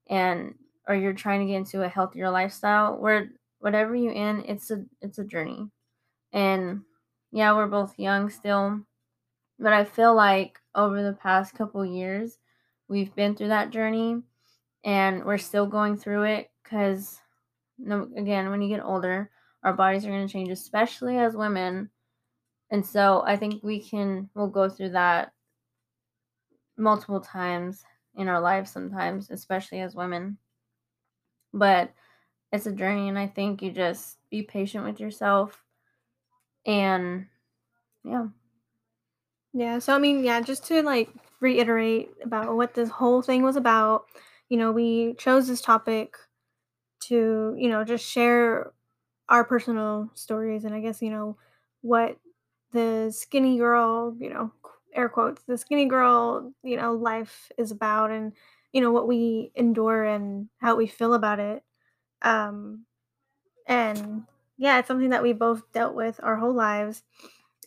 and 0.09 0.55
or 0.87 0.95
you're 0.95 1.13
trying 1.13 1.39
to 1.39 1.45
get 1.51 1.57
into 1.57 1.83
a 1.83 1.89
healthier 1.89 2.29
lifestyle, 2.29 2.97
where 2.97 3.29
whatever 3.59 3.95
you 3.95 4.11
in, 4.11 4.43
it's 4.47 4.69
a 4.71 4.83
it's 5.01 5.19
a 5.19 5.23
journey. 5.23 5.69
And 6.33 6.81
yeah, 7.31 7.53
we're 7.53 7.67
both 7.67 7.97
young 7.97 8.29
still, 8.29 8.81
but 9.59 9.73
I 9.73 9.85
feel 9.85 10.13
like 10.15 10.59
over 10.75 11.01
the 11.03 11.13
past 11.13 11.55
couple 11.55 11.85
years, 11.85 12.37
we've 12.87 13.13
been 13.15 13.35
through 13.35 13.49
that 13.49 13.69
journey 13.69 14.21
and 14.83 15.23
we're 15.23 15.37
still 15.37 15.65
going 15.65 15.97
through 15.97 16.23
it 16.23 16.51
because, 16.63 17.19
no, 17.77 18.07
again, 18.17 18.49
when 18.49 18.61
you 18.61 18.69
get 18.69 18.83
older, 18.83 19.29
our 19.63 19.73
bodies 19.73 20.05
are 20.05 20.09
going 20.09 20.27
to 20.27 20.31
change, 20.31 20.49
especially 20.49 21.17
as 21.17 21.35
women. 21.35 21.89
And 22.73 22.85
so 22.85 23.23
I 23.25 23.37
think 23.37 23.63
we 23.63 23.79
can, 23.81 24.29
we'll 24.35 24.47
go 24.49 24.67
through 24.67 24.89
that 24.89 25.31
multiple 26.77 27.21
times 27.21 27.83
in 28.15 28.27
our 28.27 28.39
lives 28.39 28.71
sometimes, 28.71 29.29
especially 29.29 29.79
as 29.81 29.95
women. 29.95 30.37
But 31.53 31.93
it's 32.51 32.65
a 32.67 32.73
journey 32.73 33.09
and 33.09 33.19
I 33.19 33.27
think 33.27 33.61
you 33.61 33.71
just 33.71 34.19
be 34.29 34.43
patient 34.43 34.85
with 34.85 34.99
yourself 34.99 35.63
and 36.65 37.27
yeah. 38.03 38.27
Yeah, 39.53 39.79
so 39.79 39.93
I 39.95 39.99
mean, 39.99 40.23
yeah, 40.23 40.41
just 40.41 40.65
to 40.67 40.81
like 40.81 41.09
reiterate 41.39 42.09
about 42.23 42.55
what 42.55 42.73
this 42.73 42.89
whole 42.89 43.21
thing 43.21 43.43
was 43.43 43.55
about, 43.55 44.05
you 44.49 44.57
know, 44.57 44.71
we 44.71 45.13
chose 45.15 45.47
this 45.47 45.61
topic 45.61 46.15
to, 47.01 47.55
you 47.57 47.69
know, 47.69 47.83
just 47.83 48.05
share 48.05 48.73
our 49.29 49.43
personal 49.45 50.11
stories 50.15 50.65
and 50.65 50.75
I 50.75 50.81
guess, 50.81 51.01
you 51.01 51.11
know, 51.11 51.37
what 51.81 52.17
the 52.73 53.11
skinny 53.11 53.57
girl, 53.57 54.15
you 54.19 54.29
know, 54.29 54.53
air 54.93 55.09
quotes, 55.09 55.43
the 55.43 55.57
skinny 55.57 55.85
girl, 55.87 56.53
you 56.63 56.77
know, 56.77 56.93
life 56.93 57.51
is 57.57 57.71
about 57.71 58.11
and, 58.11 58.33
you 58.73 58.81
know, 58.81 58.91
what 58.91 59.07
we 59.07 59.51
endure 59.55 60.03
and 60.03 60.49
how 60.59 60.75
we 60.75 60.87
feel 60.87 61.13
about 61.15 61.39
it. 61.39 61.63
Um, 62.23 62.85
and 63.67 64.25
yeah, 64.57 64.79
it's 64.79 64.87
something 64.87 65.09
that 65.09 65.23
we 65.23 65.33
both 65.33 65.71
dealt 65.71 65.95
with 65.95 66.19
our 66.23 66.37
whole 66.37 66.53
lives. 66.53 67.03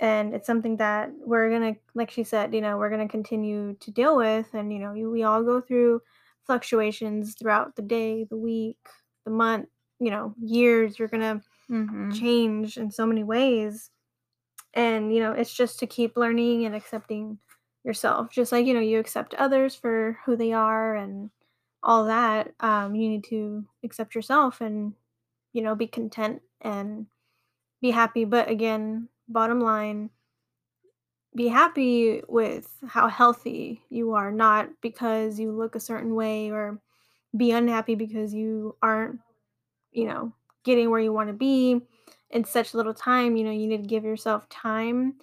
And 0.01 0.35
it's 0.35 0.47
something 0.47 0.77
that 0.79 1.11
we're 1.19 1.49
going 1.51 1.75
to, 1.75 1.81
like 1.95 2.11
she 2.11 2.25
said, 2.25 2.55
you 2.55 2.61
know, 2.61 2.77
we're 2.79 2.91
going 2.91 3.07
to 3.07 3.11
continue 3.13 3.75
to 3.81 3.91
deal 3.91 4.17
with. 4.17 4.53
And, 4.55 4.73
you 4.73 4.79
know, 4.79 4.93
we 4.93 5.23
all 5.23 5.43
go 5.43 5.61
through 5.61 6.03
fluctuations 6.45 7.35
throughout 7.35 7.77
the 7.77 7.83
day, 7.83 8.25
the 8.25 8.37
week, 8.37 8.79
the 9.25 9.31
month, 9.31 9.69
you 9.99 10.11
know, 10.11 10.35
years. 10.41 10.99
You're 10.99 11.09
going 11.09 11.41
to 11.41 11.45
Mm-hmm. 11.71 12.19
change 12.19 12.77
in 12.79 12.91
so 12.91 13.07
many 13.07 13.25
ways. 13.25 13.91
And, 14.77 15.13
you 15.13 15.21
know, 15.21 15.33
it's 15.33 15.55
just 15.55 15.79
to 15.81 15.87
keep 15.87 16.17
learning 16.17 16.67
and 16.67 16.75
accepting 16.75 17.39
yourself. 17.83 18.31
Just 18.31 18.53
like, 18.53 18.67
you 18.67 18.75
know, 18.75 18.81
you 18.81 19.01
accept 19.01 19.35
others 19.35 19.75
for 19.75 20.19
who 20.25 20.37
they 20.37 20.53
are 20.53 20.95
and 20.95 21.31
all 21.83 22.05
that. 22.05 22.53
Um, 22.61 22.95
you 22.95 23.09
need 23.09 23.25
to 23.31 23.65
accept 23.83 24.15
yourself 24.15 24.61
and, 24.61 24.93
you 25.55 25.63
know, 25.63 25.75
be 25.75 25.87
content 25.87 26.43
and 26.61 27.07
be 27.81 27.91
happy. 27.91 28.27
But 28.27 28.51
again, 28.51 29.09
bottom 29.29 29.61
line, 29.61 30.11
be 31.35 31.49
happy 31.49 32.23
with 32.29 32.69
how 32.87 33.09
healthy 33.09 33.83
you 33.89 34.13
are, 34.13 34.31
not 34.31 34.69
because 34.83 35.41
you 35.41 35.53
look 35.53 35.75
a 35.75 35.81
certain 35.81 36.15
way 36.15 36.51
or 36.51 36.79
be 37.35 37.51
unhappy 37.51 37.95
because 37.95 38.35
you 38.35 38.77
aren't, 38.83 39.21
you 39.93 40.07
know, 40.07 40.33
getting 40.65 40.91
where 40.91 41.01
you 41.01 41.13
want 41.13 41.29
to 41.29 41.35
be 41.35 41.81
in 42.31 42.45
such 42.45 42.75
little 42.75 42.95
time. 42.95 43.37
You 43.37 43.45
know, 43.45 43.51
you 43.51 43.67
need 43.67 43.83
to 43.83 43.89
give 43.89 44.05
yourself 44.05 44.49
time 44.49 45.15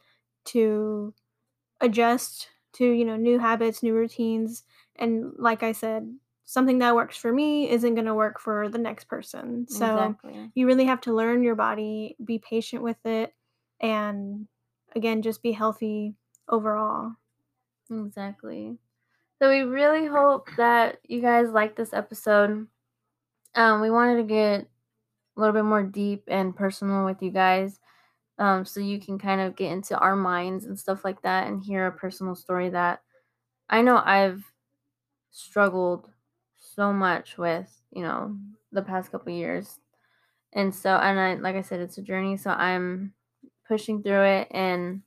to 0.46 1.14
adjust 1.82 2.50
to, 2.74 2.86
you 2.86 3.06
know, 3.06 3.16
new 3.16 3.40
habits, 3.40 3.84
new 3.84 3.94
routines. 3.94 4.64
And 4.96 5.34
like 5.38 5.64
I 5.64 5.72
said, 5.72 6.16
something 6.46 6.80
that 6.80 6.96
works 6.96 7.18
for 7.18 7.32
me 7.32 7.70
isn't 7.70 7.96
going 7.96 8.06
to 8.06 8.14
work 8.14 8.40
for 8.40 8.70
the 8.70 8.78
next 8.78 9.06
person. 9.06 9.68
So 9.68 10.16
Exactly. 10.16 10.52
you 10.56 10.66
really 10.68 10.86
have 10.86 11.02
to 11.02 11.14
learn 11.14 11.44
your 11.44 11.56
body, 11.56 12.16
be 12.24 12.40
patient 12.40 12.84
with 12.84 13.04
it, 13.06 13.34
and 13.80 14.48
again, 14.96 15.22
just 15.22 15.42
be 15.44 15.52
healthy 15.52 16.16
overall. 16.50 17.14
Exactly. 17.90 18.78
So 19.42 19.50
we 19.50 19.62
really 19.62 20.06
hope 20.08 20.50
that 20.58 21.00
you 21.08 21.22
guys 21.22 21.50
like 21.50 21.76
this 21.76 21.94
episode. 21.94 22.68
Um, 23.56 23.82
we 23.82 23.92
wanted 23.92 24.18
to 24.18 24.24
get 24.24 24.68
a 25.36 25.40
little 25.40 25.54
bit 25.54 25.66
more 25.66 25.84
deep 25.84 26.24
and 26.28 26.56
personal 26.56 27.06
with 27.06 27.22
you 27.22 27.32
guys. 27.32 27.80
Um, 28.40 28.66
so 28.66 28.80
you 28.80 29.00
can 29.00 29.20
kind 29.20 29.42
of 29.42 29.56
get 29.56 29.72
into 29.72 29.98
our 29.98 30.16
minds 30.16 30.66
and 30.66 30.78
stuff 30.78 31.06
like 31.06 31.22
that 31.22 31.48
and 31.48 31.64
hear 31.64 31.88
a 31.88 31.92
personal 31.92 32.36
story 32.36 32.70
that 32.70 33.02
I 33.70 33.82
know 33.82 34.02
I've 34.04 34.44
struggled 35.32 36.10
so 36.58 36.94
much 36.94 37.38
with, 37.38 37.70
you 37.92 38.02
know, 38.02 38.36
the 38.72 38.82
past 38.82 39.12
couple 39.12 39.34
years. 39.34 39.80
And 40.54 40.74
so 40.74 40.96
and 40.96 41.20
I 41.20 41.36
like 41.36 41.56
I 41.56 41.62
said 41.62 41.80
it's 41.80 41.98
a 41.98 42.02
journey, 42.04 42.38
so 42.38 42.52
I'm 42.52 43.14
pushing 43.68 44.04
through 44.04 44.24
it 44.24 44.48
and 44.52 45.02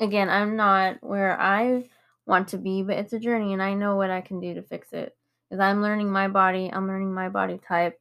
again, 0.00 0.28
I'm 0.28 0.56
not 0.56 0.96
where 1.02 1.40
I 1.40 1.88
want 2.26 2.48
to 2.48 2.58
be, 2.58 2.82
but 2.82 2.96
it's 2.96 3.12
a 3.12 3.18
journey 3.20 3.52
and 3.52 3.62
I 3.62 3.74
know 3.74 3.96
what 3.96 4.10
I 4.10 4.20
can 4.20 4.40
do 4.40 4.54
to 4.54 4.62
fix 4.62 4.92
it. 4.92 5.16
Cuz 5.50 5.60
I'm 5.60 5.82
learning 5.82 6.10
my 6.10 6.28
body, 6.28 6.70
I'm 6.72 6.86
learning 6.86 7.14
my 7.14 7.28
body 7.28 7.58
type. 7.58 8.00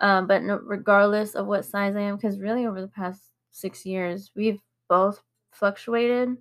Um, 0.00 0.26
but 0.26 0.42
no, 0.42 0.60
regardless 0.62 1.34
of 1.34 1.46
what 1.46 1.64
size 1.64 1.96
I 1.96 2.02
am 2.02 2.18
cuz 2.18 2.40
really 2.40 2.66
over 2.66 2.80
the 2.80 2.88
past 2.88 3.30
6 3.52 3.86
years, 3.86 4.30
we've 4.34 4.60
both 4.88 5.22
fluctuated 5.52 6.36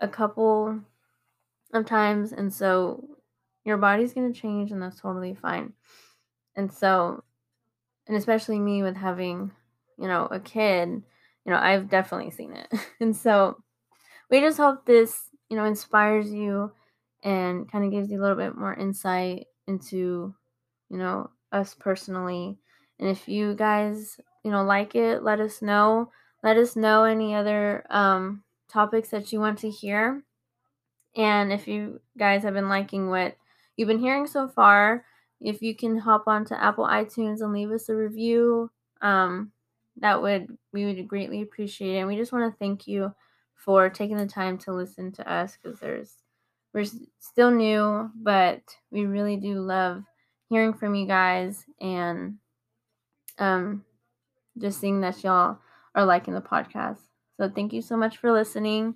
a 0.00 0.08
couple 0.08 0.80
of 1.72 1.86
times 1.86 2.32
and 2.32 2.52
so 2.52 3.08
your 3.64 3.76
body's 3.76 4.12
going 4.14 4.32
to 4.32 4.40
change 4.40 4.70
and 4.70 4.82
that's 4.82 5.00
totally 5.00 5.34
fine. 5.34 5.72
And 6.56 6.72
so 6.72 7.24
and 8.06 8.16
especially 8.16 8.58
me 8.58 8.82
with 8.82 8.96
having, 8.96 9.52
you 9.98 10.08
know, 10.08 10.26
a 10.30 10.40
kid, 10.40 10.88
you 10.88 11.52
know, 11.52 11.58
I've 11.58 11.90
definitely 11.90 12.30
seen 12.30 12.54
it. 12.54 12.72
and 13.00 13.14
so 13.14 13.62
we 14.30 14.40
just 14.40 14.56
hope 14.56 14.86
this, 14.86 15.28
you 15.48 15.56
know, 15.56 15.64
inspires 15.64 16.32
you 16.32 16.72
and 17.22 17.70
kind 17.70 17.84
of 17.84 17.90
gives 17.90 18.10
you 18.10 18.20
a 18.20 18.22
little 18.22 18.36
bit 18.36 18.56
more 18.56 18.74
insight 18.74 19.46
into, 19.66 20.34
you 20.88 20.96
know, 20.96 21.30
us 21.52 21.74
personally. 21.74 22.58
And 22.98 23.08
if 23.08 23.28
you 23.28 23.54
guys, 23.54 24.20
you 24.44 24.50
know, 24.50 24.64
like 24.64 24.94
it, 24.94 25.22
let 25.22 25.40
us 25.40 25.62
know. 25.62 26.10
Let 26.42 26.56
us 26.56 26.76
know 26.76 27.04
any 27.04 27.34
other 27.34 27.84
um 27.90 28.42
topics 28.68 29.10
that 29.10 29.32
you 29.32 29.40
want 29.40 29.58
to 29.60 29.70
hear. 29.70 30.22
And 31.16 31.52
if 31.52 31.66
you 31.66 32.00
guys 32.16 32.42
have 32.42 32.54
been 32.54 32.68
liking 32.68 33.08
what 33.08 33.36
you've 33.76 33.88
been 33.88 33.98
hearing 33.98 34.26
so 34.26 34.48
far, 34.48 35.04
if 35.40 35.62
you 35.62 35.74
can 35.74 35.98
hop 35.98 36.24
onto 36.26 36.54
Apple 36.54 36.86
iTunes 36.86 37.40
and 37.40 37.52
leave 37.52 37.70
us 37.70 37.88
a 37.88 37.94
review, 37.94 38.70
um, 39.00 39.52
that 39.96 40.20
would 40.20 40.56
we 40.72 40.84
would 40.84 41.08
greatly 41.08 41.42
appreciate 41.42 41.96
it. 41.96 41.98
And 41.98 42.08
we 42.08 42.16
just 42.16 42.32
want 42.32 42.52
to 42.52 42.58
thank 42.58 42.86
you 42.86 43.14
for 43.54 43.88
taking 43.90 44.16
the 44.16 44.26
time 44.26 44.58
to 44.58 44.72
listen 44.72 45.10
to 45.12 45.30
us 45.30 45.56
because 45.60 45.80
there's 45.80 46.14
we're 46.72 46.86
still 47.18 47.50
new, 47.50 48.10
but 48.14 48.60
we 48.90 49.06
really 49.06 49.36
do 49.36 49.60
love 49.60 50.04
hearing 50.48 50.72
from 50.72 50.94
you 50.94 51.06
guys 51.06 51.64
and 51.80 52.36
um, 53.38 53.84
just 54.58 54.80
seeing 54.80 55.00
that 55.02 55.22
y'all 55.22 55.58
are 55.94 56.04
liking 56.04 56.34
the 56.34 56.40
podcast. 56.40 56.98
So 57.38 57.48
thank 57.48 57.72
you 57.72 57.82
so 57.82 57.96
much 57.96 58.18
for 58.18 58.32
listening. 58.32 58.94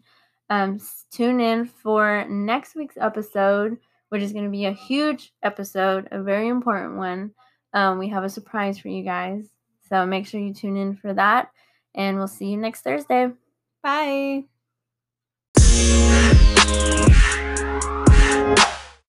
Um, 0.51 0.81
tune 1.11 1.41
in 1.41 1.67
for 1.67 2.27
next 2.29 2.75
week's 2.75 2.97
episode, 3.01 3.79
which 4.09 4.23
is 4.23 4.33
going 4.33 4.45
to 4.45 4.51
be 4.51 4.67
a 4.67 4.73
huge 4.73 5.33
episode, 5.43 6.09
a 6.11 6.23
very 6.23 6.49
important 6.49 6.97
one. 6.97 7.33
Um, 7.73 7.99
we 7.99 8.09
have 8.09 8.25
a 8.25 8.29
surprise 8.29 8.79
for 8.79 8.89
you 8.89 9.03
guys. 9.03 9.49
So 9.89 10.05
make 10.07 10.27
sure 10.27 10.41
you 10.41 10.53
tune 10.53 10.77
in 10.77 10.97
for 10.97 11.15
that. 11.15 11.51
And 11.95 12.17
we'll 12.17 12.29
see 12.29 12.47
you 12.47 12.57
next 12.57 12.83
Thursday. 12.83 13.31
Bye. 13.83 14.45